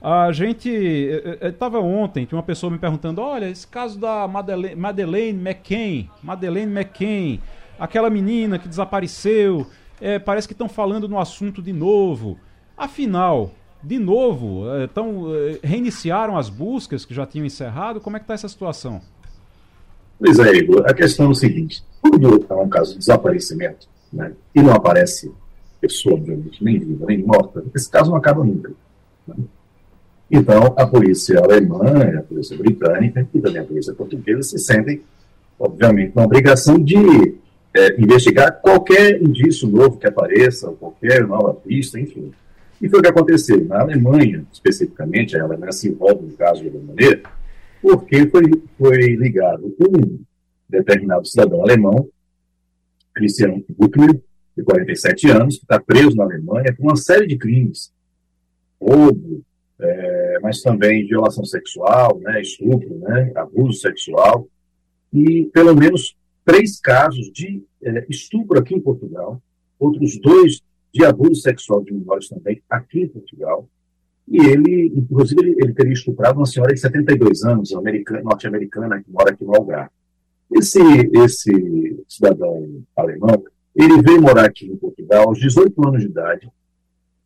A 0.00 0.32
gente 0.32 0.70
estava 1.42 1.80
ontem, 1.80 2.24
tinha 2.24 2.38
uma 2.38 2.42
pessoa 2.42 2.70
me 2.70 2.78
perguntando: 2.78 3.20
olha, 3.20 3.50
esse 3.50 3.66
caso 3.66 3.98
da 3.98 4.26
Madeleine, 4.26 4.74
Madeleine 4.74 5.38
McCain, 5.38 6.08
Madeleine 6.22 6.72
McCain, 6.72 7.40
aquela 7.78 8.08
menina 8.08 8.58
que 8.58 8.68
desapareceu, 8.68 9.66
é, 10.00 10.18
parece 10.18 10.48
que 10.48 10.54
estão 10.54 10.68
falando 10.68 11.06
no 11.06 11.18
assunto 11.18 11.60
de 11.60 11.74
novo. 11.74 12.38
Afinal, 12.76 13.52
de 13.82 13.98
novo, 13.98 14.64
então, 14.82 15.26
reiniciaram 15.62 16.36
as 16.36 16.48
buscas 16.48 17.04
que 17.04 17.14
já 17.14 17.26
tinham 17.26 17.46
encerrado? 17.46 18.00
Como 18.00 18.16
é 18.16 18.20
que 18.20 18.24
está 18.24 18.34
essa 18.34 18.48
situação? 18.48 19.00
Pois 20.18 20.38
é, 20.38 20.52
Igor. 20.54 20.84
A 20.86 20.94
questão 20.94 21.26
é 21.26 21.28
o 21.30 21.34
seguinte: 21.34 21.82
quando 22.00 22.46
é 22.48 22.54
um 22.54 22.68
caso 22.68 22.92
de 22.92 22.98
desaparecimento 23.00 23.88
né, 24.12 24.32
e 24.54 24.62
não 24.62 24.72
aparece 24.72 25.32
pessoa, 25.80 26.14
obviamente, 26.14 26.62
nem 26.62 26.78
viva 26.78 27.06
nem 27.06 27.18
morta, 27.18 27.64
esse 27.74 27.90
caso 27.90 28.10
não 28.10 28.16
acaba 28.16 28.44
nunca. 28.44 28.72
Né? 29.26 29.34
Então, 30.30 30.74
a 30.78 30.86
polícia 30.86 31.40
alemã, 31.40 32.18
a 32.18 32.22
polícia 32.22 32.56
britânica 32.56 33.28
e 33.34 33.40
também 33.40 33.60
a 33.60 33.64
polícia 33.64 33.92
portuguesa 33.92 34.42
se 34.42 34.58
sentem, 34.58 35.02
obviamente, 35.58 36.14
na 36.14 36.22
obrigação 36.22 36.78
de 36.78 37.34
é, 37.74 38.00
investigar 38.00 38.60
qualquer 38.62 39.20
indício 39.20 39.68
novo 39.68 39.98
que 39.98 40.06
apareça, 40.06 40.70
qualquer 40.78 41.26
nova 41.26 41.52
pista, 41.52 41.98
enfim. 41.98 42.32
E 42.82 42.88
foi 42.88 42.98
o 42.98 43.02
que 43.02 43.08
aconteceu. 43.08 43.64
Na 43.64 43.80
Alemanha, 43.80 44.44
especificamente, 44.52 45.36
a 45.36 45.44
Alemanha 45.44 45.70
se 45.70 45.88
envolve 45.88 46.26
no 46.26 46.36
caso 46.36 46.68
da 46.68 46.80
maneira, 46.80 47.22
porque 47.80 48.26
foi, 48.26 48.42
foi 48.76 49.14
ligado 49.14 49.72
um 49.78 50.18
determinado 50.68 51.24
cidadão 51.24 51.62
alemão, 51.62 52.08
Christian 53.14 53.62
Buchner, 53.68 54.20
de 54.56 54.64
47 54.64 55.30
anos, 55.30 55.56
que 55.58 55.64
está 55.64 55.78
preso 55.78 56.16
na 56.16 56.24
Alemanha 56.24 56.74
por 56.76 56.82
uma 56.82 56.96
série 56.96 57.26
de 57.26 57.38
crimes. 57.38 57.92
Roubo, 58.80 59.44
é, 59.80 60.38
mas 60.42 60.60
também 60.60 61.06
violação 61.06 61.44
sexual, 61.44 62.18
né, 62.18 62.42
estupro, 62.42 62.98
né, 62.98 63.30
abuso 63.36 63.78
sexual, 63.78 64.48
e 65.12 65.44
pelo 65.52 65.74
menos 65.76 66.16
três 66.44 66.80
casos 66.80 67.30
de 67.30 67.62
é, 67.82 68.04
estupro 68.08 68.58
aqui 68.58 68.74
em 68.74 68.80
Portugal, 68.80 69.40
outros 69.78 70.18
dois 70.18 70.60
de 70.92 71.04
abuso 71.04 71.40
sexual 71.40 71.82
de 71.82 71.92
menores 71.92 72.28
também 72.28 72.62
aqui 72.68 73.02
em 73.02 73.08
Portugal. 73.08 73.68
E 74.28 74.38
ele, 74.38 74.92
inclusive, 74.94 75.40
ele, 75.40 75.56
ele 75.58 75.72
teria 75.72 75.92
estuprado 75.92 76.38
uma 76.38 76.46
senhora 76.46 76.72
de 76.72 76.80
72 76.80 77.44
anos, 77.44 77.70
norte-americana, 78.22 79.02
que 79.02 79.10
mora 79.10 79.30
aqui 79.30 79.44
no 79.44 79.54
Algarve. 79.54 79.90
Esse, 80.54 80.80
esse 81.14 82.04
cidadão 82.06 82.82
alemão, 82.94 83.42
ele 83.74 84.02
veio 84.02 84.20
morar 84.20 84.44
aqui 84.44 84.66
em 84.66 84.76
Portugal 84.76 85.28
aos 85.28 85.38
18 85.38 85.88
anos 85.88 86.02
de 86.02 86.08
idade, 86.08 86.48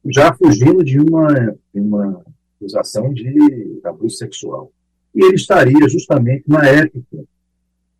já 0.06 0.32
fugindo 0.32 0.84
de 0.84 1.00
uma, 1.00 1.56
uma 1.74 2.24
acusação 2.56 3.12
de 3.12 3.80
abuso 3.84 4.16
sexual. 4.16 4.70
E 5.14 5.24
ele 5.24 5.34
estaria 5.34 5.88
justamente 5.88 6.44
na 6.46 6.64
época 6.66 7.04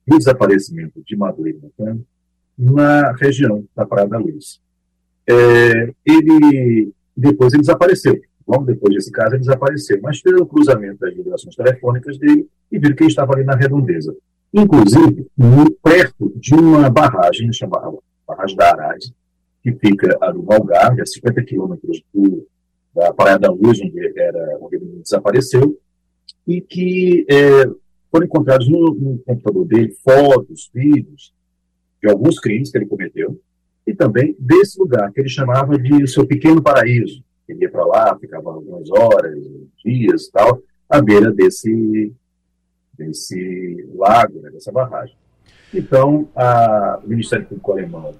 do 0.06 0.18
desaparecimento 0.18 1.02
de 1.04 1.16
Madureira 1.16 1.60
na 2.56 3.12
região 3.12 3.64
da 3.74 3.84
Praia 3.84 4.08
da 4.08 4.18
Luz. 4.18 4.60
É, 5.28 5.92
ele 6.04 6.92
depois 7.16 7.52
ele 7.52 7.62
desapareceu. 7.62 8.20
Logo 8.46 8.64
depois 8.64 8.94
desse 8.94 9.10
caso, 9.10 9.34
ele 9.34 9.40
desapareceu. 9.40 9.98
Mas 10.02 10.20
fez 10.20 10.40
o 10.40 10.46
cruzamento 10.46 11.00
das 11.00 11.14
ligações 11.14 11.56
telefônicas 11.56 12.18
dele 12.18 12.46
e 12.70 12.78
viram 12.78 12.94
que 12.94 13.02
ele 13.02 13.10
estava 13.10 13.34
ali 13.34 13.44
na 13.44 13.56
redondeza. 13.56 14.14
Inclusive, 14.52 15.26
perto 15.82 16.32
de 16.36 16.54
uma 16.54 16.88
barragem 16.88 17.52
chamada 17.52 17.90
Barragem 18.26 18.56
da 18.56 18.70
Arade, 18.70 19.14
que 19.62 19.72
fica 19.72 20.16
ali 20.20 20.38
no 20.38 20.52
Algarve, 20.52 21.00
a 21.00 21.06
50 21.06 21.42
quilômetros 21.44 22.02
da 22.94 23.12
Praia 23.12 23.38
da 23.38 23.50
Luz, 23.50 23.80
onde, 23.80 24.18
era, 24.18 24.58
onde 24.60 24.76
ele 24.76 25.00
desapareceu, 25.02 25.78
e 26.46 26.60
que 26.60 27.24
é, 27.28 27.66
foram 28.10 28.26
encontrados 28.26 28.68
no, 28.68 28.94
no, 28.94 29.18
computador 29.18 29.64
dele 29.66 29.94
fotos, 30.02 30.70
vídeos 30.74 31.32
de 32.02 32.10
alguns 32.10 32.38
crimes 32.40 32.70
que 32.70 32.78
ele 32.78 32.86
cometeu, 32.86 33.40
e 33.86 33.94
também 33.94 34.34
desse 34.38 34.78
lugar 34.78 35.12
que 35.12 35.20
ele 35.20 35.28
chamava 35.28 35.78
de 35.78 36.06
seu 36.08 36.26
pequeno 36.26 36.60
paraíso. 36.60 37.22
Ele 37.48 37.62
ia 37.62 37.70
para 37.70 37.86
lá, 37.86 38.18
ficava 38.18 38.50
algumas 38.50 38.90
horas, 38.90 39.38
dias 39.84 40.28
tal, 40.28 40.60
à 40.90 41.00
beira 41.00 41.30
desse, 41.32 42.12
desse 42.98 43.88
lago, 43.94 44.40
né, 44.40 44.50
dessa 44.50 44.72
barragem. 44.72 45.14
Então, 45.72 46.28
a, 46.34 47.00
o 47.04 47.08
Ministério 47.08 47.46
Público 47.46 47.72
Alemão 47.72 48.14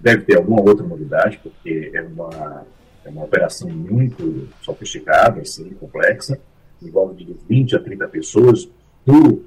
deve 0.00 0.22
ter 0.22 0.36
alguma 0.36 0.62
outra 0.62 0.86
novidade, 0.86 1.38
porque 1.42 1.90
é 1.92 2.02
uma, 2.02 2.64
é 3.04 3.08
uma 3.10 3.24
operação 3.24 3.68
muito 3.68 4.48
sofisticada, 4.62 5.42
assim, 5.42 5.70
complexa, 5.74 6.40
envolve 6.82 7.24
de 7.24 7.36
20 7.48 7.76
a 7.76 7.78
30 7.78 8.08
pessoas 8.08 8.68
do, 9.04 9.44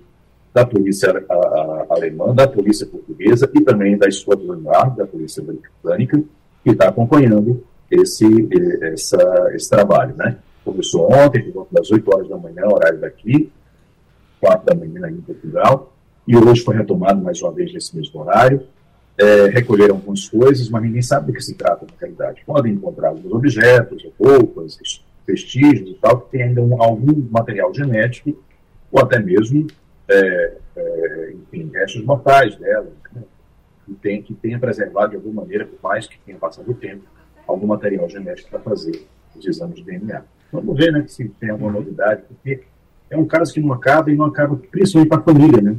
da 0.55 0.65
polícia 0.65 1.13
alemã, 1.89 2.33
da 2.33 2.47
polícia 2.47 2.87
portuguesa 2.87 3.51
e 3.53 3.59
também 3.59 3.97
da 3.97 4.09
Scotland 4.09 4.63
Yard, 4.65 4.95
da 4.95 5.05
polícia 5.05 5.43
britânica, 5.43 6.23
que 6.63 6.69
está 6.69 6.87
acompanhando 6.87 7.61
esse, 7.91 8.25
essa, 8.81 9.51
esse 9.53 9.69
trabalho. 9.69 10.15
Né? 10.15 10.37
Começou 10.63 11.11
ontem, 11.11 11.43
por 11.43 11.53
volta 11.53 11.75
das 11.75 11.91
8 11.91 12.09
horas 12.09 12.29
da 12.29 12.37
manhã, 12.37 12.63
horário 12.67 13.01
daqui, 13.01 13.51
4 14.39 14.65
da 14.65 14.75
manhã 14.75 15.09
em 15.09 15.19
Portugal, 15.19 15.93
e 16.25 16.37
hoje 16.37 16.63
foi 16.63 16.77
retomado 16.77 17.21
mais 17.21 17.41
uma 17.41 17.51
vez 17.51 17.73
nesse 17.73 17.93
mesmo 17.93 18.21
horário. 18.21 18.61
É, 19.17 19.47
recolheram 19.47 19.95
algumas 19.95 20.29
coisas, 20.29 20.69
mas 20.69 20.81
ninguém 20.81 21.01
sabe 21.01 21.27
do 21.27 21.33
que 21.33 21.43
se 21.43 21.55
trata 21.55 21.85
na 21.85 21.93
realidade. 21.99 22.43
Podem 22.45 22.73
encontrar 22.73 23.09
alguns 23.09 23.31
objetos, 23.33 24.07
roupas, 24.17 24.77
vestígios 25.27 25.89
e 25.89 25.93
tal, 25.95 26.21
que 26.21 26.31
tem 26.31 26.43
ainda 26.43 26.61
um, 26.61 26.81
algum 26.81 27.27
material 27.29 27.73
genético, 27.73 28.37
ou 28.91 29.01
até 29.01 29.19
mesmo, 29.19 29.67
é, 30.07 30.57
é, 30.75 31.33
enfim, 31.33 31.69
restos 31.73 32.03
mortais 32.03 32.55
dela, 32.57 32.91
né? 33.13 33.23
que, 33.85 33.93
tem, 33.95 34.21
que 34.21 34.33
tenha 34.33 34.59
preservado 34.59 35.11
de 35.11 35.15
alguma 35.15 35.41
maneira, 35.41 35.65
por 35.65 35.79
mais 35.81 36.07
que 36.07 36.17
tenha 36.19 36.37
passado 36.37 36.69
o 36.69 36.73
tempo, 36.73 37.03
algum 37.47 37.67
material 37.67 38.09
genético 38.09 38.49
para 38.49 38.59
fazer 38.59 39.05
os 39.35 39.45
exames 39.45 39.75
de 39.75 39.83
DNA. 39.83 40.23
Vamos 40.51 40.77
ver 40.77 40.91
né, 40.91 41.05
se 41.07 41.27
tem 41.39 41.49
alguma 41.49 41.71
novidade, 41.71 42.23
porque 42.27 42.63
é 43.09 43.17
um 43.17 43.25
caso 43.25 43.53
que 43.53 43.59
não 43.59 43.73
acaba 43.73 44.11
e 44.11 44.15
não 44.15 44.25
acaba 44.25 44.55
principalmente 44.55 45.09
para 45.09 45.19
a 45.19 45.23
família, 45.23 45.61
né? 45.61 45.77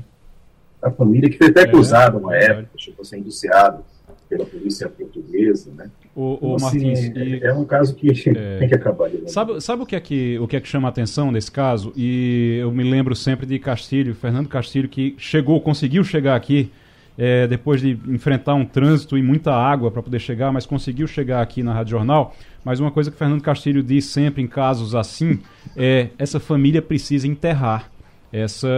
A 0.83 0.91
família 0.91 1.31
que 1.31 1.39
foi 1.39 1.49
até 1.49 1.62
é, 1.62 1.64
acusada 1.64 2.16
é, 2.16 2.20
uma 2.20 2.37
época, 2.37 2.68
chegou 2.77 3.03
a 3.03 3.05
ser 3.05 3.18
indiciado 3.18 3.85
pela 4.29 4.45
polícia 4.45 4.89
portuguesa, 4.89 5.72
né? 5.77 5.91
O, 6.14 6.22
o 6.22 6.35
então, 6.35 6.68
assim, 6.68 6.87
Martins, 6.87 7.16
é, 7.16 7.47
é, 7.47 7.55
um 7.55 7.64
caso 7.64 7.95
que 7.95 8.11
é, 8.31 8.59
tem 8.59 8.68
que 8.68 8.74
acabar. 8.74 9.09
Né? 9.09 9.27
Sabe, 9.27 9.61
sabe 9.61 9.83
o, 9.83 9.87
que 9.87 9.95
é 9.97 10.01
que, 10.01 10.39
o 10.39 10.49
que 10.49 10.57
é 10.57 10.61
que 10.61 10.68
chama 10.68 10.89
a 10.89 10.91
atenção 10.91 11.31
nesse 11.31 11.51
caso? 11.51 11.93
E 11.97 12.59
eu 12.61 12.70
me 12.70 12.83
lembro 12.83 13.14
sempre 13.14 13.47
de 13.47 13.59
Castilho, 13.59 14.14
Fernando 14.14 14.49
Castilho, 14.49 14.89
que 14.89 15.14
chegou, 15.18 15.61
conseguiu 15.61 16.03
chegar 16.03 16.37
aqui 16.37 16.70
é, 17.18 17.47
depois 17.47 17.81
de 17.81 17.99
enfrentar 18.09 18.55
um 18.55 18.64
trânsito 18.64 19.16
e 19.16 19.22
muita 19.22 19.53
água 19.53 19.91
para 19.91 20.03
poder 20.03 20.18
chegar, 20.18 20.53
mas 20.53 20.66
conseguiu 20.66 21.07
chegar 21.07 21.41
aqui 21.41 21.62
na 21.62 21.72
Rádio 21.72 21.93
Jornal. 21.93 22.35
Mas 22.64 22.81
uma 22.81 22.91
coisa 22.91 23.11
que 23.11 23.16
Fernando 23.16 23.43
Castilho 23.43 23.83
diz 23.83 24.07
sempre 24.07 24.43
em 24.43 24.47
casos 24.47 24.95
assim 24.95 25.39
é 25.77 26.09
essa 26.18 26.41
família 26.41 26.83
precisa 26.83 27.27
enterrar 27.27 27.91
essa 28.33 28.68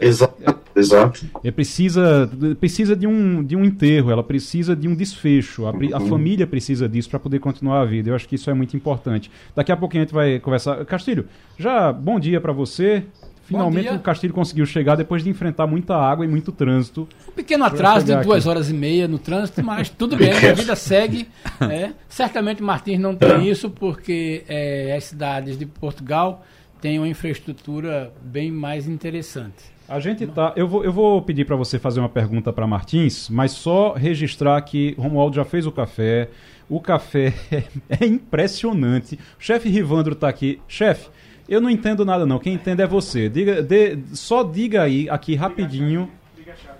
exato, 0.00 0.42
é, 0.42 0.78
exato. 0.78 1.26
É, 1.42 1.50
precisa 1.50 2.30
precisa 2.60 2.94
de 2.94 3.06
um, 3.06 3.42
de 3.42 3.56
um 3.56 3.64
enterro 3.64 4.10
ela 4.10 4.22
precisa 4.22 4.74
de 4.74 4.88
um 4.88 4.94
desfecho 4.94 5.66
a, 5.66 5.70
a 5.70 5.72
uhum. 5.72 6.08
família 6.08 6.46
precisa 6.46 6.88
disso 6.88 7.10
para 7.10 7.18
poder 7.18 7.38
continuar 7.38 7.80
a 7.80 7.84
vida 7.84 8.10
eu 8.10 8.14
acho 8.14 8.28
que 8.28 8.36
isso 8.36 8.48
é 8.50 8.54
muito 8.54 8.76
importante 8.76 9.30
daqui 9.54 9.72
a 9.72 9.76
pouquinho 9.76 10.02
a 10.02 10.06
gente 10.06 10.14
vai 10.14 10.38
conversar 10.38 10.84
Castilho 10.84 11.26
já 11.58 11.92
bom 11.92 12.18
dia 12.20 12.40
para 12.40 12.52
você 12.52 13.04
Finalmente 13.44 13.92
o 13.92 13.98
Castilho 13.98 14.32
conseguiu 14.32 14.64
chegar 14.64 14.96
depois 14.96 15.22
de 15.22 15.28
enfrentar 15.28 15.66
muita 15.66 15.94
água 15.94 16.24
e 16.24 16.28
muito 16.28 16.50
trânsito. 16.50 17.06
Um 17.28 17.32
pequeno 17.32 17.64
atraso 17.64 18.06
de 18.06 18.16
duas 18.16 18.38
aqui. 18.38 18.48
horas 18.48 18.70
e 18.70 18.72
meia 18.72 19.06
no 19.06 19.18
trânsito, 19.18 19.62
mas 19.62 19.88
tudo 19.90 20.16
bem, 20.16 20.32
a 20.32 20.52
vida 20.52 20.74
segue. 20.74 21.28
É. 21.60 21.92
Certamente 22.08 22.62
Martins 22.62 22.98
não 22.98 23.14
tem 23.14 23.48
isso, 23.48 23.70
porque 23.70 24.44
é, 24.48 24.94
as 24.96 25.04
cidades 25.04 25.56
de 25.56 25.64
Portugal 25.64 26.44
têm 26.84 26.98
uma 26.98 27.08
infraestrutura 27.08 28.12
bem 28.20 28.52
mais 28.52 28.86
interessante. 28.86 29.72
A 29.88 29.98
gente 29.98 30.26
tá. 30.26 30.52
Eu 30.54 30.68
vou, 30.68 30.84
eu 30.84 30.92
vou 30.92 31.22
pedir 31.22 31.46
para 31.46 31.56
você 31.56 31.78
fazer 31.78 31.98
uma 31.98 32.10
pergunta 32.10 32.52
para 32.52 32.66
Martins, 32.66 33.30
mas 33.30 33.52
só 33.52 33.94
registrar 33.94 34.60
que 34.60 34.94
Romualdo 34.98 35.34
já 35.34 35.46
fez 35.46 35.66
o 35.66 35.72
café. 35.72 36.28
O 36.68 36.82
café 36.82 37.32
é, 37.50 37.64
é 38.04 38.04
impressionante. 38.04 39.18
O 39.40 39.42
chefe 39.42 39.70
Rivandro 39.70 40.12
está 40.12 40.28
aqui. 40.28 40.60
Chefe, 40.68 41.08
eu 41.48 41.58
não 41.58 41.70
entendo 41.70 42.04
nada 42.04 42.26
não. 42.26 42.38
Quem 42.38 42.52
entende 42.52 42.82
é 42.82 42.86
você. 42.86 43.30
Diga, 43.30 43.62
de, 43.62 43.96
só 44.12 44.42
diga 44.42 44.82
aí 44.82 45.08
aqui 45.08 45.34
rapidinho. 45.34 46.10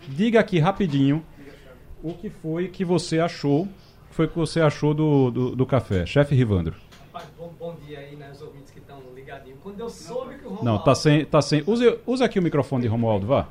Diga 0.06 0.40
aqui 0.40 0.58
rapidinho 0.58 1.24
o 2.02 2.12
que 2.12 2.28
foi 2.28 2.68
que 2.68 2.84
você 2.84 3.20
achou. 3.20 3.66
Foi 4.10 4.28
que 4.28 4.36
você 4.36 4.60
achou 4.60 4.92
do, 4.92 5.30
do, 5.30 5.56
do 5.56 5.64
café, 5.64 6.04
chefe 6.04 6.34
Rivandro. 6.34 6.74
Bom, 7.38 7.52
bom, 7.58 7.76
dia 7.86 8.00
aí, 8.00 8.16
né, 8.16 8.30
os 8.32 8.42
ouvintes. 8.42 8.63
Quando 9.64 9.80
eu 9.80 9.88
soube 9.88 10.34
que 10.34 10.44
o 10.44 10.50
Romualdo... 10.50 10.64
Não, 10.66 10.78
tá 10.78 10.94
sem, 10.94 11.24
tá 11.24 11.40
sem. 11.40 11.64
Use, 11.66 11.98
use 12.06 12.22
aqui 12.22 12.38
o 12.38 12.42
microfone 12.42 12.82
de 12.82 12.88
Romualdo, 12.88 13.26
vá. 13.26 13.48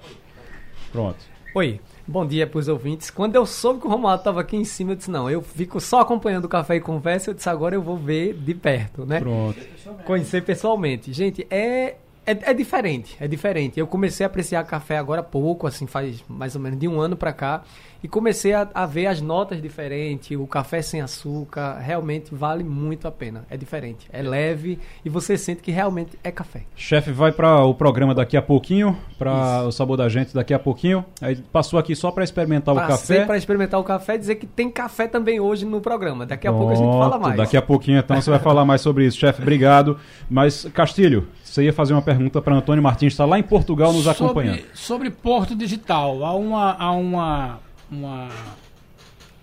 Pronto. 0.92 1.18
Oi, 1.56 1.82
bom 2.08 2.24
dia 2.24 2.46
para 2.46 2.60
os 2.60 2.68
ouvintes. 2.68 3.10
Quando 3.10 3.36
eu 3.36 3.48
soube 3.48 3.80
que 3.80 3.88
o 3.88 3.90
Romualdo 3.90 4.20
estava 4.20 4.40
aqui 4.40 4.56
em 4.56 4.64
cima, 4.64 4.92
eu 4.92 4.96
disse, 4.96 5.10
não, 5.10 5.28
eu 5.28 5.42
fico 5.42 5.82
só 5.82 6.02
acompanhando 6.02 6.46
o 6.46 6.48
Café 6.48 6.76
e 6.76 6.80
Conversa, 6.80 7.32
eu 7.32 7.34
disse, 7.34 7.50
agora 7.50 7.74
eu 7.74 7.82
vou 7.82 7.98
ver 7.98 8.36
de 8.36 8.54
perto, 8.54 9.08
né? 9.08 9.22
Pronto. 9.22 9.60
Conhecer 10.06 10.44
pessoalmente. 10.44 11.12
Gente, 11.12 11.48
é 11.50 11.96
é, 12.26 12.52
é, 12.52 12.54
diferente, 12.54 13.16
é 13.20 13.28
diferente. 13.28 13.80
Eu 13.80 13.88
comecei 13.88 14.26
a 14.26 14.28
apreciar 14.28 14.64
café 14.64 14.98
agora 14.98 15.22
há 15.22 15.24
pouco, 15.24 15.68
assim, 15.68 15.88
faz 15.88 16.24
mais 16.28 16.56
ou 16.56 16.62
menos 16.62 16.80
de 16.80 16.88
um 16.88 17.00
ano 17.00 17.16
para 17.16 17.34
cá, 17.34 17.64
e 18.04 18.08
comecei 18.08 18.54
a, 18.54 18.68
a, 18.74 18.86
ver 18.86 19.08
as 19.08 19.22
notas 19.22 19.62
diferentes, 19.62 20.38
o 20.38 20.46
café 20.46 20.82
sem 20.82 21.00
açúcar, 21.00 21.80
realmente 21.80 22.36
vale 22.36 22.62
muito 22.62 23.08
a 23.08 23.12
pena. 23.12 23.46
É 23.50 23.56
diferente, 23.56 24.08
é 24.12 24.22
leve 24.22 24.78
e 25.06 25.10
você 25.10 25.38
sente 25.38 25.62
que 25.62 25.72
realmente 25.72 26.20
é 26.22 26.30
café. 26.30 26.64
Chefe, 26.76 27.12
vai 27.12 27.32
para 27.32 27.64
o 27.64 27.74
programa 27.74 28.14
daqui 28.14 28.36
a 28.36 28.42
pouquinho, 28.42 28.98
para 29.18 29.64
o 29.64 29.72
sabor 29.72 29.96
da 29.96 30.10
gente 30.10 30.34
daqui 30.34 30.54
a 30.54 30.60
pouquinho. 30.60 31.06
Aí 31.22 31.38
passou 31.38 31.80
aqui 31.80 31.96
só 31.96 32.12
para 32.12 32.26
experimentar 32.26 32.76
Passei 32.76 32.88
o 33.16 33.20
café. 33.20 33.26
para 33.26 33.38
experimentar 33.38 33.80
o 33.80 33.84
café 33.86 34.16
e 34.16 34.18
dizer 34.18 34.36
que 34.36 34.46
tem 34.46 34.70
café 34.70 35.08
também 35.08 35.40
hoje 35.40 35.66
no 35.66 35.80
programa. 35.80 36.26
Daqui 36.26 36.46
a 36.46 36.52
Pronto, 36.52 36.68
pouco 36.68 36.74
a 36.74 36.86
gente 36.86 36.98
fala 36.98 37.18
mais. 37.18 37.38
Daqui 37.38 37.56
a 37.56 37.62
pouquinho 37.62 38.00
então 38.00 38.22
você 38.22 38.30
vai 38.30 38.40
falar 38.40 38.66
mais 38.66 38.82
sobre 38.82 39.06
isso. 39.06 39.18
Chefe, 39.18 39.42
obrigado. 39.42 39.98
Mas 40.30 40.66
Castilho, 40.74 41.28
você 41.54 41.66
ia 41.66 41.74
fazer 41.74 41.94
uma 41.94 42.02
pergunta 42.02 42.42
para 42.42 42.56
Antônio 42.56 42.82
Martins, 42.82 43.14
está 43.14 43.26
lá 43.26 43.38
em 43.38 43.44
Portugal 43.44 43.94
nos 43.94 44.06
sobre, 44.06 44.24
acompanhando. 44.24 44.64
Sobre 44.74 45.12
Porto 45.12 45.56
Digital, 45.56 46.26
há 46.26 46.34
uma, 46.34 46.74
há 46.74 46.92
uma, 46.92 47.60
uma, 47.92 48.30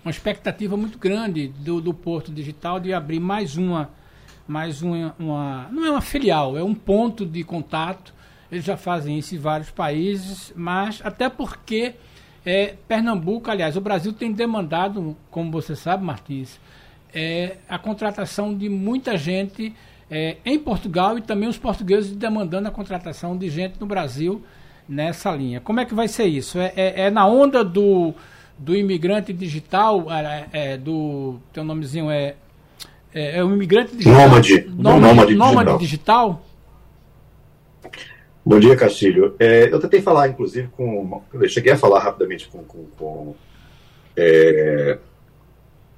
uma 0.03 0.11
expectativa 0.11 0.75
muito 0.75 0.97
grande 0.97 1.47
do, 1.47 1.79
do 1.79 1.93
Porto 1.93 2.29
Digital 2.29 2.81
de 2.81 2.93
abrir 2.93 3.21
mais 3.21 3.55
uma, 3.55 3.91
mais 4.45 4.81
uma, 4.81 5.15
uma, 5.17 5.69
não 5.71 5.85
é 5.85 5.91
uma 5.91 6.01
filial, 6.01 6.57
é 6.57 6.63
um 6.63 6.75
ponto 6.75 7.25
de 7.25 7.45
contato. 7.45 8.13
Eles 8.51 8.65
já 8.65 8.75
fazem 8.75 9.17
isso 9.17 9.33
em 9.33 9.39
vários 9.39 9.71
países, 9.71 10.51
mas 10.53 10.99
até 11.05 11.29
porque 11.29 11.93
é, 12.45 12.75
Pernambuco, 12.89 13.49
aliás, 13.49 13.77
o 13.77 13.81
Brasil 13.81 14.11
tem 14.11 14.33
demandado, 14.33 15.15
como 15.29 15.49
você 15.49 15.77
sabe, 15.77 16.03
Martins, 16.03 16.59
é, 17.13 17.55
a 17.69 17.79
contratação 17.79 18.53
de 18.53 18.67
muita 18.67 19.17
gente 19.17 19.73
é, 20.11 20.35
em 20.43 20.59
Portugal 20.59 21.17
e 21.17 21.21
também 21.21 21.47
os 21.47 21.57
portugueses 21.57 22.11
demandando 22.11 22.67
a 22.67 22.71
contratação 22.71 23.37
de 23.37 23.49
gente 23.49 23.79
no 23.79 23.85
Brasil 23.85 24.43
nessa 24.87 25.31
linha. 25.31 25.61
Como 25.61 25.79
é 25.79 25.85
que 25.85 25.93
vai 25.93 26.09
ser 26.09 26.25
isso? 26.25 26.59
É, 26.59 26.73
é, 26.75 27.01
é 27.03 27.09
na 27.09 27.25
onda 27.25 27.63
do, 27.63 28.13
do 28.59 28.75
imigrante 28.75 29.31
digital, 29.31 30.05
é, 30.11 30.47
é 30.51 30.77
do. 30.77 31.39
Teu 31.53 31.63
nomezinho 31.63 32.11
é. 32.11 32.35
É, 33.13 33.37
é 33.39 33.43
o 33.43 33.53
imigrante 33.53 33.95
digital. 33.95 34.27
Nômade. 34.27 34.65
Nômade, 34.69 35.15
nômade, 35.15 35.35
nômade 35.35 35.79
digital. 35.79 36.45
Bom 38.43 38.59
dia, 38.59 38.75
Castilho. 38.75 39.35
É, 39.39 39.71
eu 39.71 39.79
tentei 39.79 40.01
falar, 40.01 40.27
inclusive, 40.27 40.67
com. 40.69 41.21
Eu 41.33 41.47
cheguei 41.47 41.71
a 41.71 41.77
falar 41.77 41.99
rapidamente 41.99 42.49
com. 42.49 42.63
com, 42.63 42.85
com 42.97 43.35
é... 44.17 44.97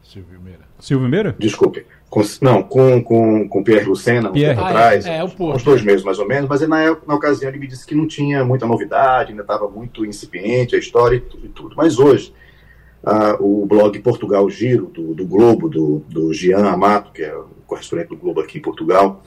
Silvio 0.03 0.39
Meira. 0.39 0.59
Silvio 0.79 1.09
Meira? 1.09 1.35
Desculpe. 1.39 1.85
Com, 2.13 2.21
não, 2.41 2.61
com, 2.61 3.03
com, 3.03 3.49
com 3.49 3.63
Pierre 3.63 3.87
Lucena, 3.87 4.29
um 4.29 4.33
tempo 4.33 4.61
ah, 4.61 4.67
atrás, 4.67 5.03
é, 5.03 5.17
é, 5.17 5.23
uns 5.23 5.63
dois 5.63 5.81
meses 5.81 6.03
mais 6.03 6.19
ou 6.19 6.27
menos, 6.27 6.47
mas 6.47 6.61
na, 6.61 6.95
na 7.07 7.15
ocasião 7.15 7.49
ele 7.49 7.57
me 7.57 7.65
disse 7.65 7.87
que 7.87 7.95
não 7.95 8.05
tinha 8.05 8.45
muita 8.45 8.67
novidade, 8.67 9.31
ainda 9.31 9.41
estava 9.41 9.67
muito 9.67 10.05
incipiente 10.05 10.75
a 10.75 10.77
história 10.77 11.15
e 11.15 11.21
tudo, 11.21 11.45
e 11.47 11.49
tudo. 11.49 11.75
Mas 11.75 11.97
hoje, 11.97 12.31
a, 13.03 13.35
o 13.39 13.65
blog 13.65 13.97
Portugal 13.97 14.47
Giro, 14.47 14.91
do, 14.93 15.15
do 15.15 15.25
Globo, 15.25 15.67
do, 15.67 16.03
do 16.07 16.31
Gian 16.31 16.67
Amato, 16.67 17.11
que 17.11 17.23
é 17.23 17.35
o 17.35 17.47
correspondente 17.65 18.09
do 18.09 18.17
Globo 18.17 18.41
aqui 18.41 18.59
em 18.59 18.61
Portugal, 18.61 19.23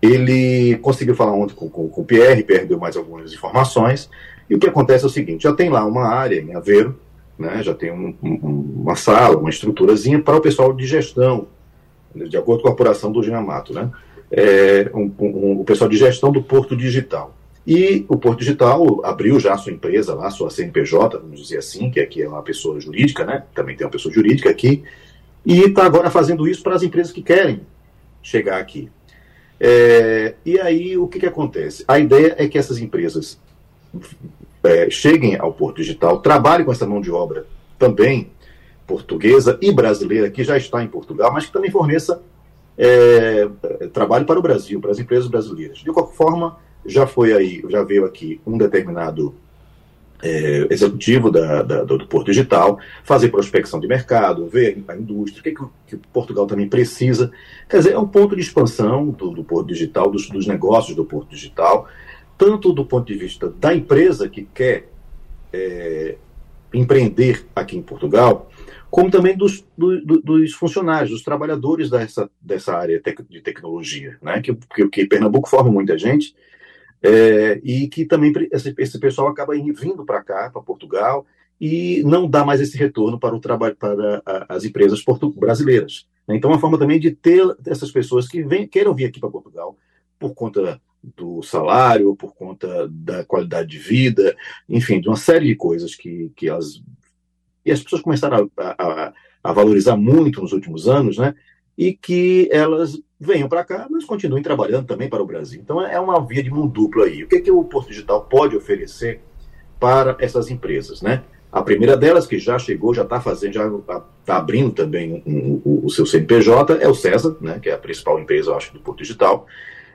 ele 0.00 0.76
conseguiu 0.76 1.16
falar 1.16 1.32
ontem 1.32 1.56
com, 1.56 1.68
com, 1.68 1.88
com 1.88 2.00
o 2.00 2.04
Pierre, 2.04 2.44
Pierre 2.44 2.66
deu 2.66 2.78
mais 2.78 2.96
algumas 2.96 3.32
informações, 3.32 4.08
e 4.48 4.54
o 4.54 4.58
que 4.60 4.68
acontece 4.68 5.02
é 5.02 5.08
o 5.08 5.10
seguinte, 5.10 5.42
já 5.42 5.52
tem 5.52 5.68
lá 5.68 5.84
uma 5.84 6.06
área 6.06 6.40
em 6.40 6.54
Aveiro, 6.54 6.96
né, 7.36 7.60
já 7.60 7.74
tem 7.74 7.90
um, 7.90 8.14
um, 8.22 8.82
uma 8.82 8.94
sala, 8.94 9.36
uma 9.36 9.50
estruturazinha 9.50 10.22
para 10.22 10.36
o 10.36 10.40
pessoal 10.40 10.72
de 10.72 10.86
gestão, 10.86 11.48
de 12.14 12.36
acordo 12.36 12.62
com 12.62 12.68
a 12.68 12.72
apuração 12.72 13.10
do 13.10 13.22
Jean 13.22 13.40
Mato, 13.40 13.72
né, 13.72 13.90
é, 14.30 14.90
um, 14.94 15.10
um, 15.18 15.60
o 15.60 15.64
pessoal 15.64 15.88
de 15.88 15.96
gestão 15.96 16.30
do 16.30 16.42
Porto 16.42 16.76
Digital. 16.76 17.36
E 17.66 18.04
o 18.08 18.16
Porto 18.16 18.40
Digital 18.40 19.04
abriu 19.04 19.40
já 19.40 19.54
a 19.54 19.58
sua 19.58 19.72
empresa 19.72 20.14
lá, 20.14 20.30
sua 20.30 20.50
CNPJ, 20.50 21.18
vamos 21.18 21.40
dizer 21.40 21.58
assim, 21.58 21.90
que 21.90 21.98
aqui 21.98 22.22
é 22.22 22.28
uma 22.28 22.42
pessoa 22.42 22.80
jurídica, 22.80 23.24
né, 23.24 23.44
também 23.54 23.76
tem 23.76 23.86
uma 23.86 23.90
pessoa 23.90 24.12
jurídica 24.12 24.50
aqui, 24.50 24.82
e 25.44 25.60
está 25.60 25.84
agora 25.84 26.10
fazendo 26.10 26.48
isso 26.48 26.62
para 26.62 26.74
as 26.74 26.82
empresas 26.82 27.12
que 27.12 27.22
querem 27.22 27.60
chegar 28.22 28.58
aqui. 28.58 28.90
É, 29.60 30.34
e 30.44 30.58
aí, 30.58 30.96
o 30.96 31.06
que, 31.06 31.20
que 31.20 31.26
acontece? 31.26 31.84
A 31.86 31.98
ideia 31.98 32.34
é 32.38 32.48
que 32.48 32.58
essas 32.58 32.78
empresas 32.78 33.38
é, 34.62 34.90
cheguem 34.90 35.36
ao 35.38 35.52
Porto 35.52 35.76
Digital, 35.76 36.20
trabalhem 36.20 36.64
com 36.64 36.72
essa 36.72 36.86
mão 36.86 37.00
de 37.00 37.10
obra 37.10 37.46
também 37.78 38.30
portuguesa 38.86 39.58
e 39.60 39.72
brasileira, 39.72 40.30
que 40.30 40.44
já 40.44 40.56
está 40.56 40.82
em 40.82 40.88
Portugal, 40.88 41.32
mas 41.32 41.46
que 41.46 41.52
também 41.52 41.70
forneça 41.70 42.22
é, 42.76 43.48
trabalho 43.92 44.26
para 44.26 44.38
o 44.38 44.42
Brasil, 44.42 44.80
para 44.80 44.90
as 44.90 44.98
empresas 44.98 45.28
brasileiras. 45.28 45.78
De 45.78 45.92
qualquer 45.92 46.16
forma, 46.16 46.58
já 46.84 47.06
foi 47.06 47.32
aí, 47.32 47.64
já 47.68 47.82
veio 47.82 48.04
aqui 48.04 48.40
um 48.46 48.58
determinado 48.58 49.34
é, 50.22 50.66
executivo 50.70 51.30
da, 51.30 51.62
da, 51.62 51.84
do 51.84 52.06
Porto 52.06 52.26
Digital, 52.26 52.78
fazer 53.04 53.28
prospecção 53.28 53.78
de 53.78 53.86
mercado, 53.86 54.46
ver 54.46 54.82
a 54.88 54.96
indústria, 54.96 55.40
o 55.40 55.42
que, 55.44 55.52
que, 55.86 55.96
que 55.96 56.08
Portugal 56.08 56.46
também 56.46 56.68
precisa. 56.68 57.30
Quer 57.68 57.78
dizer, 57.78 57.92
é 57.92 57.98
um 57.98 58.08
ponto 58.08 58.34
de 58.34 58.42
expansão 58.42 59.10
do, 59.10 59.30
do 59.30 59.44
Porto 59.44 59.68
Digital, 59.68 60.10
dos, 60.10 60.28
dos 60.28 60.46
negócios 60.46 60.96
do 60.96 61.04
Porto 61.04 61.30
Digital, 61.30 61.88
tanto 62.36 62.72
do 62.72 62.84
ponto 62.84 63.06
de 63.06 63.18
vista 63.18 63.52
da 63.60 63.74
empresa 63.74 64.28
que 64.28 64.48
quer 64.54 64.88
é, 65.52 66.16
empreender 66.72 67.46
aqui 67.54 67.76
em 67.76 67.82
Portugal, 67.82 68.50
como 68.94 69.10
também 69.10 69.36
dos, 69.36 69.66
do, 69.76 70.20
dos 70.20 70.52
funcionários, 70.52 71.10
dos 71.10 71.24
trabalhadores 71.24 71.90
dessa, 71.90 72.30
dessa 72.40 72.76
área 72.76 73.02
de 73.28 73.40
tecnologia, 73.40 74.16
né? 74.22 74.40
que, 74.40 74.54
que, 74.54 74.88
que 74.88 75.06
Pernambuco 75.06 75.48
forma 75.48 75.68
muita 75.68 75.98
gente, 75.98 76.32
é, 77.02 77.60
e 77.64 77.88
que 77.88 78.04
também 78.04 78.32
esse, 78.52 78.72
esse 78.78 79.00
pessoal 79.00 79.26
acaba 79.26 79.52
vindo 79.52 80.04
para 80.04 80.22
cá, 80.22 80.48
para 80.48 80.62
Portugal, 80.62 81.26
e 81.60 82.04
não 82.04 82.30
dá 82.30 82.44
mais 82.44 82.60
esse 82.60 82.78
retorno 82.78 83.18
para 83.18 83.34
o 83.34 83.40
trabalho 83.40 83.74
para 83.74 84.22
as 84.48 84.64
empresas 84.64 85.02
brasileiras. 85.34 86.06
Né? 86.28 86.36
Então, 86.36 86.48
uma 86.48 86.60
forma 86.60 86.78
também 86.78 87.00
de 87.00 87.10
ter 87.10 87.44
essas 87.66 87.90
pessoas 87.90 88.28
que 88.28 88.44
vem, 88.44 88.64
queiram 88.64 88.94
vir 88.94 89.06
aqui 89.06 89.18
para 89.18 89.28
Portugal 89.28 89.76
por 90.20 90.34
conta 90.34 90.80
do 91.16 91.42
salário, 91.42 92.14
por 92.14 92.32
conta 92.32 92.88
da 92.88 93.24
qualidade 93.24 93.70
de 93.70 93.78
vida, 93.78 94.36
enfim, 94.68 95.00
de 95.00 95.08
uma 95.08 95.16
série 95.16 95.48
de 95.48 95.56
coisas 95.56 95.96
que, 95.96 96.30
que 96.36 96.48
elas. 96.48 96.80
E 97.64 97.72
as 97.72 97.82
pessoas 97.82 98.02
começaram 98.02 98.50
a, 98.56 98.74
a, 98.78 99.12
a 99.42 99.52
valorizar 99.52 99.96
muito 99.96 100.40
nos 100.40 100.52
últimos 100.52 100.88
anos, 100.88 101.18
né? 101.18 101.34
E 101.76 101.92
que 101.92 102.48
elas 102.52 103.00
venham 103.18 103.48
para 103.48 103.64
cá, 103.64 103.86
mas 103.90 104.04
continuem 104.04 104.42
trabalhando 104.42 104.86
também 104.86 105.08
para 105.08 105.22
o 105.22 105.26
Brasil. 105.26 105.60
Então 105.62 105.80
é 105.84 105.98
uma 105.98 106.24
via 106.24 106.42
de 106.42 106.50
mão 106.50 106.66
dupla 106.66 107.06
aí. 107.06 107.24
O 107.24 107.28
que, 107.28 107.36
é 107.36 107.40
que 107.40 107.50
o 107.50 107.64
Porto 107.64 107.88
Digital 107.88 108.24
pode 108.24 108.56
oferecer 108.56 109.20
para 109.80 110.16
essas 110.20 110.50
empresas, 110.50 111.02
né? 111.02 111.22
A 111.54 111.62
primeira 111.62 111.96
delas, 111.96 112.26
que 112.26 112.36
já 112.36 112.58
chegou, 112.58 112.92
já 112.92 113.02
está 113.02 113.20
fazendo, 113.20 113.52
já 113.52 113.64
está 113.68 114.36
abrindo 114.36 114.72
também 114.72 115.22
um, 115.24 115.62
um, 115.64 115.82
o 115.84 115.88
seu 115.88 116.04
CNPJ, 116.04 116.78
é 116.80 116.88
o 116.88 116.94
César, 116.96 117.36
né, 117.40 117.60
que 117.60 117.70
é 117.70 117.74
a 117.74 117.78
principal 117.78 118.18
empresa, 118.18 118.50
eu 118.50 118.56
acho, 118.56 118.72
do 118.72 118.80
Porto 118.80 118.98
Digital. 118.98 119.46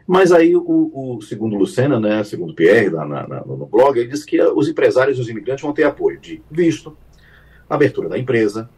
Mas 0.07 0.31
aí, 0.31 0.55
o, 0.55 1.17
o 1.17 1.21
segundo 1.21 1.57
Lucena, 1.57 1.99
né, 1.99 2.23
segundo 2.23 2.53
Pierre, 2.53 2.89
na, 2.89 3.05
na, 3.05 3.43
no 3.45 3.65
blog, 3.65 3.99
ele 3.99 4.07
diz 4.07 4.23
que 4.23 4.41
os 4.41 4.69
empresários 4.69 5.17
e 5.17 5.21
os 5.21 5.27
imigrantes 5.27 5.61
vão 5.61 5.73
ter 5.73 5.83
apoio 5.83 6.17
de 6.17 6.41
visto, 6.49 6.95
abertura 7.69 8.09
da 8.09 8.17
empresa, 8.17 8.69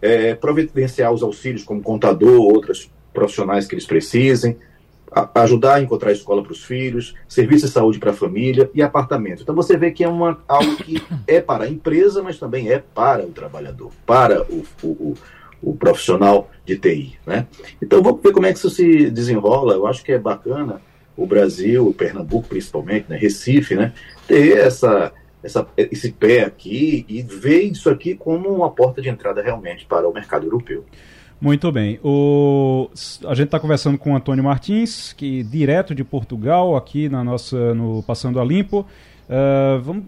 é, 0.00 0.34
providenciar 0.34 1.12
os 1.12 1.22
auxílios 1.22 1.62
como 1.62 1.82
contador, 1.82 2.40
outros 2.40 2.90
profissionais 3.12 3.66
que 3.66 3.74
eles 3.74 3.86
precisem, 3.86 4.56
a, 5.10 5.42
ajudar 5.42 5.74
a 5.74 5.80
encontrar 5.80 6.10
escola 6.10 6.42
para 6.42 6.52
os 6.52 6.64
filhos, 6.64 7.14
serviço 7.28 7.66
de 7.66 7.72
saúde 7.72 7.98
para 7.98 8.10
a 8.10 8.14
família 8.14 8.70
e 8.74 8.82
apartamento. 8.82 9.42
Então 9.42 9.54
você 9.54 9.76
vê 9.76 9.90
que 9.90 10.02
é 10.02 10.08
uma, 10.08 10.40
algo 10.48 10.76
que 10.76 11.02
é 11.26 11.40
para 11.40 11.64
a 11.64 11.68
empresa, 11.68 12.22
mas 12.22 12.38
também 12.38 12.70
é 12.70 12.78
para 12.78 13.24
o 13.24 13.30
trabalhador, 13.30 13.92
para 14.06 14.42
o, 14.42 14.64
o, 14.82 15.14
o 15.62 15.76
profissional 15.76 16.50
de 16.64 16.76
TI. 16.76 17.18
Né? 17.26 17.46
Então 17.80 18.02
vamos 18.02 18.22
ver 18.22 18.32
como 18.32 18.46
é 18.46 18.52
que 18.52 18.58
isso 18.58 18.70
se 18.70 19.10
desenrola. 19.10 19.74
Eu 19.74 19.86
acho 19.86 20.02
que 20.02 20.12
é 20.12 20.18
bacana 20.18 20.80
o 21.16 21.26
Brasil, 21.26 21.86
o 21.86 21.94
Pernambuco 21.94 22.48
principalmente, 22.48 23.06
né? 23.08 23.16
Recife, 23.16 23.74
né? 23.74 23.92
ter 24.26 24.56
essa, 24.56 25.12
essa, 25.42 25.66
esse 25.76 26.12
pé 26.12 26.44
aqui 26.44 27.04
e 27.08 27.22
ver 27.22 27.62
isso 27.62 27.90
aqui 27.90 28.14
como 28.14 28.48
uma 28.48 28.70
porta 28.70 29.02
de 29.02 29.08
entrada 29.08 29.42
realmente 29.42 29.84
para 29.84 30.08
o 30.08 30.12
mercado 30.12 30.46
europeu. 30.46 30.84
Muito 31.40 31.72
bem. 31.72 31.98
O, 32.04 32.88
a 33.26 33.34
gente 33.34 33.46
está 33.46 33.58
conversando 33.58 33.98
com 33.98 34.12
o 34.12 34.16
Antônio 34.16 34.44
Martins, 34.44 35.12
que 35.12 35.42
direto 35.42 35.92
de 35.92 36.04
Portugal, 36.04 36.76
aqui 36.76 37.08
na 37.08 37.24
nossa, 37.24 37.74
no 37.74 38.02
Passando 38.04 38.38
a 38.38 38.44
Limpo. 38.44 38.86
Uh, 39.28 39.80
vamos 39.82 40.04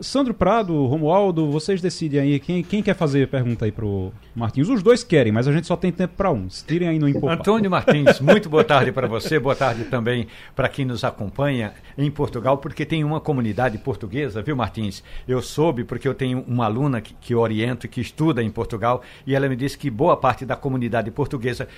Sandro 0.00 0.32
Prado, 0.32 0.86
Romualdo, 0.86 1.50
vocês 1.50 1.80
decidem 1.80 2.18
aí 2.18 2.40
quem, 2.40 2.62
quem 2.62 2.82
quer 2.82 2.94
fazer 2.94 3.28
pergunta 3.28 3.66
aí 3.66 3.72
pro 3.72 4.10
Martins. 4.34 4.68
Os 4.68 4.82
dois 4.82 5.04
querem, 5.04 5.32
mas 5.32 5.46
a 5.46 5.52
gente 5.52 5.66
só 5.66 5.76
tem 5.76 5.92
tempo 5.92 6.14
para 6.16 6.30
um. 6.30 6.48
Se 6.48 6.64
tirem 6.64 6.88
aí 6.88 6.98
no 6.98 7.06
Impopar. 7.06 7.38
Antônio 7.38 7.70
Martins, 7.70 8.20
muito 8.20 8.48
boa 8.48 8.64
tarde 8.64 8.90
para 8.90 9.06
você, 9.06 9.38
boa 9.38 9.54
tarde 9.54 9.84
também 9.84 10.28
para 10.56 10.68
quem 10.68 10.86
nos 10.86 11.04
acompanha 11.04 11.74
em 11.96 12.10
Portugal, 12.10 12.56
porque 12.56 12.86
tem 12.86 13.04
uma 13.04 13.20
comunidade 13.20 13.76
portuguesa, 13.76 14.40
viu, 14.40 14.56
Martins? 14.56 15.02
Eu 15.28 15.42
soube 15.42 15.84
porque 15.84 16.08
eu 16.08 16.14
tenho 16.14 16.42
uma 16.48 16.64
aluna 16.64 17.02
que, 17.02 17.14
que 17.14 17.34
oriento, 17.34 17.86
que 17.86 18.00
estuda 18.00 18.42
em 18.42 18.50
Portugal, 18.50 19.02
e 19.26 19.34
ela 19.34 19.48
me 19.48 19.56
disse 19.56 19.76
que 19.76 19.90
boa 19.90 20.16
parte 20.16 20.46
da 20.46 20.56
comunidade 20.56 21.10
portuguesa 21.10 21.68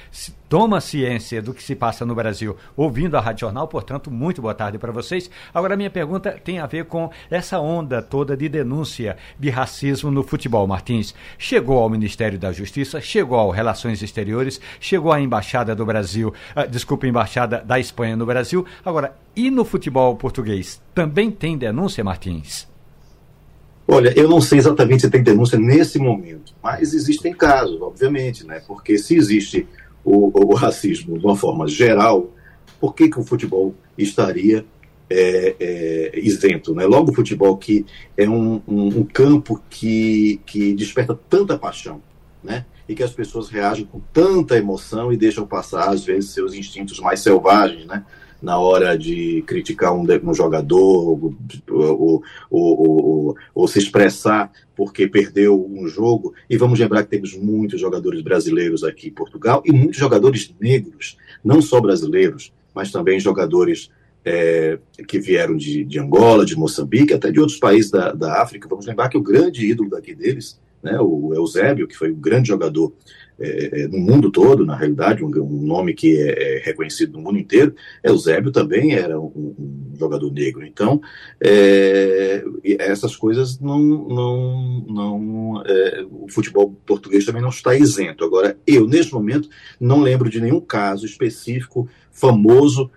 toma 0.48 0.80
ciência 0.80 1.42
do 1.42 1.52
que 1.52 1.62
se 1.62 1.74
passa 1.74 2.06
no 2.06 2.14
Brasil 2.14 2.56
ouvindo 2.76 3.16
a 3.16 3.20
Rádio 3.20 3.40
Jornal, 3.40 3.66
portanto, 3.66 4.08
muito 4.08 4.40
boa 4.40 4.54
tarde 4.54 4.78
para 4.78 4.92
vocês. 4.92 5.28
Agora, 5.52 5.76
minha 5.76 5.90
pergunta 5.90 6.30
tem 6.32 6.60
a 6.60 6.66
ver 6.66 6.84
com 6.84 7.10
essa 7.28 7.58
onda 7.66 8.00
toda 8.00 8.36
de 8.36 8.48
denúncia 8.48 9.16
de 9.38 9.50
racismo 9.50 10.10
no 10.10 10.22
futebol, 10.22 10.66
Martins. 10.66 11.14
Chegou 11.36 11.78
ao 11.78 11.90
Ministério 11.90 12.38
da 12.38 12.52
Justiça, 12.52 13.00
chegou 13.00 13.38
ao 13.38 13.50
Relações 13.50 14.02
Exteriores, 14.02 14.60
chegou 14.78 15.12
à 15.12 15.20
Embaixada 15.20 15.74
do 15.74 15.84
Brasil, 15.84 16.32
uh, 16.56 16.70
desculpa, 16.70 17.06
Embaixada 17.06 17.62
da 17.64 17.80
Espanha 17.80 18.16
no 18.16 18.24
Brasil. 18.24 18.64
Agora, 18.84 19.16
e 19.34 19.50
no 19.50 19.64
futebol 19.64 20.14
português? 20.16 20.80
Também 20.94 21.30
tem 21.30 21.58
denúncia, 21.58 22.04
Martins? 22.04 22.68
Olha, 23.88 24.12
eu 24.18 24.28
não 24.28 24.40
sei 24.40 24.58
exatamente 24.58 25.02
se 25.02 25.10
tem 25.10 25.22
denúncia 25.22 25.58
nesse 25.58 25.98
momento, 25.98 26.52
mas 26.62 26.92
existem 26.92 27.32
casos, 27.32 27.80
obviamente, 27.80 28.44
né? 28.44 28.60
Porque 28.66 28.98
se 28.98 29.16
existe 29.16 29.66
o, 30.04 30.52
o 30.52 30.54
racismo 30.54 31.18
de 31.18 31.24
uma 31.24 31.36
forma 31.36 31.68
geral, 31.68 32.30
por 32.80 32.94
que, 32.94 33.08
que 33.08 33.18
o 33.18 33.24
futebol 33.24 33.74
estaria 33.96 34.64
é, 35.08 35.56
é, 35.58 36.20
isento. 36.20 36.74
Né? 36.74 36.84
Logo, 36.84 37.10
o 37.10 37.14
futebol, 37.14 37.56
que 37.56 37.84
é 38.16 38.28
um, 38.28 38.60
um, 38.66 38.86
um, 38.98 39.04
campo 39.04 39.62
que, 39.70 40.40
que 40.46 40.74
desperta 40.74 41.18
tanta 41.28 41.58
paixão, 41.58 42.02
né? 42.42 42.64
e 42.88 42.94
que 42.94 43.02
as 43.02 43.12
pessoas 43.12 43.48
reagem 43.48 43.84
com 43.84 44.00
tanta 44.12 44.56
emoção 44.56 45.12
e 45.12 45.16
deixam 45.16 45.46
passar, 45.46 45.88
às 45.88 46.04
vezes, 46.04 46.30
seus 46.30 46.54
instintos 46.54 47.00
mais 47.00 47.20
selvagens, 47.20 47.86
né? 47.86 48.04
na 48.40 48.58
hora 48.58 48.96
de 48.96 49.42
criticar 49.46 49.92
um, 49.94 50.06
um 50.24 50.34
jogador 50.34 50.78
ou, 50.78 51.34
ou, 51.68 52.22
ou, 52.50 53.36
ou, 53.54 53.68
se 53.68 53.78
expressar 53.78 54.52
porque 54.76 55.08
perdeu 55.08 55.66
um 55.68 55.88
jogo. 55.88 56.34
E 56.48 56.56
vamos 56.56 56.78
lembrar 56.78 57.02
que 57.02 57.10
temos 57.10 57.34
muitos 57.34 57.80
jogadores 57.80 58.20
brasileiros 58.20 58.84
aqui 58.84 59.08
em 59.08 59.12
Portugal 59.12 59.62
e 59.64 59.72
muitos 59.72 59.96
jogadores 59.96 60.54
negros, 60.60 61.16
não 61.42 61.62
só 61.62 61.80
brasileiros, 61.80 62.52
mas 62.74 62.92
também 62.92 63.18
jogadores 63.18 63.90
é, 64.26 64.76
que 65.06 65.20
vieram 65.20 65.56
de, 65.56 65.84
de, 65.84 66.00
Angola, 66.00 66.44
de 66.44 66.56
Moçambique, 66.56 67.14
até 67.14 67.30
de 67.30 67.38
outros 67.38 67.60
países 67.60 67.92
da, 67.92 68.12
da 68.12 68.42
África. 68.42 68.68
Vamos 68.68 68.84
lembrar 68.84 69.08
que 69.08 69.16
o 69.16 69.22
grande 69.22 69.64
ídolo 69.64 69.88
daqui 69.88 70.16
deles, 70.16 70.60
né, 70.82 70.98
o 71.00 71.32
Eusébio, 71.32 71.86
que 71.86 71.96
foi 71.96 72.10
um 72.10 72.20
grande 72.20 72.48
jogador 72.48 72.92
é, 73.38 73.82
é, 73.82 73.88
no 73.88 73.98
mundo 73.98 74.32
todo, 74.32 74.66
na 74.66 74.74
realidade, 74.74 75.22
um, 75.22 75.28
um 75.28 75.62
nome 75.62 75.94
que 75.94 76.18
é, 76.18 76.56
é, 76.56 76.62
reconhecido 76.64 77.12
no 77.12 77.20
mundo 77.20 77.38
inteiro, 77.38 77.72
Eusébio 78.02 78.50
também 78.50 78.94
era 78.94 79.20
um, 79.20 79.54
um 79.58 79.94
jogador 79.96 80.32
negro. 80.32 80.66
Então, 80.66 81.00
é, 81.40 82.42
essas 82.80 83.14
coisas 83.14 83.60
não. 83.60 83.78
não, 83.78 84.84
não 84.88 85.62
é, 85.64 86.04
o 86.10 86.26
futebol 86.28 86.74
português 86.84 87.24
também 87.24 87.42
não 87.42 87.50
está 87.50 87.76
isento. 87.76 88.24
Agora, 88.24 88.58
eu, 88.66 88.88
neste 88.88 89.12
momento, 89.12 89.48
não 89.78 90.00
lembro 90.00 90.28
de 90.28 90.40
nenhum 90.40 90.60
caso 90.60 91.06
específico, 91.06 91.88
famoso, 92.10 92.90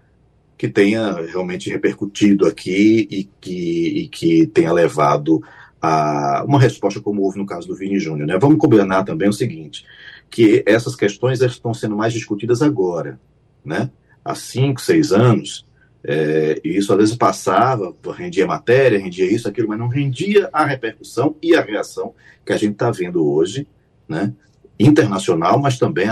que 0.60 0.68
tenha 0.68 1.14
realmente 1.14 1.70
repercutido 1.70 2.46
aqui 2.46 3.08
e 3.10 3.24
que, 3.40 3.88
e 3.88 4.08
que 4.10 4.46
tenha 4.46 4.74
levado 4.74 5.42
a, 5.82 6.44
uma 6.46 6.60
resposta 6.60 7.00
como 7.00 7.22
houve 7.22 7.40
no 7.40 7.46
caso 7.46 7.66
do 7.66 7.78
Vini 7.78 7.98
Júnior. 7.98 8.28
Né? 8.28 8.38
Vamos 8.38 8.58
combinar 8.58 9.06
também 9.06 9.30
o 9.30 9.34
seguinte, 9.34 9.86
que 10.30 10.62
essas 10.68 10.98
questões 10.98 11.40
estão 11.40 11.74
sendo 11.74 11.96
mais 11.96 12.12
discutidas 12.12 12.62
agora. 12.62 13.18
Né? 13.64 13.90
Há 14.24 14.36
cinco, 14.36 14.82
seis 14.82 15.14
anos, 15.14 15.66
é, 16.04 16.60
e 16.62 16.76
isso 16.76 16.92
às 16.92 17.00
vezes 17.00 17.16
passava, 17.16 17.96
rendia 18.14 18.46
matéria, 18.46 19.00
rendia 19.00 19.32
isso, 19.32 19.48
aquilo, 19.48 19.70
mas 19.70 19.80
não 19.80 19.88
rendia 19.88 20.50
a 20.52 20.66
repercussão 20.66 21.38
e 21.42 21.56
a 21.56 21.62
reação 21.62 22.14
que 22.46 22.52
a 22.52 22.58
gente 22.58 22.74
está 22.74 22.92
vendo 22.92 23.26
hoje, 23.26 23.66
né? 24.10 24.34
internacional, 24.78 25.58
mas 25.58 25.80
também, 25.80 26.10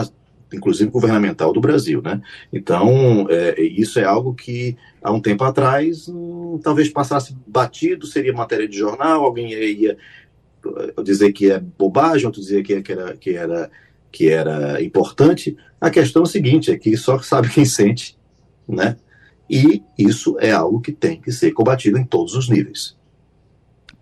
inclusive, 0.54 0.90
governamental 0.90 1.52
do 1.54 1.62
Brasil. 1.62 2.02
Né? 2.02 2.22
Então, 2.52 3.28
é, 3.30 3.62
isso 3.62 4.00
é 4.00 4.04
algo 4.04 4.34
que 4.34 4.78
há 5.02 5.12
um 5.12 5.22
tempo 5.22 5.44
atrás 5.44 6.08
hum, 6.08 6.60
talvez 6.64 6.90
passasse 6.90 7.36
batido, 7.46 8.06
seria 8.06 8.34
matéria 8.34 8.68
de 8.68 8.78
jornal, 8.78 9.24
alguém 9.24 9.52
ia, 9.52 9.72
ia 9.72 9.98
dizer 11.04 11.32
que 11.34 11.52
é 11.52 11.60
bobagem, 11.60 12.26
outro 12.26 12.42
dizer 12.42 12.64
que, 12.64 12.82
que, 12.82 12.92
era, 12.92 13.18
que, 13.18 13.36
era, 13.36 13.72
que 14.12 14.30
era 14.30 14.82
importante. 14.82 15.56
A 15.80 15.90
questão 15.90 16.24
é 16.24 16.24
o 16.24 16.28
seguinte, 16.28 16.72
é 16.72 16.78
que 16.78 16.96
só 16.98 17.20
sabe 17.20 17.50
quem 17.50 17.66
sente, 17.66 18.18
né? 18.68 18.98
E 19.50 19.82
isso 19.98 20.36
é 20.42 20.52
algo 20.52 20.82
que 20.82 20.92
tem 20.92 21.22
que 21.22 21.32
ser 21.32 21.52
combatido 21.52 21.98
em 21.98 22.04
todos 22.04 22.34
os 22.34 22.50
níveis. 22.50 22.97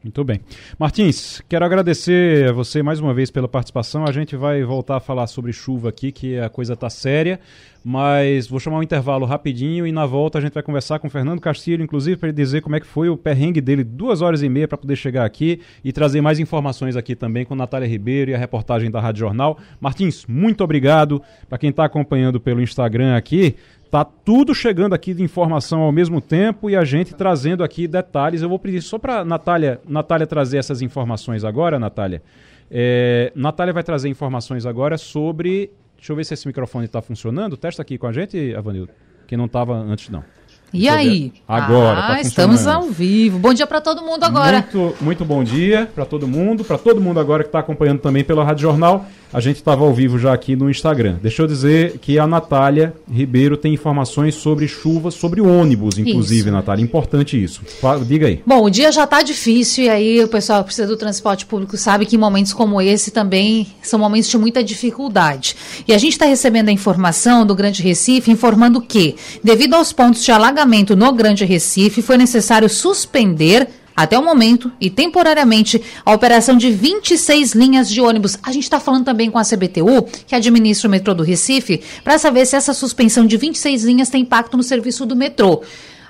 Muito 0.05 0.23
bem. 0.23 0.39
Martins, 0.77 1.41
quero 1.49 1.65
agradecer 1.65 2.49
a 2.49 2.51
você 2.51 2.83
mais 2.83 2.99
uma 2.99 3.11
vez 3.11 3.31
pela 3.31 3.47
participação. 3.47 4.05
A 4.05 4.11
gente 4.11 4.35
vai 4.35 4.63
voltar 4.63 4.97
a 4.97 4.99
falar 4.99 5.25
sobre 5.25 5.51
chuva 5.51 5.89
aqui, 5.89 6.11
que 6.11 6.37
a 6.37 6.47
coisa 6.47 6.73
está 6.73 6.91
séria, 6.91 7.39
mas 7.83 8.47
vou 8.47 8.59
chamar 8.59 8.77
um 8.77 8.83
intervalo 8.83 9.25
rapidinho 9.25 9.87
e 9.87 9.91
na 9.91 10.05
volta 10.05 10.37
a 10.37 10.41
gente 10.41 10.53
vai 10.53 10.61
conversar 10.61 10.99
com 10.99 11.07
o 11.07 11.09
Fernando 11.09 11.41
Castilho, 11.41 11.83
inclusive 11.83 12.17
para 12.17 12.29
ele 12.29 12.35
dizer 12.35 12.61
como 12.61 12.75
é 12.75 12.79
que 12.79 12.85
foi 12.85 13.09
o 13.09 13.17
perrengue 13.17 13.59
dele, 13.59 13.83
duas 13.83 14.21
horas 14.21 14.43
e 14.43 14.47
meia 14.47 14.67
para 14.67 14.77
poder 14.77 14.95
chegar 14.95 15.25
aqui 15.25 15.59
e 15.83 15.91
trazer 15.91 16.21
mais 16.21 16.37
informações 16.37 16.95
aqui 16.95 17.15
também 17.15 17.43
com 17.43 17.55
Natália 17.55 17.87
Ribeiro 17.87 18.29
e 18.29 18.35
a 18.35 18.37
reportagem 18.37 18.91
da 18.91 19.01
Rádio 19.01 19.21
Jornal. 19.21 19.57
Martins, 19.81 20.23
muito 20.27 20.63
obrigado. 20.63 21.19
Para 21.49 21.57
quem 21.57 21.71
está 21.71 21.83
acompanhando 21.83 22.39
pelo 22.39 22.61
Instagram 22.61 23.15
aqui, 23.15 23.55
Tá 23.95 24.03
tudo 24.03 24.53
chegando 24.53 24.93
aqui 24.93 25.13
de 25.13 25.23
informação 25.23 25.79
ao 25.79 25.89
mesmo 25.89 26.19
tempo 26.19 26.69
e 26.69 26.75
a 26.75 26.83
gente 26.83 27.15
trazendo 27.15 27.63
aqui 27.63 27.87
detalhes. 27.87 28.41
Eu 28.41 28.49
vou 28.49 28.59
pedir 28.59 28.81
só 28.81 28.99
para 28.99 29.23
Natália, 29.23 29.79
Natália 29.87 30.27
trazer 30.27 30.57
essas 30.57 30.81
informações 30.81 31.45
agora, 31.45 31.79
Natália. 31.79 32.21
É, 32.69 33.31
Natália 33.33 33.73
vai 33.73 33.83
trazer 33.83 34.09
informações 34.09 34.65
agora 34.65 34.97
sobre. 34.97 35.71
Deixa 35.95 36.11
eu 36.11 36.15
ver 36.17 36.25
se 36.25 36.33
esse 36.33 36.45
microfone 36.45 36.87
está 36.87 37.01
funcionando. 37.01 37.55
Testa 37.55 37.83
aqui 37.83 37.97
com 37.97 38.05
a 38.05 38.11
gente, 38.11 38.53
Avanildo, 38.53 38.91
que 39.25 39.37
não 39.37 39.45
estava 39.45 39.73
antes 39.73 40.09
não. 40.09 40.25
E 40.73 40.89
aí? 40.89 41.31
Agora, 41.47 41.99
ah, 41.99 42.07
tá 42.15 42.21
estamos 42.21 42.67
ao 42.67 42.83
vivo. 42.89 43.39
Bom 43.39 43.53
dia 43.53 43.65
para 43.65 43.79
todo 43.79 44.01
mundo 44.01 44.25
agora. 44.25 44.59
Muito, 44.73 44.95
muito 45.01 45.23
bom 45.23 45.41
dia 45.41 45.89
para 45.95 46.03
todo 46.05 46.27
mundo, 46.27 46.65
para 46.65 46.77
todo 46.77 46.99
mundo 46.99 47.17
agora 47.17 47.43
que 47.43 47.47
está 47.47 47.59
acompanhando 47.59 47.99
também 47.99 48.25
pela 48.25 48.43
Rádio 48.43 48.63
Jornal. 48.63 49.05
A 49.33 49.39
gente 49.39 49.57
estava 49.57 49.83
ao 49.83 49.93
vivo 49.93 50.17
já 50.17 50.33
aqui 50.33 50.55
no 50.55 50.69
Instagram. 50.69 51.17
Deixa 51.21 51.41
eu 51.41 51.47
dizer 51.47 51.97
que 51.99 52.17
a 52.17 52.25
Natália 52.25 52.93
Ribeiro 53.11 53.57
tem 53.57 53.73
informações 53.73 54.35
sobre 54.35 54.67
chuva, 54.67 55.11
sobre 55.11 55.41
ônibus, 55.41 55.97
inclusive, 55.97 56.41
isso. 56.41 56.51
Natália. 56.51 56.83
Importante 56.83 57.41
isso. 57.41 57.61
Diga 58.07 58.27
aí. 58.27 58.41
Bom, 58.45 58.63
o 58.63 58.69
dia 58.69 58.91
já 58.91 59.03
está 59.03 59.21
difícil 59.21 59.85
e 59.85 59.89
aí 59.89 60.23
o 60.23 60.27
pessoal 60.27 60.59
que 60.59 60.65
precisa 60.67 60.87
do 60.87 60.95
transporte 60.95 61.45
público 61.45 61.77
sabe 61.77 62.05
que 62.05 62.17
momentos 62.17 62.53
como 62.53 62.81
esse 62.81 63.11
também 63.11 63.67
são 63.81 63.99
momentos 63.99 64.29
de 64.29 64.37
muita 64.37 64.63
dificuldade. 64.63 65.55
E 65.87 65.93
a 65.93 65.97
gente 65.97 66.13
está 66.13 66.25
recebendo 66.25 66.69
a 66.69 66.71
informação 66.71 67.45
do 67.45 67.55
Grande 67.55 67.81
Recife 67.81 68.31
informando 68.31 68.81
que, 68.81 69.15
devido 69.43 69.73
aos 69.73 69.91
pontos 69.91 70.23
de 70.23 70.31
alagamento 70.31 70.95
no 70.95 71.11
Grande 71.11 71.45
Recife, 71.45 72.01
foi 72.01 72.17
necessário 72.17 72.69
suspender 72.69 73.67
até 73.95 74.17
o 74.17 74.23
momento 74.23 74.71
e 74.79 74.89
temporariamente 74.89 75.81
a 76.05 76.11
operação 76.11 76.57
de 76.57 76.71
26 76.71 77.53
linhas 77.53 77.89
de 77.89 78.01
ônibus. 78.01 78.37
A 78.43 78.51
gente 78.51 78.63
está 78.63 78.79
falando 78.79 79.05
também 79.05 79.31
com 79.31 79.37
a 79.37 79.43
CBTU, 79.43 80.03
que 80.27 80.35
administra 80.35 80.87
o 80.87 80.91
metrô 80.91 81.13
do 81.13 81.23
Recife, 81.23 81.81
para 82.03 82.17
saber 82.17 82.45
se 82.45 82.55
essa 82.55 82.73
suspensão 82.73 83.25
de 83.25 83.37
26 83.37 83.83
linhas 83.83 84.09
tem 84.09 84.23
impacto 84.23 84.57
no 84.57 84.63
serviço 84.63 85.05
do 85.05 85.15
metrô. 85.15 85.61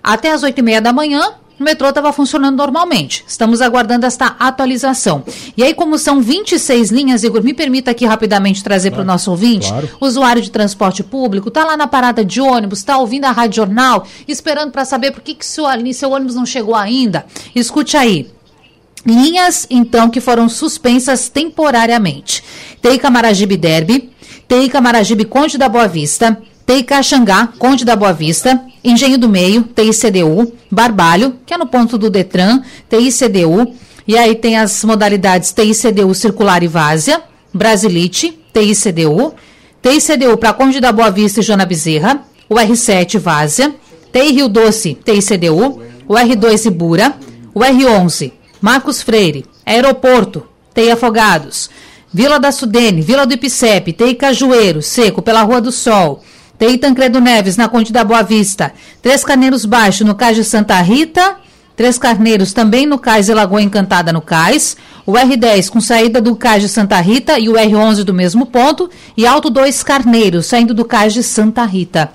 Até 0.03 0.31
às 0.31 0.43
8 0.43 0.57
e 0.57 0.61
meia 0.61 0.81
da 0.81 0.93
manhã, 0.93 1.33
o 1.60 1.64
metrô 1.64 1.88
estava 1.88 2.12
funcionando 2.12 2.58
normalmente. 2.58 3.24
Estamos 3.28 3.62
aguardando 3.62 4.06
esta 4.06 4.36
atualização. 4.39 5.24
E 5.56 5.64
aí, 5.64 5.74
como 5.74 5.97
são 5.97 6.22
26 6.22 6.91
linhas, 6.91 7.24
Igor, 7.24 7.41
me 7.43 7.53
permita 7.53 7.91
aqui 7.91 8.06
rapidamente 8.06 8.64
trazer 8.64 8.89
claro, 8.89 9.03
para 9.03 9.10
o 9.10 9.14
nosso 9.14 9.32
ouvinte. 9.32 9.70
Claro. 9.70 9.89
Usuário 10.01 10.41
de 10.41 10.51
transporte 10.51 11.03
público, 11.03 11.47
está 11.47 11.64
lá 11.64 11.78
na 11.78 11.88
parada 11.88 12.26
de 12.26 12.41
ônibus, 12.41 12.80
está 12.80 12.97
ouvindo 12.97 13.26
a 13.26 13.32
Rádio 13.32 13.58
Jornal, 13.58 14.06
esperando 14.28 14.72
para 14.72 14.84
saber 14.84 15.12
por 15.12 15.22
que, 15.22 15.34
que 15.34 15.45
seu, 15.45 15.66
seu 15.93 16.12
ônibus 16.12 16.36
não 16.36 16.45
chegou 16.45 16.76
ainda. 16.76 17.26
Escute 17.56 17.95
aí. 17.95 18.30
Linhas, 19.06 19.68
então, 19.70 20.10
que 20.10 20.20
foram 20.20 20.49
suspensas 20.49 21.30
temporariamente. 21.30 22.43
Tem 22.82 22.97
Camaragibe 22.97 23.56
Derby, 23.56 24.10
tem 24.47 24.68
Camaragibe 24.68 25.26
Conde 25.26 25.58
da 25.58 25.70
Boa 25.70 25.88
Vista, 25.88 26.41
TI 26.66 26.84
Caxangá, 26.84 27.49
Conde 27.59 27.86
da 27.86 27.95
Boa 27.95 28.11
Vista, 28.11 28.59
Engenho 28.84 29.18
do 29.18 29.30
Meio, 29.30 29.63
TICDU, 29.63 30.51
Barbalho, 30.72 31.36
que 31.45 31.53
é 31.53 31.57
no 31.57 31.68
ponto 31.68 31.97
do 31.97 32.09
Detran, 32.09 32.61
TICDU, 32.89 33.74
e 34.07 34.18
aí 34.18 34.36
tem 34.36 34.57
as 34.57 34.84
modalidades 34.84 35.51
TICDU 35.51 36.13
Circular 36.16 36.63
e 36.63 36.68
Várzea, 36.68 37.22
Brasilite, 37.53 38.39
TICDU, 38.53 39.34
TICDU 39.82 40.38
para 40.38 40.53
Conde 40.53 40.80
da 40.80 40.91
Boa 40.91 41.11
Vista 41.11 41.39
e 41.39 41.43
Joana 41.43 41.66
Bezerra, 41.66 42.24
o 42.49 42.55
R7 42.55 43.20
Várzea, 43.20 43.76
TI 44.11 44.32
Rio 44.32 44.49
Doce, 44.49 44.95
TICDU, 44.95 45.82
o 46.07 46.13
R2 46.13 46.66
Ibura, 46.66 47.16
o 47.53 47.59
R11 47.59 48.32
Marcos 48.59 49.01
Freire, 49.03 49.45
Aeroporto, 49.63 50.47
TI 50.74 50.89
Afogados, 50.89 51.70
Vila 52.11 52.39
da 52.39 52.51
Sudene, 52.51 53.01
Vila 53.01 53.26
do 53.26 53.34
Ipicep, 53.34 53.93
TI 53.93 54.16
Cajueiro, 54.16 54.82
Seco, 54.82 55.22
pela 55.22 55.43
Rua 55.43 55.61
do 55.61 55.72
Sol, 55.72 56.24
tem 56.58 56.78
Tancredo 56.78 57.20
Neves, 57.20 57.58
na 57.58 57.68
Conde 57.68 57.91
da 57.91 58.03
Boa 58.03 58.22
Vista. 58.22 58.74
Três 59.01 59.24
Carneiros 59.24 59.66
Baixo, 59.66 60.06
no 60.06 60.16
Cais 60.16 60.38
de 60.38 60.43
Santa 60.43 60.80
Rita. 60.82 61.38
Três 61.76 61.97
Carneiros 61.97 62.53
também 62.53 62.86
no 62.86 62.97
Cais 62.97 63.26
de 63.26 63.34
Lagoa 63.34 63.62
Encantada, 63.62 64.14
no 64.14 64.22
Cais. 64.22 64.78
O 65.06 65.14
R10 65.14 65.70
com 65.70 65.82
saída 65.82 66.22
do 66.22 66.36
Cais 66.36 66.64
de 66.64 66.70
Santa 66.70 66.99
Rita 67.01 67.38
e 67.38 67.49
o 67.49 67.53
R11 67.53 68.03
do 68.03 68.14
mesmo 68.14 68.45
ponto. 68.45 68.89
E 69.18 69.26
Alto 69.26 69.49
2 69.49 69.84
Carneiros, 69.84 70.45
saindo 70.45 70.74
do 70.74 70.86
Cais 70.86 71.14
de 71.14 71.22
Santa 71.22 71.66
Rita. 71.66 72.12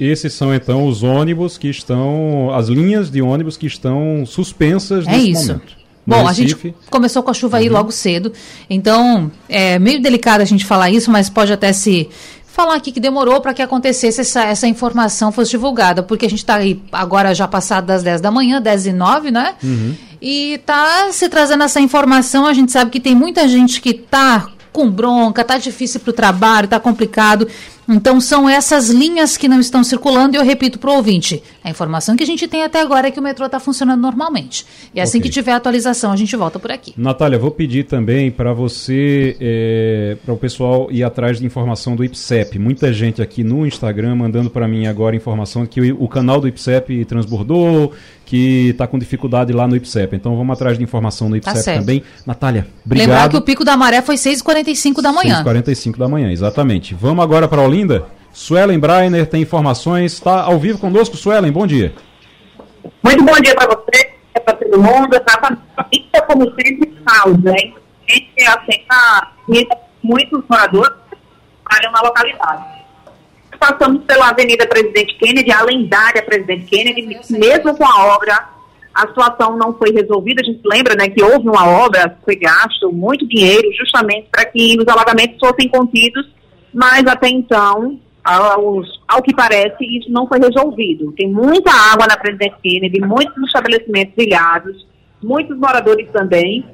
Esses 0.00 0.32
são 0.32 0.54
então 0.54 0.86
os 0.88 1.02
ônibus 1.02 1.58
que 1.58 1.68
estão, 1.68 2.50
as 2.54 2.68
linhas 2.68 3.10
de 3.10 3.20
ônibus 3.22 3.56
que 3.56 3.66
estão 3.66 4.24
suspensas 4.26 5.06
é 5.06 5.10
nesse 5.12 5.30
isso. 5.30 5.46
momento. 5.48 5.82
Bom, 6.04 6.26
a 6.26 6.32
gente 6.32 6.74
começou 6.90 7.22
com 7.22 7.30
a 7.30 7.34
chuva 7.34 7.58
aí 7.58 7.68
uhum. 7.68 7.74
logo 7.74 7.92
cedo, 7.92 8.32
então 8.68 9.30
é 9.48 9.78
meio 9.78 10.02
delicado 10.02 10.40
a 10.40 10.44
gente 10.44 10.64
falar 10.64 10.90
isso, 10.90 11.12
mas 11.12 11.30
pode 11.30 11.52
até 11.52 11.72
se 11.72 12.08
falar 12.52 12.74
aqui 12.74 12.92
que 12.92 13.00
demorou 13.00 13.40
para 13.40 13.54
que 13.54 13.62
acontecesse 13.62 14.20
essa, 14.20 14.44
essa 14.44 14.68
informação 14.68 15.32
fosse 15.32 15.52
divulgada, 15.52 16.02
porque 16.02 16.26
a 16.26 16.30
gente 16.30 16.40
está 16.40 16.56
aí 16.56 16.80
agora 16.92 17.34
já 17.34 17.48
passado 17.48 17.86
das 17.86 18.02
10 18.02 18.20
da 18.20 18.30
manhã, 18.30 18.60
10 18.60 18.86
e 18.86 18.92
9, 18.92 19.30
né? 19.30 19.54
Uhum. 19.64 19.94
E 20.20 20.58
tá 20.66 21.08
se 21.12 21.28
trazendo 21.30 21.64
essa 21.64 21.80
informação, 21.80 22.46
a 22.46 22.52
gente 22.52 22.70
sabe 22.70 22.90
que 22.90 23.00
tem 23.00 23.14
muita 23.14 23.48
gente 23.48 23.80
que 23.80 23.94
tá 23.94 24.48
com 24.70 24.90
bronca, 24.90 25.42
tá 25.42 25.56
difícil 25.56 26.00
para 26.00 26.10
o 26.10 26.12
trabalho, 26.12 26.68
tá 26.68 26.78
complicado. 26.78 27.48
Então 27.88 28.20
são 28.20 28.48
essas 28.48 28.88
linhas 28.88 29.36
que 29.36 29.48
não 29.48 29.58
estão 29.58 29.82
circulando 29.82 30.36
e 30.36 30.38
eu 30.38 30.44
repito 30.44 30.78
para 30.78 30.90
o 30.90 30.94
ouvinte, 30.94 31.42
a 31.64 31.70
informação 31.70 32.16
que 32.16 32.22
a 32.22 32.26
gente 32.26 32.48
tem 32.48 32.64
até 32.64 32.80
agora 32.80 33.08
é 33.08 33.10
que 33.10 33.20
o 33.20 33.22
metrô 33.22 33.46
está 33.46 33.60
funcionando 33.60 34.00
normalmente. 34.00 34.66
E 34.94 35.00
assim 35.00 35.18
okay. 35.18 35.30
que 35.30 35.34
tiver 35.34 35.52
atualização 35.52 36.12
a 36.12 36.16
gente 36.16 36.34
volta 36.36 36.58
por 36.58 36.72
aqui. 36.72 36.92
Natália, 36.96 37.38
vou 37.38 37.50
pedir 37.50 37.84
também 37.84 38.30
para 38.30 38.52
você, 38.52 39.36
é, 39.40 40.16
para 40.24 40.34
o 40.34 40.36
pessoal 40.36 40.88
ir 40.90 41.04
atrás 41.04 41.38
de 41.38 41.46
informação 41.46 41.94
do 41.94 42.04
IPSEP. 42.04 42.58
Muita 42.58 42.92
gente 42.92 43.22
aqui 43.22 43.44
no 43.44 43.66
Instagram 43.66 44.16
mandando 44.16 44.50
para 44.50 44.66
mim 44.66 44.86
agora 44.86 45.14
informação 45.14 45.64
que 45.64 45.80
o, 45.80 46.02
o 46.02 46.08
canal 46.08 46.40
do 46.40 46.48
IPSEP 46.48 47.04
transbordou, 47.04 47.92
que 48.26 48.70
está 48.70 48.86
com 48.86 48.98
dificuldade 48.98 49.52
lá 49.52 49.68
no 49.68 49.76
IPSEP. 49.76 50.16
Então 50.16 50.36
vamos 50.36 50.52
atrás 50.54 50.76
de 50.76 50.82
informação 50.82 51.28
no 51.28 51.36
IPSEP 51.36 51.64
tá 51.64 51.74
também. 51.74 52.02
Natália, 52.26 52.66
obrigado. 52.84 53.08
Lembrar 53.08 53.28
que 53.28 53.36
o 53.36 53.42
pico 53.42 53.64
da 53.64 53.76
maré 53.76 54.02
foi 54.02 54.16
6h45 54.16 55.00
da 55.00 55.12
manhã. 55.12 55.44
6h45 55.44 55.96
da 55.96 56.08
manhã, 56.08 56.32
exatamente. 56.32 56.94
Vamos 56.94 57.22
agora 57.22 57.46
para 57.46 57.62
Olinda. 57.62 58.04
Suelen 58.32 58.78
Breiner 58.78 59.26
tem 59.26 59.42
informações. 59.42 60.14
Está 60.14 60.42
ao 60.42 60.58
vivo 60.58 60.78
conosco, 60.78 61.16
Suelen, 61.16 61.52
bom 61.52 61.66
dia. 61.66 61.94
Muito 63.02 63.24
bom 63.24 63.34
dia 63.40 63.54
para 63.54 63.68
você, 63.68 64.12
para 64.44 64.54
todo 64.54 64.80
mundo. 64.80 65.14
Exatamente 65.14 65.62
como 66.26 66.44
sempre 66.54 66.92
né? 67.42 67.72
A 68.08 68.12
gente 68.12 68.42
aceita 68.46 69.28
muitos 70.02 70.42
moradores 70.48 70.92
que 71.70 71.88
na 71.90 72.02
localidade 72.02 72.82
passamos 73.58 74.02
pela 74.04 74.30
Avenida 74.30 74.66
Presidente 74.66 75.16
Kennedy, 75.18 75.52
a 75.52 75.62
lendária 75.62 76.20
Presidente 76.22 76.64
Kennedy, 76.64 77.02
mesmo 77.30 77.76
com 77.76 77.86
a 77.86 78.06
obra, 78.16 78.48
a 78.92 79.06
situação 79.06 79.56
não 79.56 79.72
foi 79.74 79.92
resolvida. 79.92 80.42
A 80.42 80.44
gente 80.44 80.60
lembra 80.64 80.96
né, 80.96 81.08
que 81.08 81.22
houve 81.22 81.48
uma 81.48 81.66
obra, 81.68 82.18
foi 82.24 82.34
gasto 82.34 82.92
muito 82.92 83.26
dinheiro 83.28 83.68
justamente 83.78 84.28
para 84.32 84.44
que 84.46 84.76
os 84.80 84.88
alagamentos 84.88 85.38
fossem 85.38 85.68
contidos, 85.68 86.28
mas 86.74 87.06
até 87.06 87.28
então, 87.28 88.00
ao, 88.24 88.82
ao 89.08 89.22
que 89.22 89.34
parece, 89.34 89.84
isso 89.84 90.10
não 90.10 90.26
foi 90.26 90.38
resolvido. 90.38 91.12
Tem 91.12 91.28
muita 91.30 91.70
água 91.92 92.06
na 92.06 92.16
Presidente 92.16 92.56
Kennedy, 92.62 93.00
muitos 93.00 93.42
estabelecimentos 93.44 94.14
ilhados, 94.16 94.86
muitos 95.22 95.56
moradores 95.58 96.08
também, 96.12 96.64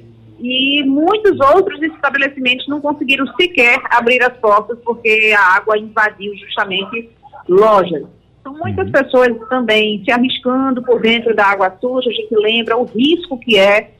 e 0.41 0.85
muitos 0.85 1.39
outros 1.41 1.83
estabelecimentos 1.83 2.67
não 2.69 2.81
conseguiram 2.81 3.27
sequer 3.35 3.81
abrir 3.91 4.23
as 4.23 4.37
portas 4.39 4.79
porque 4.85 5.35
a 5.37 5.57
água 5.57 5.77
invadiu 5.77 6.35
justamente 6.37 7.11
lojas. 7.49 8.05
Então, 8.41 8.55
muitas 8.57 8.89
pessoas 8.91 9.37
também 9.49 10.03
se 10.05 10.13
arriscando 10.13 10.83
por 10.83 11.01
dentro 11.01 11.35
da 11.35 11.47
água 11.47 11.77
suja, 11.81 12.09
a 12.09 12.13
gente 12.13 12.35
lembra 12.37 12.77
o 12.77 12.85
risco 12.85 13.39
que 13.39 13.59
é 13.59 13.91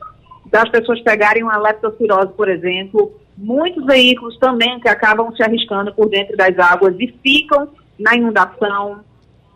das 0.51 0.69
pessoas 0.71 1.01
pegarem 1.03 1.43
uma 1.43 1.59
leptospirose, 1.59 2.33
por 2.35 2.49
exemplo. 2.49 3.13
Muitos 3.41 3.87
veículos 3.87 4.37
também 4.39 4.81
que 4.81 4.89
acabam 4.89 5.33
se 5.33 5.41
arriscando 5.45 5.95
por 5.95 6.09
dentro 6.09 6.37
das 6.37 6.59
águas 6.59 6.97
e 6.99 7.07
ficam 7.23 7.69
na 7.97 8.17
inundação. 8.17 9.05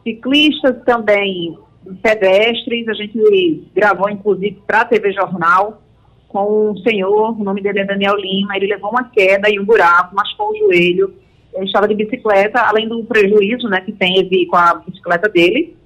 Ciclistas 0.04 0.84
também, 0.84 1.58
pedestres, 2.00 2.86
a 2.86 2.92
gente 2.92 3.68
gravou 3.74 4.08
inclusive 4.08 4.62
para 4.64 4.82
a 4.82 4.84
TV 4.84 5.12
Jornal 5.12 5.82
com 6.28 6.70
um 6.70 6.76
senhor, 6.78 7.38
o 7.38 7.44
nome 7.44 7.60
dele 7.60 7.80
é 7.80 7.84
Daniel 7.84 8.16
Lima, 8.16 8.56
ele 8.56 8.68
levou 8.68 8.90
uma 8.90 9.04
queda 9.04 9.50
e 9.50 9.58
um 9.58 9.64
buraco, 9.64 10.14
machucou 10.14 10.50
o 10.50 10.56
joelho, 10.56 11.12
ele 11.52 11.66
estava 11.66 11.86
de 11.86 11.94
bicicleta, 11.94 12.60
além 12.60 12.88
do 12.88 13.04
prejuízo 13.04 13.68
né, 13.68 13.80
que 13.80 13.92
teve 13.92 14.46
com 14.46 14.56
a 14.56 14.76
bicicleta 14.76 15.28
dele, 15.28 15.76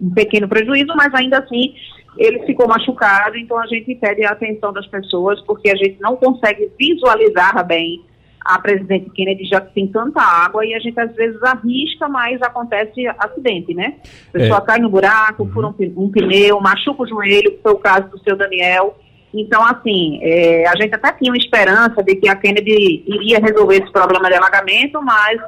um 0.00 0.10
pequeno 0.10 0.48
prejuízo, 0.48 0.92
mas 0.96 1.14
ainda 1.14 1.38
assim 1.38 1.74
ele 2.18 2.44
ficou 2.44 2.66
machucado, 2.68 3.36
então 3.38 3.58
a 3.58 3.66
gente 3.66 3.94
pede 3.94 4.24
a 4.24 4.30
atenção 4.32 4.72
das 4.72 4.86
pessoas, 4.86 5.40
porque 5.42 5.70
a 5.70 5.76
gente 5.76 5.98
não 6.00 6.16
consegue 6.16 6.70
visualizar 6.78 7.64
bem 7.66 8.04
a 8.44 8.58
presidente 8.58 9.10
Kennedy 9.10 9.44
já 9.44 9.60
que 9.60 9.74
tem 9.74 9.86
tanta 9.88 10.20
água 10.22 10.64
e 10.64 10.72
a 10.74 10.78
gente 10.78 10.98
às 10.98 11.14
vezes 11.14 11.42
arrisca, 11.42 12.08
mas 12.08 12.40
acontece 12.40 13.06
acidente, 13.18 13.74
né? 13.74 13.96
A 14.30 14.32
pessoa 14.32 14.58
É. 14.58 14.60
cai 14.62 14.78
no 14.78 14.88
buraco, 14.88 15.46
fura 15.52 15.66
um, 15.68 15.72
pi- 15.72 15.92
um 15.96 16.10
pneu, 16.10 16.58
machuca 16.60 17.02
o 17.02 17.06
joelho, 17.06 17.52
que 17.52 17.62
foi 17.62 17.72
o 17.72 17.78
caso 17.78 18.08
do 18.08 18.18
seu 18.20 18.36
Daniel. 18.36 18.96
Então, 19.34 19.62
assim, 19.62 20.18
é, 20.22 20.66
a 20.66 20.74
gente 20.80 20.94
até 20.94 21.12
tinha 21.12 21.30
uma 21.30 21.36
esperança 21.36 22.02
de 22.02 22.16
que 22.16 22.26
a 22.28 22.34
Kennedy 22.36 23.04
iria 23.06 23.38
resolver 23.38 23.76
esse 23.82 23.92
problema 23.92 24.28
de 24.30 24.36
alagamento, 24.36 25.02
mas 25.02 25.38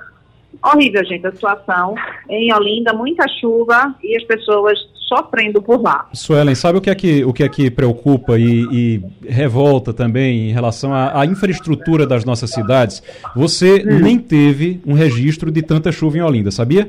horrível, 0.65 1.05
gente, 1.05 1.27
a 1.27 1.33
situação. 1.33 1.95
Em 2.29 2.53
Olinda, 2.53 2.93
muita 2.93 3.27
chuva 3.29 3.95
e 4.03 4.17
as 4.17 4.25
pessoas 4.25 4.79
sofrendo 4.95 5.61
por 5.61 5.83
lá. 5.83 6.09
Suelen, 6.13 6.55
sabe 6.55 6.79
o 6.79 6.81
que 6.81 6.89
é 6.89 6.95
que, 6.95 7.25
o 7.25 7.33
que, 7.33 7.43
é 7.43 7.49
que 7.49 7.71
preocupa 7.71 8.39
e, 8.39 8.63
e 8.71 9.03
revolta 9.29 9.93
também 9.93 10.51
em 10.51 10.53
relação 10.53 10.95
à, 10.95 11.21
à 11.21 11.27
infraestrutura 11.27 12.07
das 12.07 12.25
nossas 12.25 12.51
cidades? 12.51 13.03
Você 13.35 13.83
nem 13.83 14.19
teve 14.19 14.81
um 14.87 14.93
registro 14.93 15.51
de 15.51 15.63
tanta 15.63 15.91
chuva 15.91 16.19
em 16.19 16.23
Olinda, 16.23 16.53
sabia? 16.53 16.89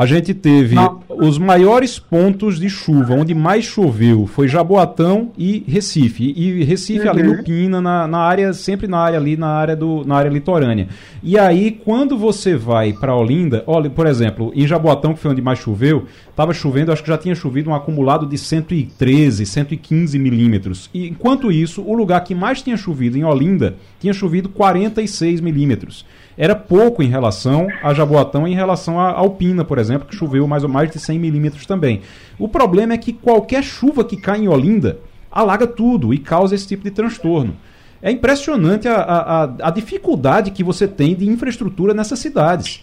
A 0.00 0.06
gente 0.06 0.32
teve 0.32 0.76
os 1.10 1.36
maiores 1.36 1.98
pontos 1.98 2.58
de 2.58 2.70
chuva, 2.70 3.12
onde 3.12 3.34
mais 3.34 3.66
choveu, 3.66 4.26
foi 4.26 4.48
Jaboatão 4.48 5.30
e 5.36 5.62
Recife. 5.68 6.32
E 6.34 6.64
Recife 6.64 7.06
ali 7.06 7.20
Uhum. 7.20 7.36
no 7.36 7.44
Pina, 7.44 7.82
na, 7.82 8.06
na 8.08 8.16
área, 8.20 8.50
sempre 8.54 8.86
na 8.86 8.96
área 8.96 9.18
ali, 9.18 9.36
na 9.36 9.48
área, 9.48 9.76
do, 9.76 10.02
na 10.06 10.16
área 10.16 10.30
litorânea. 10.30 10.88
E 11.22 11.38
aí, 11.38 11.70
quando 11.70 12.16
você 12.16 12.56
vai 12.56 12.94
para 12.94 13.14
Olinda, 13.14 13.62
olha, 13.66 13.90
por 13.90 14.06
exemplo, 14.06 14.50
em 14.54 14.66
Jaboatão, 14.66 15.12
que 15.12 15.20
foi 15.20 15.32
onde 15.32 15.42
mais 15.42 15.58
choveu, 15.58 16.06
estava 16.30 16.54
chovendo, 16.54 16.92
acho 16.92 17.02
que 17.02 17.08
já 17.10 17.18
tinha 17.18 17.34
chovido 17.34 17.68
um 17.68 17.74
acumulado 17.74 18.24
de 18.24 18.38
113, 18.38 19.44
115 19.44 20.18
milímetros. 20.18 20.88
E 20.94 21.08
enquanto 21.08 21.52
isso, 21.52 21.82
o 21.82 21.94
lugar 21.94 22.24
que 22.24 22.34
mais 22.34 22.62
tinha 22.62 22.78
chovido 22.78 23.18
em 23.18 23.24
Olinda 23.24 23.76
tinha 24.00 24.14
chovido 24.14 24.48
46 24.48 25.42
milímetros. 25.42 26.06
Era 26.42 26.56
pouco 26.56 27.02
em 27.02 27.06
relação 27.08 27.66
a 27.82 27.92
Jaboatão 27.92 28.48
em 28.48 28.54
relação 28.54 28.98
a 28.98 29.10
Alpina, 29.10 29.62
por 29.62 29.76
exemplo, 29.76 30.08
que 30.08 30.16
choveu 30.16 30.46
mais 30.46 30.62
ou 30.64 30.70
mais 30.70 30.90
de 30.90 30.98
100 30.98 31.18
milímetros 31.18 31.66
também. 31.66 32.00
O 32.38 32.48
problema 32.48 32.94
é 32.94 32.98
que 32.98 33.12
qualquer 33.12 33.62
chuva 33.62 34.02
que 34.02 34.16
cai 34.16 34.38
em 34.40 34.48
Olinda 34.48 34.98
alaga 35.30 35.66
tudo 35.66 36.14
e 36.14 36.18
causa 36.18 36.54
esse 36.54 36.66
tipo 36.66 36.82
de 36.82 36.90
transtorno. 36.92 37.54
É 38.00 38.10
impressionante 38.10 38.88
a, 38.88 38.94
a- 39.02 39.50
a 39.64 39.70
dificuldade 39.70 40.50
que 40.50 40.64
você 40.64 40.88
tem 40.88 41.14
de 41.14 41.28
infraestrutura 41.28 41.92
nessas 41.92 42.18
cidades. 42.20 42.80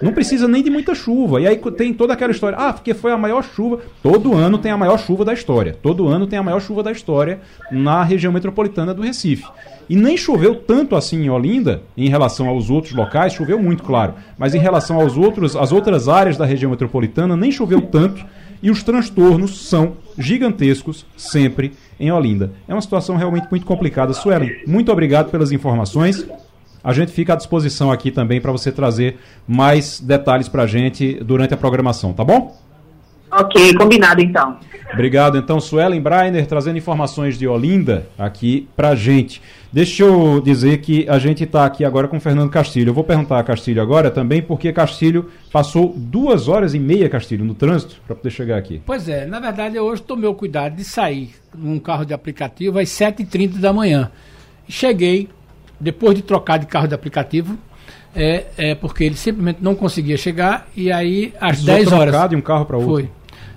Não 0.00 0.12
precisa 0.12 0.46
nem 0.46 0.62
de 0.62 0.70
muita 0.70 0.94
chuva. 0.94 1.40
E 1.40 1.46
aí 1.46 1.56
tem 1.76 1.92
toda 1.92 2.12
aquela 2.12 2.30
história. 2.30 2.56
Ah, 2.58 2.72
porque 2.72 2.94
foi 2.94 3.10
a 3.10 3.18
maior 3.18 3.42
chuva. 3.42 3.80
Todo 4.02 4.34
ano 4.34 4.58
tem 4.58 4.70
a 4.70 4.76
maior 4.76 4.98
chuva 4.98 5.24
da 5.24 5.32
história. 5.32 5.76
Todo 5.82 6.06
ano 6.06 6.26
tem 6.26 6.38
a 6.38 6.42
maior 6.42 6.60
chuva 6.60 6.82
da 6.82 6.92
história 6.92 7.40
na 7.70 8.02
região 8.02 8.32
metropolitana 8.32 8.94
do 8.94 9.02
Recife. 9.02 9.44
E 9.88 9.96
nem 9.96 10.16
choveu 10.16 10.54
tanto 10.54 10.94
assim 10.94 11.24
em 11.24 11.30
Olinda, 11.30 11.82
em 11.96 12.08
relação 12.08 12.48
aos 12.48 12.68
outros 12.68 12.92
locais, 12.92 13.32
choveu 13.32 13.58
muito, 13.58 13.82
claro. 13.82 14.14
Mas 14.36 14.54
em 14.54 14.58
relação 14.58 15.00
aos 15.00 15.16
outros, 15.16 15.56
às 15.56 15.72
outras 15.72 16.08
áreas 16.08 16.36
da 16.36 16.44
região 16.44 16.70
metropolitana, 16.70 17.36
nem 17.36 17.50
choveu 17.50 17.80
tanto. 17.80 18.24
E 18.62 18.70
os 18.70 18.82
transtornos 18.82 19.68
são 19.68 19.96
gigantescos 20.18 21.06
sempre 21.16 21.72
em 21.98 22.10
Olinda. 22.10 22.52
É 22.66 22.74
uma 22.74 22.82
situação 22.82 23.16
realmente 23.16 23.46
muito 23.50 23.64
complicada. 23.64 24.12
Suelen, 24.12 24.50
muito 24.66 24.92
obrigado 24.92 25.30
pelas 25.30 25.52
informações. 25.52 26.26
A 26.82 26.92
gente 26.92 27.12
fica 27.12 27.32
à 27.32 27.36
disposição 27.36 27.90
aqui 27.90 28.10
também 28.10 28.40
para 28.40 28.52
você 28.52 28.70
trazer 28.70 29.18
mais 29.46 30.00
detalhes 30.00 30.48
para 30.48 30.62
a 30.62 30.66
gente 30.66 31.14
durante 31.22 31.54
a 31.54 31.56
programação, 31.56 32.12
tá 32.12 32.24
bom? 32.24 32.56
Ok, 33.30 33.74
combinado 33.74 34.22
então. 34.22 34.58
Obrigado, 34.92 35.36
então, 35.36 35.60
Suelen 35.60 36.00
Breiner, 36.00 36.46
trazendo 36.46 36.78
informações 36.78 37.38
de 37.38 37.46
Olinda 37.46 38.06
aqui 38.18 38.66
pra 38.74 38.94
gente. 38.94 39.42
Deixa 39.70 40.02
eu 40.02 40.40
dizer 40.40 40.78
que 40.78 41.06
a 41.08 41.18
gente 41.18 41.44
está 41.44 41.66
aqui 41.66 41.84
agora 41.84 42.08
com 42.08 42.16
o 42.16 42.20
Fernando 42.20 42.48
Castilho. 42.48 42.88
Eu 42.88 42.94
vou 42.94 43.04
perguntar 43.04 43.38
a 43.38 43.44
Castilho 43.44 43.82
agora 43.82 44.10
também, 44.10 44.40
porque 44.40 44.72
Castilho 44.72 45.30
passou 45.52 45.92
duas 45.94 46.48
horas 46.48 46.72
e 46.72 46.78
meia, 46.78 47.06
Castilho, 47.08 47.44
no 47.44 47.54
trânsito, 47.54 47.96
para 48.06 48.16
poder 48.16 48.30
chegar 48.30 48.56
aqui. 48.56 48.80
Pois 48.86 49.08
é, 49.10 49.26
na 49.26 49.38
verdade 49.38 49.76
eu 49.76 49.84
hoje 49.84 50.00
tomei 50.00 50.28
o 50.28 50.34
cuidado 50.34 50.76
de 50.76 50.84
sair 50.84 51.34
num 51.54 51.78
carro 51.78 52.06
de 52.06 52.14
aplicativo 52.14 52.78
às 52.78 52.88
7h30 52.88 53.58
da 53.58 53.74
manhã. 53.74 54.10
E 54.66 54.72
cheguei, 54.72 55.28
depois 55.80 56.14
de 56.14 56.22
trocar 56.22 56.58
de 56.58 56.66
carro 56.66 56.88
de 56.88 56.94
aplicativo, 56.94 57.56
é, 58.14 58.46
é 58.56 58.74
porque 58.74 59.04
ele 59.04 59.16
simplesmente 59.16 59.58
não 59.62 59.74
conseguia 59.74 60.16
chegar, 60.16 60.68
e 60.76 60.90
aí 60.90 61.32
às 61.40 61.62
Precisou 61.62 61.74
10 61.74 61.92
horas. 61.92 62.30
de 62.30 62.36
um 62.36 62.40
carro 62.40 62.64
para 62.64 62.76
outro. 62.76 62.92
Foi. 62.92 63.10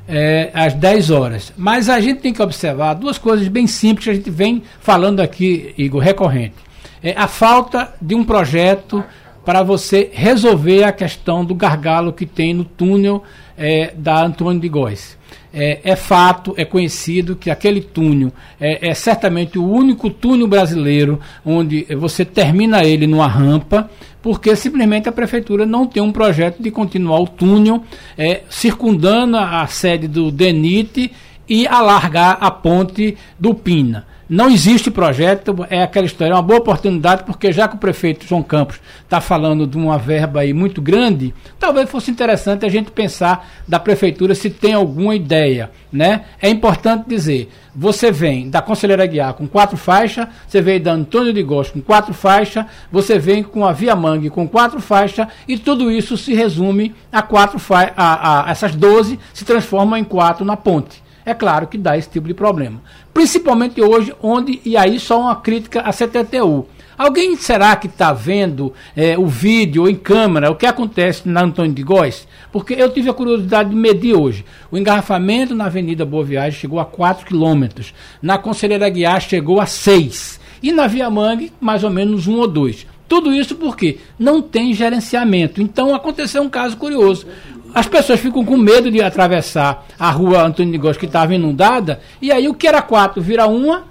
É, 0.07 0.51
às 0.53 0.73
10 0.73 1.09
horas. 1.09 1.53
Mas 1.55 1.87
a 1.87 1.99
gente 1.99 2.21
tem 2.21 2.33
que 2.33 2.41
observar 2.41 2.95
duas 2.95 3.17
coisas 3.17 3.47
bem 3.47 3.65
simples 3.65 4.05
que 4.05 4.11
a 4.11 4.13
gente 4.13 4.29
vem 4.29 4.63
falando 4.79 5.19
aqui, 5.19 5.73
Igor, 5.77 6.01
recorrente. 6.01 6.55
É 7.01 7.13
a 7.17 7.27
falta 7.27 7.93
de 8.01 8.13
um 8.13 8.23
projeto 8.23 9.03
para 9.45 9.63
você 9.63 10.09
resolver 10.13 10.83
a 10.83 10.91
questão 10.91 11.43
do 11.43 11.55
gargalo 11.55 12.13
que 12.13 12.25
tem 12.25 12.53
no 12.53 12.63
túnel 12.63 13.23
é, 13.57 13.93
da 13.95 14.23
Antônio 14.23 14.61
de 14.61 14.69
Góes. 14.69 15.17
É, 15.53 15.81
é 15.83 15.95
fato, 15.97 16.53
é 16.55 16.63
conhecido 16.63 17.35
que 17.35 17.49
aquele 17.49 17.81
túnel 17.81 18.31
é, 18.59 18.89
é 18.89 18.93
certamente 18.93 19.59
o 19.59 19.69
único 19.69 20.09
túnel 20.09 20.47
brasileiro 20.47 21.19
onde 21.45 21.85
você 21.95 22.23
termina 22.23 22.85
ele 22.85 23.05
numa 23.05 23.27
rampa, 23.27 23.89
porque 24.21 24.55
simplesmente 24.55 25.09
a 25.09 25.11
prefeitura 25.11 25.65
não 25.65 25.85
tem 25.85 26.01
um 26.01 26.11
projeto 26.11 26.63
de 26.63 26.71
continuar 26.71 27.19
o 27.19 27.27
túnel 27.27 27.83
é, 28.17 28.43
circundando 28.49 29.35
a, 29.35 29.61
a 29.61 29.67
sede 29.67 30.07
do 30.07 30.31
DENIT 30.31 31.11
e 31.49 31.67
alargar 31.67 32.37
a 32.39 32.49
ponte 32.49 33.17
do 33.37 33.53
Pina. 33.53 34.07
Não 34.33 34.49
existe 34.49 34.89
projeto, 34.89 35.53
é 35.69 35.83
aquela 35.83 36.05
história, 36.05 36.31
é 36.31 36.35
uma 36.35 36.41
boa 36.41 36.61
oportunidade, 36.61 37.25
porque 37.25 37.51
já 37.51 37.67
que 37.67 37.75
o 37.75 37.77
prefeito 37.77 38.25
João 38.25 38.41
Campos 38.41 38.79
está 39.03 39.19
falando 39.19 39.67
de 39.67 39.75
uma 39.75 39.97
verba 39.97 40.39
aí 40.39 40.53
muito 40.53 40.81
grande, 40.81 41.33
talvez 41.59 41.89
fosse 41.89 42.09
interessante 42.11 42.65
a 42.65 42.69
gente 42.69 42.91
pensar 42.91 43.45
da 43.67 43.77
prefeitura 43.77 44.33
se 44.33 44.49
tem 44.49 44.73
alguma 44.73 45.13
ideia. 45.13 45.69
Né? 45.91 46.23
É 46.41 46.49
importante 46.49 47.09
dizer, 47.09 47.51
você 47.75 48.09
vem 48.09 48.49
da 48.49 48.61
Conselheira 48.61 49.05
Guiar 49.05 49.33
com 49.33 49.45
quatro 49.45 49.75
faixas, 49.75 50.25
você 50.47 50.61
vem 50.61 50.79
da 50.79 50.93
Antônio 50.93 51.33
de 51.33 51.43
Góes 51.43 51.69
com 51.69 51.81
quatro 51.81 52.13
faixas, 52.13 52.65
você 52.89 53.19
vem 53.19 53.43
com 53.43 53.65
a 53.65 53.73
Via 53.73 53.97
Mangue 53.97 54.29
com 54.29 54.47
quatro 54.47 54.79
faixas, 54.79 55.27
e 55.45 55.57
tudo 55.57 55.91
isso 55.91 56.15
se 56.15 56.33
resume 56.33 56.95
a 57.11 57.21
quatro 57.21 57.59
faixas, 57.59 57.95
a, 57.97 58.47
a, 58.47 58.49
essas 58.49 58.75
12 58.77 59.19
se 59.33 59.43
transformam 59.43 59.99
em 59.99 60.05
quatro 60.05 60.45
na 60.45 60.55
ponte 60.55 61.03
é 61.25 61.33
claro 61.33 61.67
que 61.67 61.77
dá 61.77 61.97
esse 61.97 62.09
tipo 62.09 62.27
de 62.27 62.33
problema. 62.33 62.81
Principalmente 63.13 63.81
hoje, 63.81 64.13
onde, 64.21 64.61
e 64.65 64.75
aí 64.75 64.99
só 64.99 65.19
uma 65.21 65.35
crítica 65.35 65.81
à 65.81 65.91
CTTU. 65.91 66.67
Alguém 66.97 67.35
será 67.35 67.75
que 67.75 67.87
está 67.87 68.13
vendo 68.13 68.73
é, 68.95 69.17
o 69.17 69.25
vídeo 69.25 69.89
em 69.89 69.95
câmera 69.95 70.51
o 70.51 70.55
que 70.55 70.67
acontece 70.67 71.27
na 71.27 71.41
Antônio 71.41 71.73
de 71.73 71.81
Góes? 71.81 72.27
Porque 72.51 72.75
eu 72.75 72.91
tive 72.91 73.09
a 73.09 73.13
curiosidade 73.13 73.71
de 73.71 73.75
medir 73.75 74.13
hoje. 74.13 74.45
O 74.69 74.77
engarrafamento 74.77 75.55
na 75.55 75.65
Avenida 75.65 76.05
Boa 76.05 76.23
Viagem 76.23 76.59
chegou 76.59 76.79
a 76.79 76.85
4 76.85 77.25
quilômetros. 77.25 77.91
Na 78.21 78.37
Conselheira 78.37 78.87
Guiar 78.87 79.19
chegou 79.19 79.59
a 79.59 79.65
6. 79.65 80.39
E 80.61 80.71
na 80.71 80.85
Via 80.85 81.09
Mangue, 81.09 81.51
mais 81.59 81.83
ou 81.83 81.89
menos 81.89 82.27
um 82.27 82.35
ou 82.35 82.47
dois. 82.47 82.85
Tudo 83.07 83.33
isso 83.33 83.55
porque 83.55 83.97
não 84.19 84.41
tem 84.41 84.73
gerenciamento. 84.73 85.61
Então 85.61 85.95
aconteceu 85.95 86.43
um 86.43 86.49
caso 86.49 86.77
curioso. 86.77 87.25
As 87.73 87.87
pessoas 87.87 88.19
ficam 88.19 88.43
com 88.43 88.57
medo 88.57 88.91
de 88.91 89.01
atravessar 89.01 89.85
a 89.97 90.09
rua 90.11 90.43
Antônio 90.43 90.71
de 90.71 90.77
Góes 90.77 90.97
que 90.97 91.05
estava 91.05 91.33
inundada, 91.33 92.01
e 92.21 92.31
aí 92.31 92.47
o 92.47 92.53
que 92.53 92.67
era 92.67 92.81
quatro 92.81 93.21
vira 93.21 93.47
uma, 93.47 93.85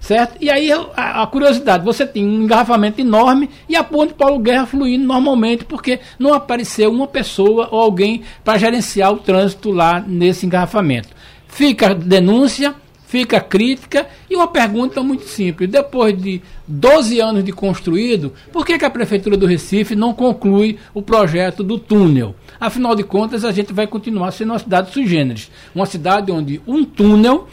certo? 0.00 0.36
E 0.40 0.50
aí 0.50 0.72
a, 0.72 1.22
a, 1.22 1.26
curiosidade, 1.26 1.84
você 1.84 2.06
tem 2.06 2.24
um 2.24 2.44
engarrafamento 2.44 3.00
enorme 3.00 3.50
e 3.68 3.76
a 3.76 3.84
ponte 3.84 4.14
Paulo 4.14 4.38
Guerra 4.38 4.66
fluindo 4.66 5.06
normalmente, 5.06 5.64
porque 5.64 6.00
não 6.18 6.32
apareceu 6.32 6.90
uma 6.90 7.06
pessoa 7.06 7.68
ou 7.70 7.80
alguém 7.80 8.22
para 8.44 8.58
gerenciar 8.58 9.12
o 9.12 9.18
trânsito 9.18 9.70
lá 9.70 10.02
nesse 10.06 10.46
engarrafamento. 10.46 11.08
Fica 11.46 11.90
a 11.90 11.94
denúncia, 11.94 12.74
Fica 13.16 13.38
a 13.38 13.40
crítica 13.40 14.06
e 14.28 14.36
uma 14.36 14.46
pergunta 14.46 15.02
muito 15.02 15.24
simples. 15.24 15.70
Depois 15.70 16.14
de 16.20 16.42
12 16.68 17.18
anos 17.18 17.42
de 17.42 17.50
construído, 17.50 18.34
por 18.52 18.66
que, 18.66 18.78
que 18.78 18.84
a 18.84 18.90
Prefeitura 18.90 19.38
do 19.38 19.46
Recife 19.46 19.96
não 19.96 20.12
conclui 20.12 20.76
o 20.92 21.00
projeto 21.00 21.64
do 21.64 21.78
túnel? 21.78 22.34
Afinal 22.60 22.94
de 22.94 23.02
contas, 23.02 23.42
a 23.42 23.52
gente 23.52 23.72
vai 23.72 23.86
continuar 23.86 24.32
sendo 24.32 24.52
uma 24.52 24.58
cidade 24.58 24.92
sui 24.92 25.06
generis. 25.06 25.50
Uma 25.74 25.86
cidade 25.86 26.30
onde 26.30 26.60
um 26.66 26.84
túnel 26.84 27.48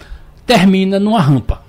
termina 0.46 1.00
numa 1.00 1.22
rampa. 1.22 1.63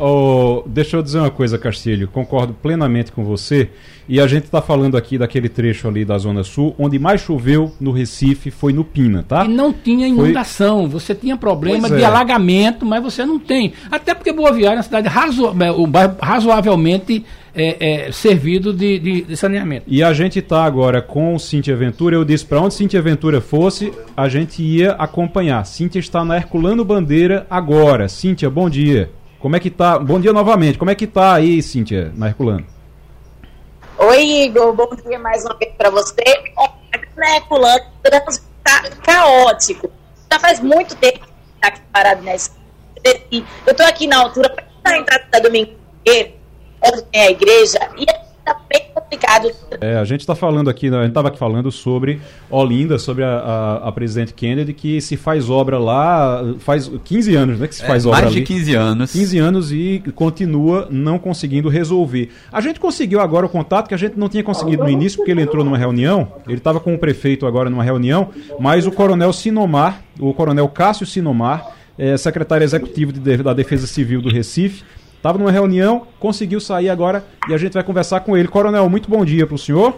Oh, 0.00 0.62
deixa 0.66 0.96
eu 0.96 1.02
dizer 1.02 1.18
uma 1.18 1.30
coisa, 1.30 1.58
Castilho. 1.58 2.08
Concordo 2.08 2.54
plenamente 2.54 3.12
com 3.12 3.22
você. 3.22 3.68
E 4.08 4.18
a 4.18 4.26
gente 4.26 4.44
está 4.44 4.62
falando 4.62 4.96
aqui 4.96 5.18
daquele 5.18 5.48
trecho 5.48 5.86
ali 5.86 6.04
da 6.04 6.16
Zona 6.16 6.42
Sul, 6.42 6.74
onde 6.78 6.98
mais 6.98 7.20
choveu 7.20 7.72
no 7.78 7.92
Recife 7.92 8.50
foi 8.50 8.72
no 8.72 8.82
Pina, 8.82 9.22
tá? 9.22 9.44
E 9.44 9.48
não 9.48 9.72
tinha 9.72 10.08
inundação. 10.08 10.90
Foi... 10.90 10.98
Você 10.98 11.14
tinha 11.14 11.36
problema 11.36 11.86
pois 11.86 12.00
de 12.00 12.02
é. 12.02 12.06
alagamento, 12.06 12.86
mas 12.86 13.02
você 13.02 13.26
não 13.26 13.38
tem. 13.38 13.74
Até 13.90 14.14
porque 14.14 14.32
Boa 14.32 14.52
Viagem 14.52 14.72
é 14.72 14.76
uma 14.78 14.82
cidade 14.82 15.06
razo... 15.06 15.48
É, 15.48 16.26
razoavelmente 16.26 17.24
é, 17.54 18.06
é, 18.06 18.12
servido 18.12 18.72
de, 18.72 18.98
de, 18.98 19.22
de, 19.22 19.36
saneamento. 19.36 19.84
E 19.86 20.02
a 20.02 20.12
gente 20.12 20.38
está 20.38 20.64
agora 20.64 21.02
com 21.02 21.38
Cintia 21.38 21.76
Ventura. 21.76 22.16
Eu 22.16 22.24
disse 22.24 22.44
para 22.46 22.60
onde 22.60 22.74
Cintia 22.74 23.02
Ventura 23.02 23.40
fosse, 23.40 23.92
a 24.16 24.28
gente 24.28 24.62
ia 24.62 24.92
acompanhar. 24.92 25.64
Cintia 25.66 26.00
está 26.00 26.24
na 26.24 26.36
Herculano 26.36 26.84
Bandeira 26.84 27.46
agora. 27.50 28.08
Cintia, 28.08 28.48
bom 28.48 28.70
dia. 28.70 29.10
Como 29.40 29.56
é 29.56 29.60
que 29.60 29.70
tá? 29.70 29.98
Bom 29.98 30.20
dia 30.20 30.32
novamente. 30.32 30.78
Como 30.78 30.90
é 30.90 30.94
que 30.94 31.06
tá 31.06 31.34
aí, 31.34 31.62
Cíntia, 31.62 32.12
na 32.14 32.28
Herculano? 32.28 32.66
Oi, 33.98 34.44
Igor. 34.44 34.72
Bom 34.74 34.90
dia 34.94 35.18
mais 35.18 35.44
uma 35.44 35.56
vez 35.56 35.72
para 35.76 35.90
você. 35.90 36.22
Na 37.16 37.36
Herculano, 37.36 37.84
o 37.98 38.10
trânsito 38.10 38.46
tá 38.62 38.82
caótico. 39.02 39.90
Já 40.30 40.38
faz 40.38 40.60
muito 40.60 40.94
tempo 40.96 41.20
que 41.20 41.32
está 41.56 41.68
aqui 41.68 41.80
parado 41.92 42.22
nessa. 42.22 42.50
Eu 43.02 43.40
estou 43.66 43.86
aqui 43.86 44.06
na 44.06 44.18
altura 44.18 44.54
para 44.82 44.94
a 44.94 44.98
entrada 44.98 45.24
da 45.30 45.38
Domingo 45.38 45.80
onde 46.82 47.02
tem 47.02 47.20
a 47.20 47.30
igreja, 47.30 47.78
e 47.96 48.02
está 48.02 48.54
bem 48.68 48.89
complicado. 49.10 49.50
É, 49.80 49.96
a 49.96 50.04
gente 50.04 50.20
está 50.20 50.34
falando 50.34 50.70
aqui, 50.70 50.88
a 50.88 51.00
gente 51.02 51.08
estava 51.08 51.28
aqui 51.28 51.38
falando 51.38 51.72
sobre 51.72 52.20
Olinda, 52.48 52.98
sobre 52.98 53.24
a, 53.24 53.38
a, 53.38 53.88
a, 53.88 53.92
presidente 53.92 54.32
Kennedy, 54.32 54.72
que 54.72 55.00
se 55.00 55.16
faz 55.16 55.50
obra 55.50 55.78
lá, 55.78 56.42
faz 56.60 56.90
15 57.04 57.34
anos, 57.34 57.58
né? 57.58 57.66
Que 57.66 57.74
se 57.74 57.82
é, 57.82 57.86
faz 57.86 58.06
obra 58.06 58.22
mais 58.22 58.32
ali. 58.32 58.40
de 58.40 58.46
15 58.46 58.74
anos. 58.74 59.12
15 59.12 59.38
anos 59.38 59.72
e 59.72 60.02
continua 60.14 60.86
não 60.90 61.18
conseguindo 61.18 61.68
resolver. 61.68 62.30
A 62.52 62.60
gente 62.60 62.78
conseguiu 62.78 63.20
agora 63.20 63.46
o 63.46 63.48
contato 63.48 63.88
que 63.88 63.94
a 63.94 63.98
gente 63.98 64.16
não 64.16 64.28
tinha 64.28 64.44
conseguido 64.44 64.84
no 64.84 64.90
início, 64.90 65.18
porque 65.18 65.32
ele 65.32 65.42
entrou 65.42 65.64
numa 65.64 65.78
reunião, 65.78 66.32
ele 66.46 66.58
estava 66.58 66.78
com 66.78 66.94
o 66.94 66.98
prefeito 66.98 67.46
agora 67.46 67.68
numa 67.68 67.84
reunião, 67.84 68.30
mas 68.60 68.86
o 68.86 68.92
coronel 68.92 69.32
Sinomar, 69.32 70.02
o 70.18 70.32
coronel 70.32 70.68
Cássio 70.68 71.06
Sinomar, 71.06 71.74
é, 71.98 72.16
secretário 72.16 72.64
executivo 72.64 73.12
de, 73.12 73.36
da 73.38 73.52
Defesa 73.52 73.86
Civil 73.86 74.22
do 74.22 74.30
Recife, 74.30 74.82
Estava 75.20 75.36
numa 75.36 75.50
reunião, 75.50 76.06
conseguiu 76.18 76.58
sair 76.60 76.88
agora 76.88 77.22
e 77.46 77.52
a 77.52 77.58
gente 77.58 77.74
vai 77.74 77.84
conversar 77.84 78.20
com 78.20 78.34
ele. 78.34 78.48
Coronel, 78.48 78.88
muito 78.88 79.10
bom 79.10 79.22
dia 79.22 79.46
para 79.46 79.54
o 79.54 79.58
senhor. 79.58 79.94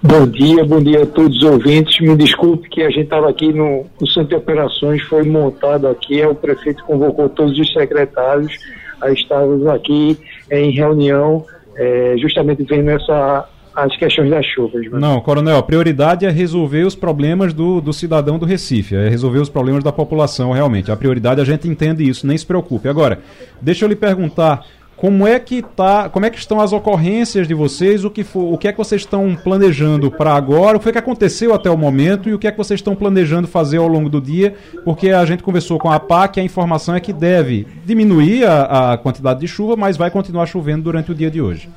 Bom 0.00 0.24
dia, 0.24 0.64
bom 0.64 0.80
dia 0.80 1.02
a 1.02 1.06
todos 1.06 1.38
os 1.38 1.42
ouvintes. 1.42 1.98
Me 1.98 2.14
desculpe 2.14 2.68
que 2.68 2.84
a 2.84 2.90
gente 2.90 3.06
estava 3.06 3.28
aqui 3.28 3.52
no, 3.52 3.86
no 4.00 4.06
centro 4.06 4.28
de 4.28 4.36
operações, 4.36 5.02
foi 5.02 5.24
montado 5.24 5.88
aqui, 5.88 6.24
o 6.24 6.32
prefeito 6.32 6.84
convocou 6.84 7.28
todos 7.28 7.58
os 7.58 7.72
secretários, 7.72 8.56
aí 9.00 9.14
estávamos 9.14 9.66
aqui 9.66 10.16
em 10.48 10.70
reunião, 10.70 11.44
é, 11.76 12.14
justamente 12.16 12.62
vendo 12.62 12.90
essa 12.90 13.48
as 13.74 13.96
questões 13.96 14.30
das 14.30 14.46
chuvas. 14.46 14.86
Mas... 14.90 15.00
Não, 15.00 15.20
coronel, 15.20 15.58
a 15.58 15.62
prioridade 15.62 16.24
é 16.24 16.30
resolver 16.30 16.84
os 16.84 16.94
problemas 16.94 17.52
do, 17.52 17.80
do 17.80 17.92
cidadão 17.92 18.38
do 18.38 18.46
Recife, 18.46 18.94
é 18.94 19.08
resolver 19.08 19.40
os 19.40 19.48
problemas 19.48 19.82
da 19.82 19.92
população, 19.92 20.52
realmente. 20.52 20.92
A 20.92 20.96
prioridade, 20.96 21.40
a 21.40 21.44
gente 21.44 21.68
entende 21.68 22.08
isso, 22.08 22.26
nem 22.26 22.38
se 22.38 22.46
preocupe. 22.46 22.88
Agora, 22.88 23.20
deixa 23.60 23.84
eu 23.84 23.88
lhe 23.88 23.96
perguntar. 23.96 24.64
Como 24.96 25.26
é 25.26 25.40
que 25.40 25.60
tá, 25.60 26.08
como 26.08 26.24
é 26.24 26.30
que 26.30 26.38
estão 26.38 26.60
as 26.60 26.72
ocorrências 26.72 27.48
de 27.48 27.52
vocês? 27.52 28.04
O 28.04 28.10
que 28.10 28.22
for, 28.22 28.54
o 28.54 28.56
que 28.56 28.68
é 28.68 28.72
que 28.72 28.78
vocês 28.78 29.02
estão 29.02 29.34
planejando 29.34 30.08
para 30.08 30.32
agora? 30.32 30.76
O 30.76 30.80
que 30.80 30.84
foi 30.84 30.92
que 30.92 30.98
aconteceu 30.98 31.52
até 31.52 31.68
o 31.68 31.76
momento 31.76 32.28
e 32.28 32.32
o 32.32 32.38
que 32.38 32.46
é 32.46 32.52
que 32.52 32.56
vocês 32.56 32.78
estão 32.78 32.94
planejando 32.94 33.48
fazer 33.48 33.78
ao 33.78 33.88
longo 33.88 34.08
do 34.08 34.20
dia? 34.20 34.54
Porque 34.84 35.10
a 35.10 35.24
gente 35.24 35.42
conversou 35.42 35.80
com 35.80 35.90
a 35.90 35.98
PAC, 35.98 36.38
a 36.38 36.44
informação 36.44 36.94
é 36.94 37.00
que 37.00 37.12
deve 37.12 37.66
diminuir 37.84 38.44
a, 38.44 38.92
a 38.92 38.96
quantidade 38.96 39.40
de 39.40 39.48
chuva, 39.48 39.74
mas 39.74 39.96
vai 39.96 40.12
continuar 40.12 40.46
chovendo 40.46 40.84
durante 40.84 41.10
o 41.10 41.14
dia 41.14 41.30
de 41.30 41.42
hoje. 41.42 41.68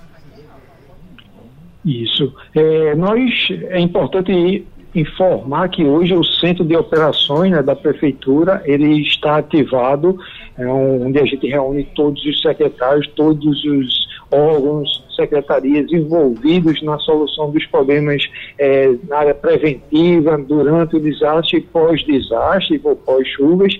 Isso. 1.88 2.33
É, 2.53 2.93
nós, 2.95 3.31
é 3.69 3.79
importante 3.79 4.67
informar 4.93 5.69
que 5.69 5.85
hoje 5.85 6.13
o 6.13 6.23
centro 6.23 6.65
de 6.65 6.75
operações 6.75 7.51
né, 7.51 7.63
da 7.63 7.75
prefeitura 7.75 8.61
ele 8.65 9.01
está 9.03 9.38
ativado, 9.38 10.19
é, 10.57 10.67
onde 10.67 11.17
a 11.17 11.25
gente 11.25 11.47
reúne 11.47 11.85
todos 11.95 12.23
os 12.25 12.41
secretários, 12.41 13.07
todos 13.15 13.63
os 13.63 14.07
órgãos, 14.29 15.05
secretarias 15.15 15.91
envolvidos 15.91 16.81
na 16.83 16.99
solução 16.99 17.49
dos 17.51 17.65
problemas 17.67 18.21
é, 18.59 18.93
na 19.07 19.19
área 19.19 19.33
preventiva, 19.33 20.38
durante 20.38 20.97
o 20.97 20.99
desastre, 20.99 21.61
pós-desastre 21.61 22.81
ou 22.83 22.97
pós-chuvas, 22.97 23.73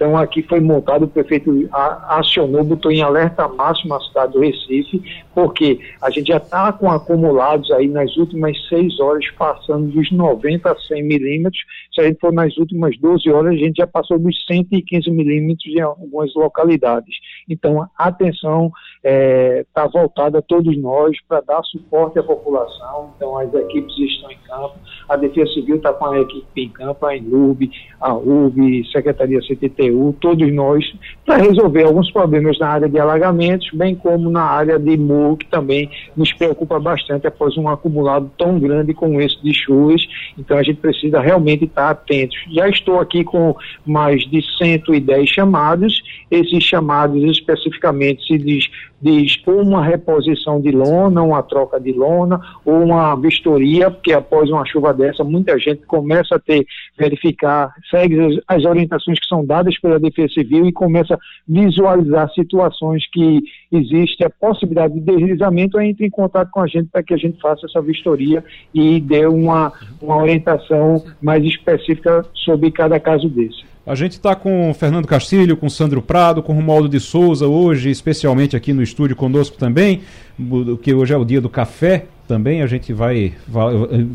então, 0.00 0.16
aqui 0.16 0.42
foi 0.42 0.60
montado, 0.60 1.04
o 1.04 1.08
prefeito 1.08 1.68
acionou, 2.08 2.64
botou 2.64 2.90
em 2.90 3.02
alerta 3.02 3.46
máximo 3.46 3.92
a 3.92 4.00
cidade 4.00 4.32
do 4.32 4.40
Recife, 4.40 5.02
porque 5.34 5.78
a 6.00 6.08
gente 6.08 6.28
já 6.28 6.38
está 6.38 6.72
com 6.72 6.90
acumulados 6.90 7.70
aí 7.70 7.86
nas 7.86 8.16
últimas 8.16 8.56
seis 8.66 8.98
horas, 8.98 9.26
passando 9.36 9.92
dos 9.92 10.10
90 10.10 10.72
a 10.72 10.74
100 10.74 11.02
milímetros. 11.02 11.60
Se 11.94 12.00
a 12.00 12.04
gente 12.04 12.18
for 12.18 12.32
nas 12.32 12.56
últimas 12.56 12.98
12 12.98 13.30
horas, 13.30 13.52
a 13.52 13.58
gente 13.58 13.76
já 13.76 13.86
passou 13.86 14.18
dos 14.18 14.42
115 14.46 15.10
milímetros 15.10 15.66
em 15.66 15.80
algumas 15.80 16.34
localidades. 16.34 17.14
Então, 17.48 17.82
a 17.96 18.08
atenção 18.08 18.72
está 19.02 19.08
é, 19.08 19.64
tá 19.72 19.86
voltada 19.86 20.38
a 20.38 20.42
todos 20.42 20.76
nós 20.76 21.16
para 21.26 21.40
dar 21.40 21.62
suporte 21.64 22.18
à 22.18 22.22
população. 22.22 23.10
Então, 23.16 23.38
as 23.38 23.52
equipes 23.54 23.96
estão 23.98 24.30
em 24.30 24.38
campo, 24.46 24.74
a 25.08 25.16
Defesa 25.16 25.52
Civil 25.54 25.76
está 25.76 25.92
com 25.92 26.06
a 26.06 26.20
equipe 26.20 26.62
em 26.62 26.68
campo, 26.68 27.06
a 27.06 27.16
INUB, 27.16 27.70
a 28.00 28.14
UB, 28.14 28.84
Secretaria 28.92 29.40
CTTU, 29.40 30.14
todos 30.20 30.52
nós, 30.52 30.84
para 31.24 31.36
resolver 31.36 31.84
alguns 31.84 32.10
problemas 32.10 32.58
na 32.58 32.68
área 32.68 32.88
de 32.88 32.98
alagamentos, 32.98 33.68
bem 33.72 33.94
como 33.94 34.30
na 34.30 34.42
área 34.42 34.78
de 34.78 34.96
morro, 34.96 35.38
que 35.38 35.46
também 35.46 35.90
nos 36.16 36.32
preocupa 36.32 36.78
bastante 36.78 37.26
após 37.26 37.56
um 37.56 37.68
acumulado 37.68 38.30
tão 38.36 38.58
grande 38.58 38.92
como 38.92 39.20
esse 39.20 39.40
de 39.42 39.54
chuvas. 39.54 40.06
Então, 40.38 40.58
a 40.58 40.62
gente 40.62 40.78
precisa 40.80 41.20
realmente 41.20 41.64
estar 41.64 41.90
atentos. 41.90 42.36
Já 42.52 42.68
estou 42.68 43.00
aqui 43.00 43.24
com 43.24 43.56
mais 43.86 44.22
de 44.28 44.42
110 44.58 45.28
chamados, 45.28 46.02
esses 46.30 46.62
chamados 46.62 47.29
especificamente 47.30 48.26
se 48.26 48.38
diz 48.38 48.68
diz 49.00 49.40
uma 49.46 49.82
reposição 49.82 50.60
de 50.60 50.70
lona, 50.70 51.22
uma 51.22 51.42
troca 51.42 51.80
de 51.80 51.92
lona, 51.92 52.40
ou 52.64 52.82
uma 52.82 53.14
vistoria, 53.16 53.90
porque 53.90 54.12
após 54.12 54.50
uma 54.50 54.66
chuva 54.66 54.92
dessa, 54.92 55.24
muita 55.24 55.58
gente 55.58 55.86
começa 55.86 56.34
a 56.34 56.38
ter, 56.38 56.66
verificar, 56.98 57.72
segue 57.90 58.20
as, 58.20 58.34
as 58.46 58.64
orientações 58.64 59.18
que 59.18 59.26
são 59.26 59.44
dadas 59.44 59.78
pela 59.78 59.98
Defesa 59.98 60.34
Civil 60.34 60.66
e 60.66 60.72
começa 60.72 61.14
a 61.14 61.18
visualizar 61.48 62.30
situações 62.34 63.08
que 63.10 63.40
existe 63.72 64.22
a 64.24 64.30
possibilidade 64.30 64.94
de 64.94 65.00
deslizamento, 65.00 65.80
entre 65.80 66.06
em 66.06 66.10
contato 66.10 66.50
com 66.50 66.60
a 66.60 66.66
gente 66.66 66.88
para 66.90 67.02
que 67.02 67.14
a 67.14 67.16
gente 67.16 67.40
faça 67.40 67.66
essa 67.66 67.80
vistoria 67.80 68.44
e 68.74 69.00
dê 69.00 69.26
uma, 69.26 69.72
uma 70.00 70.16
orientação 70.16 71.02
mais 71.22 71.42
específica 71.44 72.24
sobre 72.34 72.70
cada 72.70 73.00
caso 73.00 73.28
desse. 73.28 73.69
A 73.90 73.96
gente 73.96 74.12
está 74.12 74.36
com 74.36 74.72
Fernando 74.72 75.08
Castilho, 75.08 75.56
com 75.56 75.68
Sandro 75.68 76.00
Prado, 76.00 76.44
com 76.44 76.52
Romualdo 76.52 76.88
de 76.88 77.00
Souza 77.00 77.48
hoje, 77.48 77.90
especialmente 77.90 78.54
aqui 78.54 78.72
no 78.72 78.84
estúdio 78.84 79.16
conosco 79.16 79.56
também, 79.58 80.02
que 80.80 80.94
hoje 80.94 81.12
é 81.12 81.16
o 81.16 81.24
dia 81.24 81.40
do 81.40 81.48
café 81.48 82.06
também, 82.28 82.62
a 82.62 82.68
gente 82.68 82.92
vai, 82.92 83.32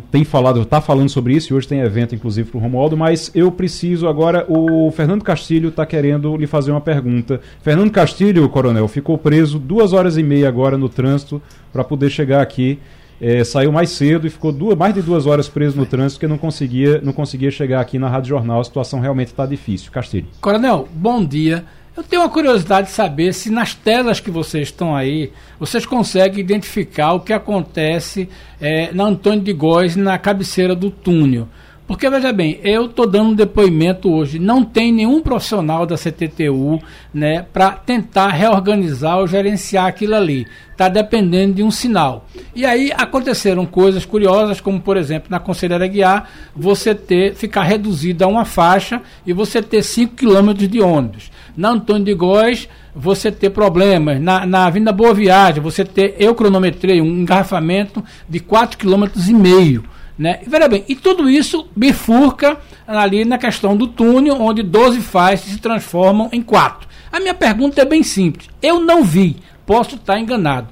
tem 0.10 0.24
falado, 0.24 0.62
está 0.62 0.80
falando 0.80 1.10
sobre 1.10 1.34
isso 1.34 1.52
e 1.52 1.54
hoje 1.54 1.68
tem 1.68 1.82
evento 1.82 2.16
inclusive 2.16 2.50
para 2.50 2.58
o 2.58 2.62
Romualdo, 2.62 2.96
mas 2.96 3.30
eu 3.36 3.52
preciso 3.52 4.08
agora, 4.08 4.46
o 4.48 4.90
Fernando 4.92 5.26
Castilho 5.26 5.68
está 5.68 5.86
querendo 5.86 6.38
lhe 6.38 6.48
fazer 6.48 6.72
uma 6.72 6.80
pergunta. 6.80 7.42
Fernando 7.62 7.92
Castilho, 7.92 8.48
coronel, 8.48 8.88
ficou 8.88 9.18
preso 9.18 9.60
duas 9.60 9.92
horas 9.92 10.16
e 10.16 10.24
meia 10.24 10.48
agora 10.48 10.78
no 10.78 10.88
trânsito 10.88 11.42
para 11.74 11.84
poder 11.84 12.10
chegar 12.10 12.42
aqui 12.42 12.80
é, 13.20 13.44
saiu 13.44 13.72
mais 13.72 13.90
cedo 13.92 14.28
e 14.28 14.30
ficou 14.30 14.52
duas, 14.52 14.78
mais 14.78 14.94
de 14.94 15.02
duas 15.02 15.26
horas 15.26 15.48
preso 15.48 15.78
no 15.78 15.86
trânsito 15.86 16.20
porque 16.20 16.28
não 16.28 16.38
conseguia, 16.38 17.00
não 17.02 17.14
conseguia 17.14 17.52
chegar 17.52 17.82
aqui 17.82 17.98
na 17.98 18.10
Rádio 18.10 18.30
Jornal. 18.30 18.60
A 18.60 18.64
situação 18.64 19.00
realmente 19.00 19.28
está 19.28 19.46
difícil. 19.46 19.92
Castilho. 19.92 20.28
Coronel, 20.42 20.88
bom 20.94 21.24
dia. 21.24 21.66
Eu 21.96 22.04
tenho 22.04 22.24
uma 22.24 22.30
curiosidade 22.30 22.88
de 22.88 22.94
saber 22.94 23.34
se 23.34 23.50
nas 23.50 23.74
telas 23.74 24.20
que 24.20 24.30
vocês 24.30 24.68
estão 24.68 24.94
aí, 24.94 25.32
vocês 25.58 25.86
conseguem 25.86 26.42
identificar 26.42 27.14
o 27.14 27.22
que 27.22 27.32
acontece 27.32 28.28
é, 28.60 28.92
na 28.92 29.06
Antônio 29.06 29.42
de 29.42 29.54
Góes, 29.54 29.96
na 29.96 30.18
cabeceira 30.18 30.76
do 30.76 30.92
túnel. 30.92 31.48
Porque, 31.88 32.10
veja 32.10 32.34
bem, 32.34 32.60
eu 32.64 32.86
estou 32.86 33.06
dando 33.06 33.30
um 33.30 33.36
depoimento 33.36 34.12
hoje, 34.12 34.40
não 34.40 34.64
tem 34.64 34.92
nenhum 34.92 35.22
profissional 35.22 35.86
da 35.86 35.96
CTTU 35.96 36.82
né, 37.14 37.46
para 37.54 37.74
tentar 37.74 38.30
reorganizar 38.30 39.20
ou 39.20 39.28
gerenciar 39.28 39.86
aquilo 39.86 40.16
ali. 40.16 40.48
Está 40.72 40.90
dependendo 40.90 41.54
de 41.54 41.64
um 41.64 41.70
sinal. 41.70 42.26
E 42.56 42.66
aí 42.66 42.92
aconteceram 42.92 43.68
coisas 43.68 44.04
curiosas, 44.04 44.60
como, 44.60 44.82
por 44.82 44.98
exemplo, 44.98 45.28
na 45.30 45.40
Conselheira 45.40 45.88
Guiar, 45.88 46.28
você 46.56 46.96
ter, 46.96 47.36
ficar 47.36 47.64
reduzido 47.64 48.24
a 48.24 48.28
uma 48.28 48.46
faixa 48.46 49.00
e 49.26 49.32
você 49.32 49.62
ter 49.62 49.84
5 49.84 50.16
quilômetros 50.16 50.68
de 50.68 50.82
ônibus. 50.82 51.32
Na 51.56 51.70
Antônio 51.70 52.04
de 52.04 52.14
Góes, 52.16 52.68
você 52.96 53.32
ter 53.32 53.52
problemas. 53.52 54.20
Na, 54.20 54.44
na 54.46 54.66
Avenida 54.66 54.92
Boa 54.92 55.14
Viagem, 55.14 55.62
você 55.62 55.86
ter, 55.86 56.16
eu 56.18 56.34
cronometrei 56.34 57.00
um 57.00 57.22
engarrafamento 57.22 58.04
de 58.28 58.40
4,5 58.40 58.76
km. 58.78 59.95
Né? 60.18 60.40
E, 60.46 60.50
veja 60.50 60.68
bem, 60.68 60.84
e 60.88 60.96
tudo 60.96 61.30
isso 61.30 61.68
bifurca 61.76 62.58
ali 62.88 63.26
na 63.26 63.38
questão 63.38 63.76
do 63.76 63.88
túnel, 63.88 64.42
onde 64.42 64.64
12 64.64 65.02
faixas 65.02 65.50
se 65.50 65.58
transformam 65.58 66.30
em 66.32 66.42
4. 66.42 66.88
A 67.12 67.20
minha 67.20 67.34
pergunta 67.34 67.82
é 67.82 67.86
bem 67.86 68.04
simples. 68.04 68.50
Eu 68.62 68.80
não 68.80 69.04
vi, 69.04 69.38
posso 69.66 69.96
estar 69.96 70.20
enganado. 70.20 70.68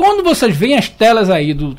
Quando 0.00 0.24
vocês 0.24 0.56
veem 0.56 0.78
as 0.78 0.88
telas 0.88 1.28
aí 1.28 1.52
do. 1.52 1.76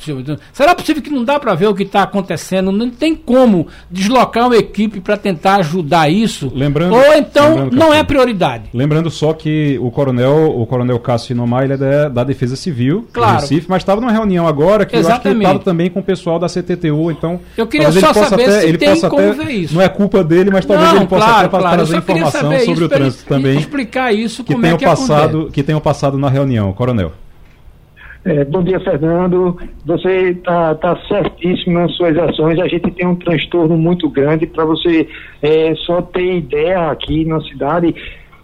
Será 0.54 0.76
possível 0.76 1.02
que 1.02 1.10
não 1.10 1.24
dá 1.24 1.40
para 1.40 1.56
ver 1.56 1.66
o 1.66 1.74
que 1.74 1.82
está 1.82 2.04
acontecendo? 2.04 2.72
Não 2.72 2.88
tem 2.88 3.16
como 3.16 3.66
deslocar 3.90 4.46
uma 4.46 4.56
equipe 4.56 5.00
para 5.00 5.18
tentar 5.18 5.56
ajudar 5.56 6.08
isso? 6.08 6.52
Lembrando, 6.54 6.94
Ou 6.94 7.14
então 7.16 7.50
lembrando, 7.50 7.76
não 7.76 7.92
é 7.92 8.04
prioridade? 8.04 8.66
Lembrando 8.76 9.10
só 9.10 9.34
que 9.34 9.76
o 9.82 9.90
coronel, 9.90 10.56
o 10.56 10.68
coronel 10.68 11.00
Cássio 11.00 11.34
Inomar, 11.34 11.64
ele 11.64 11.74
é 11.74 11.78
da, 11.78 12.10
da 12.10 12.24
Defesa 12.24 12.56
Civil 12.56 13.08
Claro. 13.12 13.38
do 13.38 13.42
Recife, 13.42 13.66
mas 13.68 13.82
estava 13.82 14.00
numa 14.00 14.12
reunião 14.12 14.48
agora 14.48 14.86
que 14.86 14.96
eu 14.96 15.00
acho 15.00 15.08
que 15.08 15.12
ele 15.12 15.16
Exatamente. 15.16 15.42
estava 15.42 15.60
também 15.60 15.90
com 15.90 16.00
o 16.00 16.04
pessoal 16.04 16.38
da 16.38 16.48
CTTU, 16.48 17.10
então. 17.10 17.40
Eu 17.58 17.66
queria 17.66 17.92
só 17.92 18.14
saber 18.14 18.44
até, 18.44 18.60
se 18.60 18.68
ele 18.68 18.78
tem 18.78 19.02
como 19.02 19.32
até, 19.32 19.44
ver 19.46 19.52
isso. 19.52 19.74
Não 19.74 19.82
é 19.82 19.90
culpa 19.90 20.24
dele, 20.24 20.52
mas 20.52 20.64
talvez 20.64 20.90
Não, 20.90 20.98
ele 20.98 21.08
possa 21.08 21.26
claro, 21.26 21.48
até 21.48 21.58
claro. 21.58 21.76
Trazer 21.76 21.98
informação 21.98 22.60
sobre 22.60 22.84
o 22.84 22.90
trânsito 22.90 23.26
também. 23.26 23.58
Explicar 23.58 24.14
isso, 24.14 24.44
que 24.44 24.54
como 24.54 24.64
é 24.64 24.68
tenham 24.68 24.78
que 24.78 24.86
passado, 24.86 25.50
que 25.52 25.64
tenham 25.64 25.82
passado 25.82 26.20
na 26.20 26.30
reunião, 26.30 26.72
coronel. 26.74 27.14
É, 28.24 28.46
bom 28.46 28.64
dia, 28.64 28.80
Fernando. 28.80 29.58
Você 29.84 30.30
está 30.30 30.76
tá 30.76 30.96
certíssimo 31.08 31.80
nas 31.80 31.92
suas 31.96 32.16
ações. 32.18 32.60
A 32.60 32.68
gente 32.68 32.92
tem 32.92 33.08
um 33.08 33.16
transtorno 33.16 33.76
muito 33.76 34.08
grande. 34.10 34.46
Para 34.46 34.64
você 34.64 35.08
é, 35.42 35.74
só 35.76 36.04
ter 36.04 36.38
ideia 36.38 36.92
aqui 36.92 37.26
na 37.26 37.42
cidade, 37.42 37.96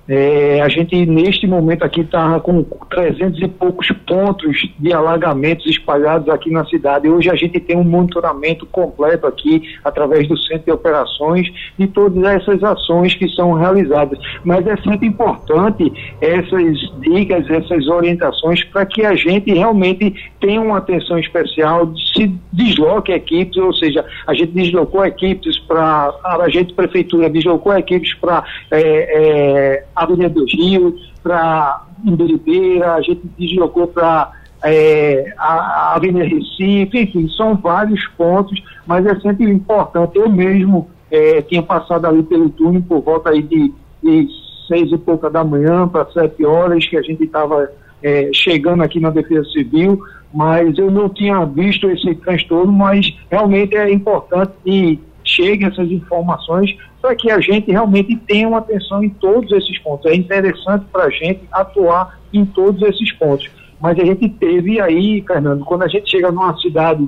é, 0.07 0.61
a 0.61 0.69
gente 0.69 1.05
neste 1.05 1.45
momento 1.45 1.83
aqui 1.83 2.01
está 2.01 2.39
com 2.39 2.63
300 2.63 3.41
e 3.41 3.47
poucos 3.47 3.91
pontos 4.07 4.69
de 4.79 4.93
alagamentos 4.93 5.65
espalhados 5.65 6.29
aqui 6.29 6.49
na 6.49 6.65
cidade. 6.65 7.09
Hoje 7.09 7.29
a 7.29 7.35
gente 7.35 7.59
tem 7.59 7.75
um 7.75 7.83
monitoramento 7.83 8.65
completo 8.67 9.27
aqui 9.27 9.63
através 9.83 10.27
do 10.27 10.37
centro 10.37 10.65
de 10.65 10.71
operações 10.71 11.47
de 11.77 11.87
todas 11.87 12.23
essas 12.23 12.63
ações 12.63 13.13
que 13.15 13.27
são 13.29 13.53
realizadas. 13.53 14.17
Mas 14.43 14.65
é 14.65 14.77
sempre 14.77 15.07
importante 15.07 15.91
essas 16.21 16.77
dicas, 17.01 17.49
essas 17.49 17.87
orientações 17.87 18.63
para 18.65 18.85
que 18.85 19.05
a 19.05 19.15
gente 19.15 19.53
realmente 19.53 20.13
tenha 20.39 20.61
uma 20.61 20.77
atenção 20.77 21.19
especial, 21.19 21.91
se 22.13 22.33
desloque 22.53 23.11
equipes, 23.11 23.57
ou 23.57 23.73
seja, 23.73 24.05
a 24.25 24.33
gente 24.33 24.53
deslocou 24.53 25.05
equipes 25.05 25.59
para 25.59 26.13
a 26.23 26.49
gente 26.49 26.73
prefeitura 26.73 27.29
deslocou 27.29 27.75
equipes 27.75 28.13
para 28.15 28.43
é, 28.71 28.81
é, 28.81 29.85
Avenida 30.03 30.29
do 30.29 30.45
Rio, 30.45 30.95
para 31.23 31.83
Imberibeira, 32.05 32.93
a 32.93 33.01
gente 33.01 33.21
deslocou 33.37 33.87
para 33.87 34.31
é, 34.63 35.33
a, 35.37 35.53
a 35.53 35.95
Avenida 35.95 36.25
Recife, 36.25 36.99
enfim, 36.99 37.27
são 37.29 37.55
vários 37.55 38.05
pontos, 38.17 38.61
mas 38.85 39.05
é 39.05 39.19
sempre 39.19 39.49
importante. 39.49 40.17
Eu 40.17 40.29
mesmo 40.29 40.87
é, 41.11 41.41
tinha 41.41 41.63
passado 41.63 42.05
ali 42.05 42.23
pelo 42.23 42.49
túnel 42.49 42.83
por 42.87 43.01
volta 43.01 43.29
aí 43.29 43.41
de, 43.41 43.73
de 44.03 44.27
seis 44.67 44.91
e 44.91 44.97
pouca 44.97 45.29
da 45.29 45.43
manhã 45.43 45.87
para 45.87 46.09
sete 46.11 46.45
horas, 46.45 46.85
que 46.85 46.97
a 46.97 47.01
gente 47.01 47.23
estava 47.23 47.69
é, 48.03 48.29
chegando 48.33 48.83
aqui 48.83 48.99
na 48.99 49.09
Defesa 49.09 49.45
Civil, 49.51 50.01
mas 50.33 50.77
eu 50.77 50.91
não 50.91 51.09
tinha 51.09 51.45
visto 51.45 51.89
esse 51.89 52.13
transtorno, 52.15 52.71
mas 52.71 53.15
realmente 53.29 53.75
é 53.75 53.91
importante 53.91 54.51
que 54.63 54.99
cheguem 55.27 55.67
essas 55.67 55.91
informações 55.91 56.75
para 57.01 57.15
que 57.15 57.29
a 57.29 57.39
gente 57.39 57.71
realmente 57.71 58.15
tenha 58.27 58.47
uma 58.47 58.57
atenção 58.59 59.03
em 59.03 59.09
todos 59.09 59.51
esses 59.51 59.77
pontos. 59.79 60.05
É 60.11 60.15
interessante 60.15 60.85
para 60.91 61.05
a 61.05 61.09
gente 61.09 61.41
atuar 61.51 62.19
em 62.33 62.45
todos 62.45 62.81
esses 62.81 63.11
pontos. 63.13 63.49
Mas 63.79 63.99
a 63.99 64.05
gente 64.05 64.27
teve 64.29 64.81
aí, 64.81 65.23
Fernando, 65.25 65.63
quando 65.63 65.83
a 65.83 65.87
gente 65.87 66.09
chega 66.09 66.31
numa 66.31 66.57
cidade 66.57 67.07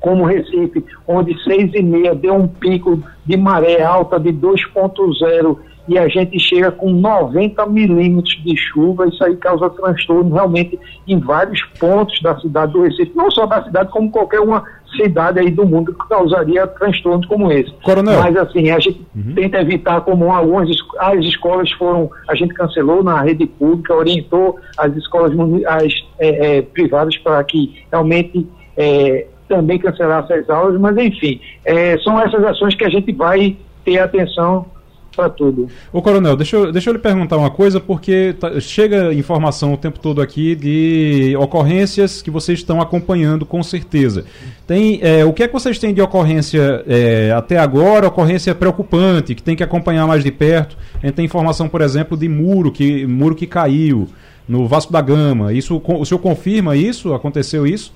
como 0.00 0.24
Recife, 0.24 0.84
onde 1.06 1.40
seis 1.44 1.70
e 1.74 1.82
meia 1.82 2.14
deu 2.14 2.34
um 2.34 2.48
pico 2.48 3.02
de 3.24 3.36
maré 3.36 3.82
alta 3.82 4.18
de 4.18 4.32
2.0 4.32 5.58
e 5.88 5.98
a 5.98 6.08
gente 6.08 6.38
chega 6.38 6.70
com 6.70 6.90
90 6.90 7.66
milímetros 7.66 8.40
de 8.44 8.56
chuva, 8.56 9.06
isso 9.06 9.22
aí 9.24 9.36
causa 9.36 9.70
transtorno 9.70 10.32
realmente 10.32 10.78
em 11.06 11.18
vários 11.18 11.62
pontos 11.78 12.20
da 12.20 12.38
cidade 12.40 12.72
do 12.72 12.82
Recife, 12.82 13.12
não 13.14 13.30
só 13.30 13.46
da 13.46 13.62
cidade, 13.64 13.90
como 13.90 14.10
qualquer 14.10 14.40
uma 14.40 14.64
cidade 14.96 15.38
aí 15.38 15.50
do 15.50 15.66
mundo 15.66 15.92
que 15.92 16.08
causaria 16.08 16.66
transtornos 16.66 17.26
como 17.26 17.50
esse. 17.50 17.72
Coronel. 17.82 18.20
Mas 18.20 18.36
assim, 18.36 18.70
a 18.70 18.78
gente 18.78 19.04
tenta 19.34 19.60
evitar 19.60 20.00
como 20.02 20.30
algumas 20.30 20.68
as 20.98 21.24
escolas 21.24 21.70
foram, 21.72 22.10
a 22.28 22.34
gente 22.34 22.54
cancelou 22.54 23.02
na 23.02 23.20
rede 23.20 23.46
pública, 23.46 23.94
orientou 23.94 24.58
as 24.76 24.94
escolas 24.96 25.32
as, 25.66 25.92
eh, 26.18 26.58
eh, 26.58 26.62
privadas 26.62 27.16
para 27.18 27.42
que 27.44 27.84
realmente 27.90 28.46
eh, 28.76 29.26
também 29.48 29.78
cancelassem 29.78 30.36
as 30.36 30.48
aulas, 30.48 30.80
mas 30.80 30.96
enfim, 30.96 31.40
eh, 31.64 31.98
são 31.98 32.20
essas 32.20 32.42
ações 32.44 32.74
que 32.74 32.84
a 32.84 32.88
gente 32.88 33.12
vai 33.12 33.56
ter 33.84 33.98
atenção 33.98 34.66
para 35.14 35.28
tudo. 35.28 35.68
Coronel, 35.92 36.36
deixa 36.36 36.56
eu, 36.56 36.72
deixa 36.72 36.90
eu 36.90 36.94
lhe 36.94 36.98
perguntar 36.98 37.36
uma 37.36 37.50
coisa, 37.50 37.78
porque 37.78 38.34
tá- 38.38 38.58
chega 38.60 39.12
informação 39.12 39.72
o 39.74 39.76
tempo 39.76 39.98
todo 39.98 40.20
aqui 40.20 40.54
de 40.54 41.36
ocorrências 41.38 42.22
que 42.22 42.30
vocês 42.30 42.58
estão 42.58 42.80
acompanhando 42.80 43.44
com 43.46 43.62
certeza. 43.62 44.24
Tem, 44.66 44.98
é, 45.02 45.24
o 45.24 45.32
que 45.32 45.42
é 45.42 45.46
que 45.48 45.52
vocês 45.52 45.78
têm 45.78 45.92
de 45.94 46.00
ocorrência 46.00 46.82
é, 46.86 47.32
até 47.36 47.58
agora, 47.58 48.08
ocorrência 48.08 48.54
preocupante, 48.54 49.34
que 49.34 49.42
tem 49.42 49.54
que 49.54 49.62
acompanhar 49.62 50.06
mais 50.06 50.24
de 50.24 50.30
perto? 50.30 50.76
A 51.02 51.06
gente 51.06 51.14
tem 51.16 51.24
informação, 51.24 51.68
por 51.68 51.80
exemplo, 51.80 52.16
de 52.16 52.28
muro 52.28 52.72
que, 52.72 53.06
muro 53.06 53.34
que 53.34 53.46
caiu 53.46 54.08
no 54.48 54.66
Vasco 54.66 54.92
da 54.92 55.00
Gama. 55.00 55.52
Isso, 55.52 55.80
o 55.84 56.04
senhor 56.04 56.18
confirma 56.20 56.76
isso? 56.76 57.12
Aconteceu 57.14 57.66
isso? 57.66 57.92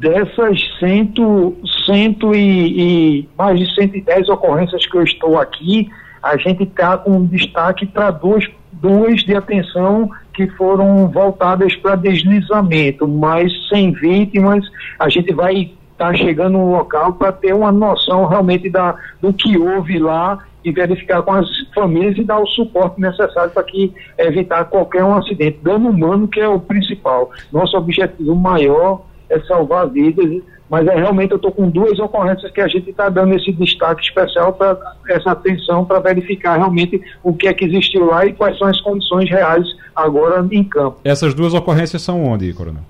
Dessas 0.00 0.58
cento, 0.78 1.54
cento 1.84 2.34
e, 2.34 3.18
e 3.20 3.28
mais 3.36 3.60
de 3.60 3.74
110 3.74 4.26
ocorrências 4.30 4.86
que 4.86 4.96
eu 4.96 5.02
estou 5.02 5.38
aqui, 5.38 5.90
a 6.22 6.34
gente 6.38 6.62
está 6.62 6.96
com 6.96 7.26
destaque 7.26 7.84
para 7.84 8.10
duas, 8.10 8.48
duas 8.72 9.22
de 9.22 9.34
atenção 9.34 10.10
que 10.32 10.46
foram 10.52 11.08
voltadas 11.08 11.76
para 11.76 11.94
deslizamento, 11.96 13.06
mas 13.06 13.52
sem 13.68 13.92
vítimas. 13.92 14.64
A 14.98 15.10
gente 15.10 15.30
vai 15.34 15.72
estar 15.90 16.16
chegando 16.16 16.56
no 16.56 16.72
local 16.72 17.12
para 17.12 17.30
ter 17.30 17.54
uma 17.54 17.70
noção 17.70 18.24
realmente 18.24 18.70
da, 18.70 18.94
do 19.20 19.30
que 19.30 19.58
houve 19.58 19.98
lá 19.98 20.38
e 20.64 20.72
verificar 20.72 21.20
com 21.20 21.32
as 21.32 21.46
famílias 21.74 22.16
e 22.16 22.24
dar 22.24 22.38
o 22.38 22.46
suporte 22.46 22.98
necessário 22.98 23.50
para 23.50 23.62
que 23.64 23.92
evitar 24.16 24.64
qualquer 24.64 25.04
um 25.04 25.14
acidente. 25.14 25.58
Dano 25.62 25.90
humano 25.90 26.26
que 26.26 26.40
é 26.40 26.48
o 26.48 26.58
principal. 26.58 27.30
Nosso 27.52 27.76
objetivo 27.76 28.34
maior 28.34 29.11
é 29.32 29.40
salvar 29.46 29.88
vidas, 29.88 30.42
mas 30.70 30.86
é 30.86 30.94
realmente 30.94 31.30
eu 31.32 31.36
estou 31.36 31.52
com 31.52 31.68
duas 31.68 31.98
ocorrências 31.98 32.50
que 32.52 32.60
a 32.60 32.68
gente 32.68 32.90
está 32.90 33.08
dando 33.08 33.34
esse 33.34 33.52
destaque 33.52 34.02
especial 34.02 34.52
para 34.52 34.78
essa 35.08 35.32
atenção 35.32 35.84
para 35.84 35.98
verificar 36.00 36.56
realmente 36.56 37.00
o 37.22 37.34
que 37.34 37.46
é 37.48 37.52
que 37.54 37.64
existiu 37.64 38.06
lá 38.06 38.24
e 38.26 38.32
quais 38.32 38.56
são 38.58 38.68
as 38.68 38.80
condições 38.80 39.28
reais 39.28 39.66
agora 39.94 40.46
em 40.50 40.64
campo. 40.64 40.98
Essas 41.04 41.34
duas 41.34 41.52
ocorrências 41.54 42.00
são 42.02 42.24
onde, 42.24 42.52
Coronel? 42.52 42.82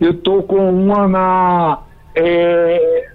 Eu 0.00 0.12
estou 0.12 0.42
com 0.44 0.70
uma 0.70 1.08
na. 1.08 1.78
é, 2.14 3.08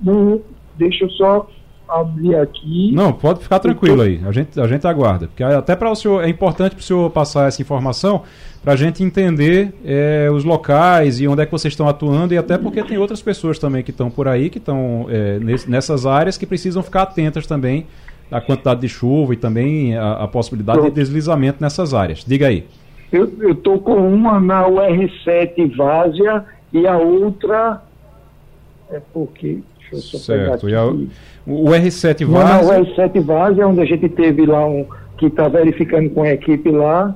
no- 0.00 0.40
deixa 0.76 1.04
eu 1.04 1.10
só 1.10 1.48
abrir 1.88 2.34
aqui. 2.36 2.90
Não, 2.92 3.12
pode 3.12 3.40
ficar 3.40 3.58
tranquilo 3.60 4.02
aí. 4.02 4.20
A 4.26 4.32
gente, 4.32 4.58
a 4.58 4.66
gente 4.66 4.86
aguarda. 4.86 5.26
Porque 5.28 5.44
até 5.44 5.76
para 5.76 5.90
o 5.90 5.94
senhor 5.94 6.24
é 6.24 6.28
importante 6.28 6.72
para 6.74 6.80
o 6.80 6.82
senhor 6.82 7.08
passar 7.10 7.46
essa 7.46 7.60
informação 7.62 8.22
para 8.64 8.72
a 8.72 8.76
gente 8.76 9.04
entender 9.04 9.74
é, 9.84 10.28
os 10.32 10.42
locais 10.42 11.20
e 11.20 11.28
onde 11.28 11.42
é 11.42 11.46
que 11.46 11.52
vocês 11.52 11.72
estão 11.72 11.86
atuando 11.86 12.32
e 12.32 12.38
até 12.38 12.56
porque 12.56 12.82
tem 12.82 12.96
outras 12.96 13.20
pessoas 13.20 13.58
também 13.58 13.82
que 13.82 13.90
estão 13.90 14.10
por 14.10 14.26
aí 14.26 14.48
que 14.48 14.56
estão 14.58 15.06
é, 15.10 15.38
nessas 15.68 16.06
áreas 16.06 16.38
que 16.38 16.46
precisam 16.46 16.82
ficar 16.82 17.02
atentas 17.02 17.46
também 17.46 17.86
à 18.30 18.40
quantidade 18.40 18.80
de 18.80 18.88
chuva 18.88 19.34
e 19.34 19.36
também 19.36 19.94
a, 19.96 20.12
a 20.24 20.26
possibilidade 20.28 20.82
de 20.82 20.90
deslizamento 20.90 21.58
nessas 21.60 21.92
áreas. 21.92 22.24
Diga 22.26 22.46
aí. 22.48 22.64
Eu 23.12 23.28
estou 23.52 23.78
com 23.78 23.96
uma 23.96 24.40
na 24.40 24.66
UR7 24.66 25.76
Várzea 25.76 26.44
e 26.72 26.86
a 26.86 26.96
outra. 26.96 27.82
É 28.90 29.00
porque. 29.12 29.58
Deixa 29.92 29.94
eu 30.16 30.18
só 30.18 30.32
pegar 30.32 30.58
Certo. 30.58 30.68
E 30.68 30.74
a- 30.74 30.84
o 31.46 31.64
R7 31.70 32.26
Uma 32.26 32.42
na 32.44 32.60
Várzea. 32.62 32.80
UR7 33.08 33.20
Várzea, 33.20 33.68
onde 33.68 33.80
a 33.82 33.84
gente 33.84 34.08
teve 34.08 34.46
lá 34.46 34.66
um. 34.66 34.86
que 35.18 35.26
está 35.26 35.46
verificando 35.48 36.10
com 36.10 36.22
a 36.22 36.30
equipe 36.32 36.70
lá. 36.70 37.14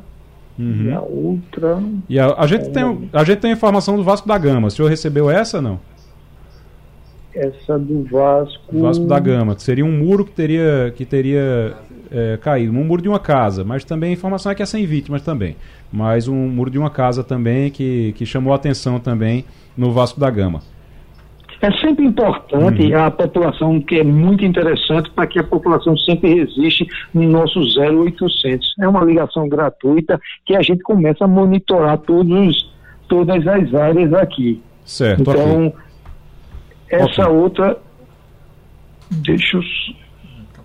E 0.58 0.92
a 0.92 1.00
outra. 1.00 1.78
E 2.08 2.18
a, 2.18 2.34
a 2.36 2.46
gente 2.46 2.70
tem, 2.70 3.10
a 3.12 3.24
gente 3.24 3.38
tem 3.38 3.50
a 3.50 3.54
informação 3.54 3.96
do 3.96 4.02
Vasco 4.02 4.26
da 4.26 4.36
Gama. 4.36 4.68
O 4.68 4.70
senhor 4.70 4.88
recebeu 4.88 5.30
essa 5.30 5.62
não? 5.62 5.78
essa 7.38 7.78
do 7.78 8.02
Vasco. 8.04 8.80
Vasco 8.80 9.06
da 9.06 9.18
Gama, 9.18 9.54
que 9.54 9.62
seria 9.62 9.84
um 9.84 9.92
muro 9.92 10.24
que 10.24 10.32
teria, 10.32 10.92
que 10.94 11.04
teria 11.04 11.74
é, 12.10 12.36
caído, 12.38 12.72
um 12.72 12.84
muro 12.84 13.00
de 13.00 13.08
uma 13.08 13.20
casa, 13.20 13.64
mas 13.64 13.84
também 13.84 14.10
a 14.10 14.12
informação 14.12 14.50
é 14.50 14.54
que 14.54 14.62
é 14.62 14.66
sem 14.66 14.84
vítimas 14.84 15.22
também. 15.22 15.56
Mas 15.92 16.26
um 16.26 16.48
muro 16.48 16.70
de 16.70 16.78
uma 16.78 16.90
casa 16.90 17.22
também 17.22 17.70
que, 17.70 18.12
que 18.16 18.26
chamou 18.26 18.52
a 18.52 18.56
atenção 18.56 18.98
também 18.98 19.44
no 19.76 19.92
Vasco 19.92 20.18
da 20.18 20.28
Gama. 20.28 20.60
É 21.60 21.72
sempre 21.78 22.04
importante 22.04 22.82
uhum. 22.82 23.04
a 23.04 23.10
população, 23.10 23.80
que 23.80 23.96
é 23.96 24.04
muito 24.04 24.44
interessante 24.44 25.10
para 25.10 25.26
que 25.26 25.40
a 25.40 25.44
população 25.44 25.96
sempre 25.96 26.34
resiste 26.34 26.86
no 27.12 27.24
nosso 27.24 27.58
0800. 27.60 28.74
É 28.80 28.86
uma 28.86 29.04
ligação 29.04 29.48
gratuita 29.48 30.20
que 30.46 30.54
a 30.54 30.62
gente 30.62 30.82
começa 30.82 31.24
a 31.24 31.28
monitorar 31.28 31.98
todos, 31.98 32.72
todas 33.08 33.44
as 33.46 33.74
áreas 33.74 34.12
aqui. 34.12 34.62
Certo. 34.84 35.22
Então, 35.22 35.66
okay. 35.66 35.78
essa 36.90 37.22
okay. 37.22 37.36
outra. 37.36 37.78
Deixa 39.10 39.56
eu. 39.56 39.62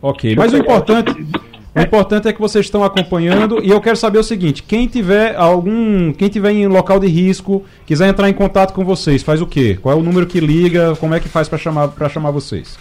Ok, 0.01 0.35
mas 0.35 0.53
o 0.53 0.57
importante. 0.57 1.11
O 1.75 1.81
importante 1.81 2.27
é 2.27 2.33
que 2.33 2.39
vocês 2.39 2.65
estão 2.65 2.83
acompanhando 2.83 3.63
e 3.63 3.69
eu 3.69 3.81
quero 3.81 3.97
saber 3.97 4.19
o 4.19 4.23
seguinte: 4.23 4.61
quem 4.61 4.87
tiver 4.87 5.35
algum, 5.35 6.13
quem 6.13 6.29
tiver 6.29 6.51
em 6.51 6.67
local 6.67 6.99
de 6.99 7.07
risco, 7.07 7.63
quiser 7.85 8.07
entrar 8.07 8.29
em 8.29 8.33
contato 8.33 8.73
com 8.73 8.85
vocês, 8.85 9.23
faz 9.23 9.41
o 9.41 9.47
quê? 9.47 9.77
Qual 9.81 9.95
é 9.95 9.99
o 9.99 10.03
número 10.03 10.27
que 10.27 10.39
liga? 10.39 10.95
Como 10.97 11.15
é 11.15 11.19
que 11.19 11.27
faz 11.27 11.49
para 11.49 11.57
chamar 11.57 11.87
para 11.89 12.07
chamar 12.09 12.29
vocês? 12.29 12.77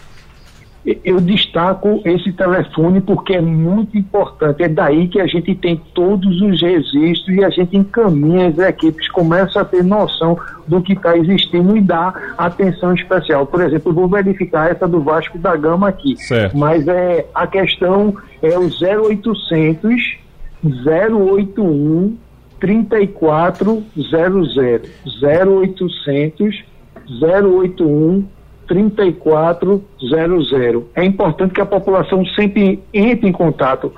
Eu 0.85 1.21
destaco 1.21 2.03
esse 2.05 2.33
telefone 2.33 3.01
porque 3.01 3.35
é 3.35 3.41
muito 3.41 3.97
importante. 3.97 4.65
É 4.65 4.69
daí 4.69 5.07
que 5.07 5.21
a 5.21 5.27
gente 5.27 5.55
tem 5.55 5.81
todos 5.95 6.41
os 6.41 6.61
registros 6.61 7.37
e 7.37 7.45
a 7.45 7.51
gente 7.51 7.77
encaminha 7.77 8.49
as 8.49 8.59
equipes, 8.59 9.09
começa 9.09 9.61
a 9.61 9.65
ter 9.65 9.85
noção 9.85 10.37
do 10.67 10.83
que 10.83 10.95
está 10.95 11.17
existindo 11.17 11.77
e 11.77 11.81
dá 11.81 12.13
atenção 12.37 12.93
especial. 12.95 13.47
Por 13.47 13.61
exemplo, 13.61 13.91
eu 13.91 13.95
vou 13.95 14.09
verificar 14.09 14.73
essa 14.73 14.89
do 14.89 15.01
Vasco 15.01 15.39
da 15.39 15.55
Gama 15.55 15.89
aqui. 15.89 16.17
Certo. 16.17 16.57
Mas 16.57 16.89
é, 16.89 17.27
a 17.33 17.47
questão 17.47 18.17
é 18.43 18.59
o 18.59 18.69
0800 18.69 20.19
081 20.65 22.17
3400 22.59 23.85
0800 25.23 26.65
081 27.21 28.25
3400. 28.73 30.87
É 30.95 31.05
importante 31.05 31.53
que 31.53 31.61
a 31.61 31.67
população 31.67 32.25
sempre 32.25 32.83
entre 32.93 33.29
em 33.29 33.33
contato 33.33 33.93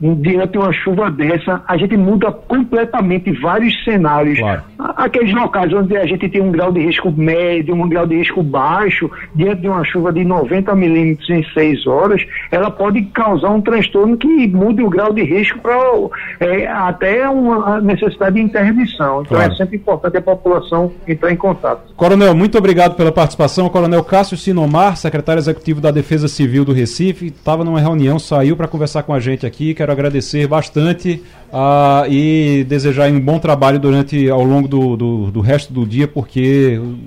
diante 0.00 0.52
de 0.52 0.58
uma 0.58 0.72
chuva 0.72 1.10
dessa, 1.10 1.62
a 1.66 1.76
gente 1.76 1.96
muda 1.96 2.30
completamente 2.30 3.32
vários 3.32 3.82
cenários. 3.84 4.38
Claro. 4.38 4.62
Aqueles 4.78 5.34
locais 5.34 5.72
onde 5.72 5.96
a 5.96 6.06
gente 6.06 6.28
tem 6.28 6.40
um 6.40 6.52
grau 6.52 6.70
de 6.70 6.80
risco 6.80 7.10
médio, 7.10 7.74
um 7.74 7.88
grau 7.88 8.06
de 8.06 8.16
risco 8.16 8.42
baixo, 8.42 9.10
diante 9.34 9.62
de 9.62 9.68
uma 9.68 9.84
chuva 9.84 10.12
de 10.12 10.24
90 10.24 10.74
milímetros 10.76 11.28
em 11.28 11.44
6 11.52 11.86
horas, 11.86 12.24
ela 12.50 12.70
pode 12.70 13.02
causar 13.06 13.50
um 13.50 13.60
transtorno 13.60 14.16
que 14.16 14.46
mude 14.48 14.82
o 14.82 14.88
grau 14.88 15.12
de 15.12 15.22
risco 15.22 15.58
para 15.58 15.78
é, 16.40 16.66
até 16.66 17.28
uma 17.28 17.80
necessidade 17.80 18.36
de 18.36 18.42
interdição. 18.42 19.22
Então 19.22 19.36
claro. 19.36 19.52
é 19.52 19.56
sempre 19.56 19.76
importante 19.76 20.16
a 20.16 20.22
população 20.22 20.92
entrar 21.06 21.32
em 21.32 21.36
contato. 21.36 21.92
Coronel, 21.96 22.34
muito 22.34 22.56
obrigado 22.56 22.94
pela 22.94 23.10
participação. 23.10 23.68
Coronel 23.68 24.04
Cássio 24.04 24.36
Sinomar, 24.36 24.96
secretário 24.96 25.40
executivo 25.40 25.80
da 25.80 25.90
Defesa 25.90 26.28
Civil 26.28 26.64
do 26.64 26.72
Recife, 26.72 27.26
estava 27.26 27.64
numa 27.64 27.80
reunião, 27.80 28.18
saiu 28.18 28.56
para 28.56 28.68
conversar 28.68 29.02
com 29.02 29.12
a 29.12 29.18
gente 29.18 29.44
aqui. 29.44 29.74
Quero 29.74 29.87
agradecer 29.92 30.46
bastante 30.46 31.22
uh, 31.52 32.10
e 32.10 32.64
desejar 32.64 33.10
um 33.10 33.20
bom 33.20 33.38
trabalho 33.38 33.78
durante 33.78 34.28
ao 34.28 34.42
longo 34.44 34.68
do, 34.68 34.96
do, 34.96 35.30
do 35.30 35.40
resto 35.40 35.72
do 35.72 35.86
dia, 35.86 36.06
porque 36.06 36.40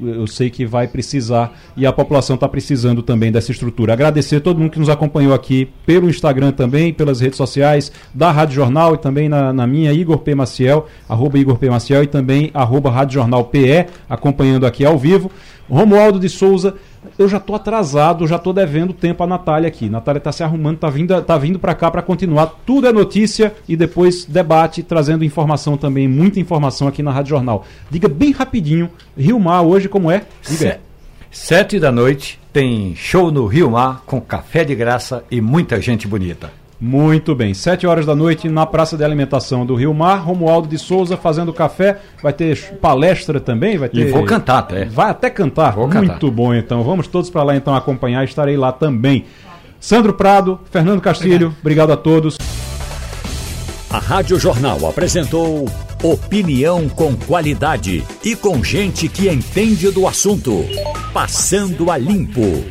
eu, 0.02 0.14
eu, 0.14 0.28
sei 0.28 0.50
que 0.50 0.66
vai 0.66 0.88
precisar 0.88 1.58
e 1.76 1.86
a 1.86 1.92
população 1.92 2.36
está 2.36 2.48
precisando 2.48 3.02
também 3.02 3.32
dessa 3.32 3.52
estrutura. 3.52 3.94
Agradecer 3.94 4.38
a 4.38 4.42
todo 4.42 4.60
mundo 4.60 4.72
que 4.72 4.80
nos 4.80 4.90
acompanhou 4.90 5.34
aqui 5.34 5.70
pelo 5.86 6.10
Instagram 6.10 6.52
também, 6.52 6.94
pelas 6.94 7.20
redes 7.20 7.38
sociais 7.38 7.92
da 8.14 8.32
Rádio 8.32 8.56
Jornal 8.56 8.96
e 8.96 8.98
também 8.98 9.30
na, 9.30 9.54
na 9.54 9.68
minha 9.68 9.94
Igor 9.94 10.20
P. 10.20 10.36
Maciel, 10.36 10.88
arroba 11.08 11.38
Igor 11.38 11.58
P. 11.58 11.70
Maciel 11.70 12.04
e 12.04 12.08
também 12.08 12.52
arroba 12.54 12.90
Rádio 12.90 13.16
Jornal 13.16 13.46
PE, 13.46 13.88
acompanhando 14.10 14.66
aqui 14.66 14.86
ao 14.86 14.98
vivo. 14.98 15.32
Romualdo 15.72 16.20
de 16.20 16.28
Souza, 16.28 16.76
eu 17.18 17.30
já 17.30 17.38
estou 17.38 17.56
atrasado, 17.56 18.28
já 18.28 18.36
estou 18.36 18.52
devendo 18.52 18.92
tempo 18.92 19.24
a 19.24 19.28
Natália 19.28 19.70
aqui. 19.70 19.90
Natália 19.90 20.18
está 20.18 20.32
se 20.32 20.44
arrumando, 20.44 20.76
está 20.76 20.90
vindo, 20.90 21.22
tá 21.22 21.38
vindo 21.38 21.58
para 21.58 21.74
cá 21.74 21.90
para 21.90 22.02
continuar. 22.02 22.48
Tudo 22.66 22.88
é 22.88 22.92
notícia 22.92 23.56
e 23.70 23.78
depois 23.78 24.26
debate, 24.26 24.84
trazendo 24.84 25.24
informação 25.24 25.78
também, 25.78 26.10
muita 26.10 26.42
informação 26.42 26.90
aqui 26.90 27.02
na 27.02 27.12
Rádio 27.12 27.30
Jornal. 27.30 27.66
Diga 27.90 28.10
bem 28.10 28.32
rapidinho, 28.32 28.90
Rio 29.18 29.40
Mar 29.40 29.62
hoje 29.62 29.88
como 29.88 30.12
é? 30.12 30.24
Diga. 30.46 30.82
Sete 31.32 31.80
da 31.80 31.90
noite 31.90 32.38
tem 32.52 32.94
show 32.94 33.32
no 33.32 33.48
Rio 33.48 33.72
Mar 33.72 34.04
com 34.06 34.20
café 34.20 34.66
de 34.66 34.76
graça 34.76 35.24
e 35.32 35.40
muita 35.40 35.80
gente 35.80 36.06
bonita. 36.06 36.52
Muito 36.82 37.36
bem. 37.36 37.54
Sete 37.54 37.86
horas 37.86 38.08
da 38.08 38.16
noite 38.16 38.50
na 38.50 38.66
Praça 38.66 38.98
de 38.98 39.04
Alimentação 39.04 39.64
do 39.68 39.76
Rio 39.76 39.94
Mar. 39.94 40.24
Romualdo 40.26 40.68
de 40.68 40.80
Souza 40.80 41.16
fazendo 41.16 41.54
café. 41.54 42.00
Vai 42.24 42.34
ter 42.34 42.58
palestra 42.82 43.40
também. 43.40 43.78
Vai 43.78 43.88
ter... 43.88 44.08
E 44.08 44.12
vou 44.12 44.26
cantar 44.26 44.58
até. 44.58 44.86
Vai 44.86 45.12
até 45.12 45.30
cantar. 45.30 45.74
Vou 45.74 45.88
Muito 45.88 46.10
cantar. 46.10 46.32
bom, 46.32 46.56
então. 46.56 46.82
Vamos 46.82 47.06
todos 47.06 47.30
para 47.30 47.44
lá 47.44 47.56
então 47.56 47.76
acompanhar. 47.76 48.24
Estarei 48.24 48.58
lá 48.58 48.72
também. 48.72 49.26
Sandro 49.80 50.14
Prado, 50.14 50.60
Fernando 50.72 51.02
Castilho, 51.02 51.48
obrigado, 51.48 51.60
obrigado 51.60 51.92
a 51.92 51.98
todos. 51.98 52.38
A 53.90 54.00
Rádio 54.00 54.40
Jornal 54.40 54.88
apresentou 54.88 55.68
opinião 56.02 56.88
com 56.90 57.16
qualidade 57.16 58.04
e 58.24 58.36
com 58.36 58.64
gente 58.64 59.08
que 59.08 59.28
entende 59.30 59.92
do 59.92 60.08
assunto. 60.08 60.66
Passando 61.14 61.92
a 61.92 61.98
limpo. 61.98 62.64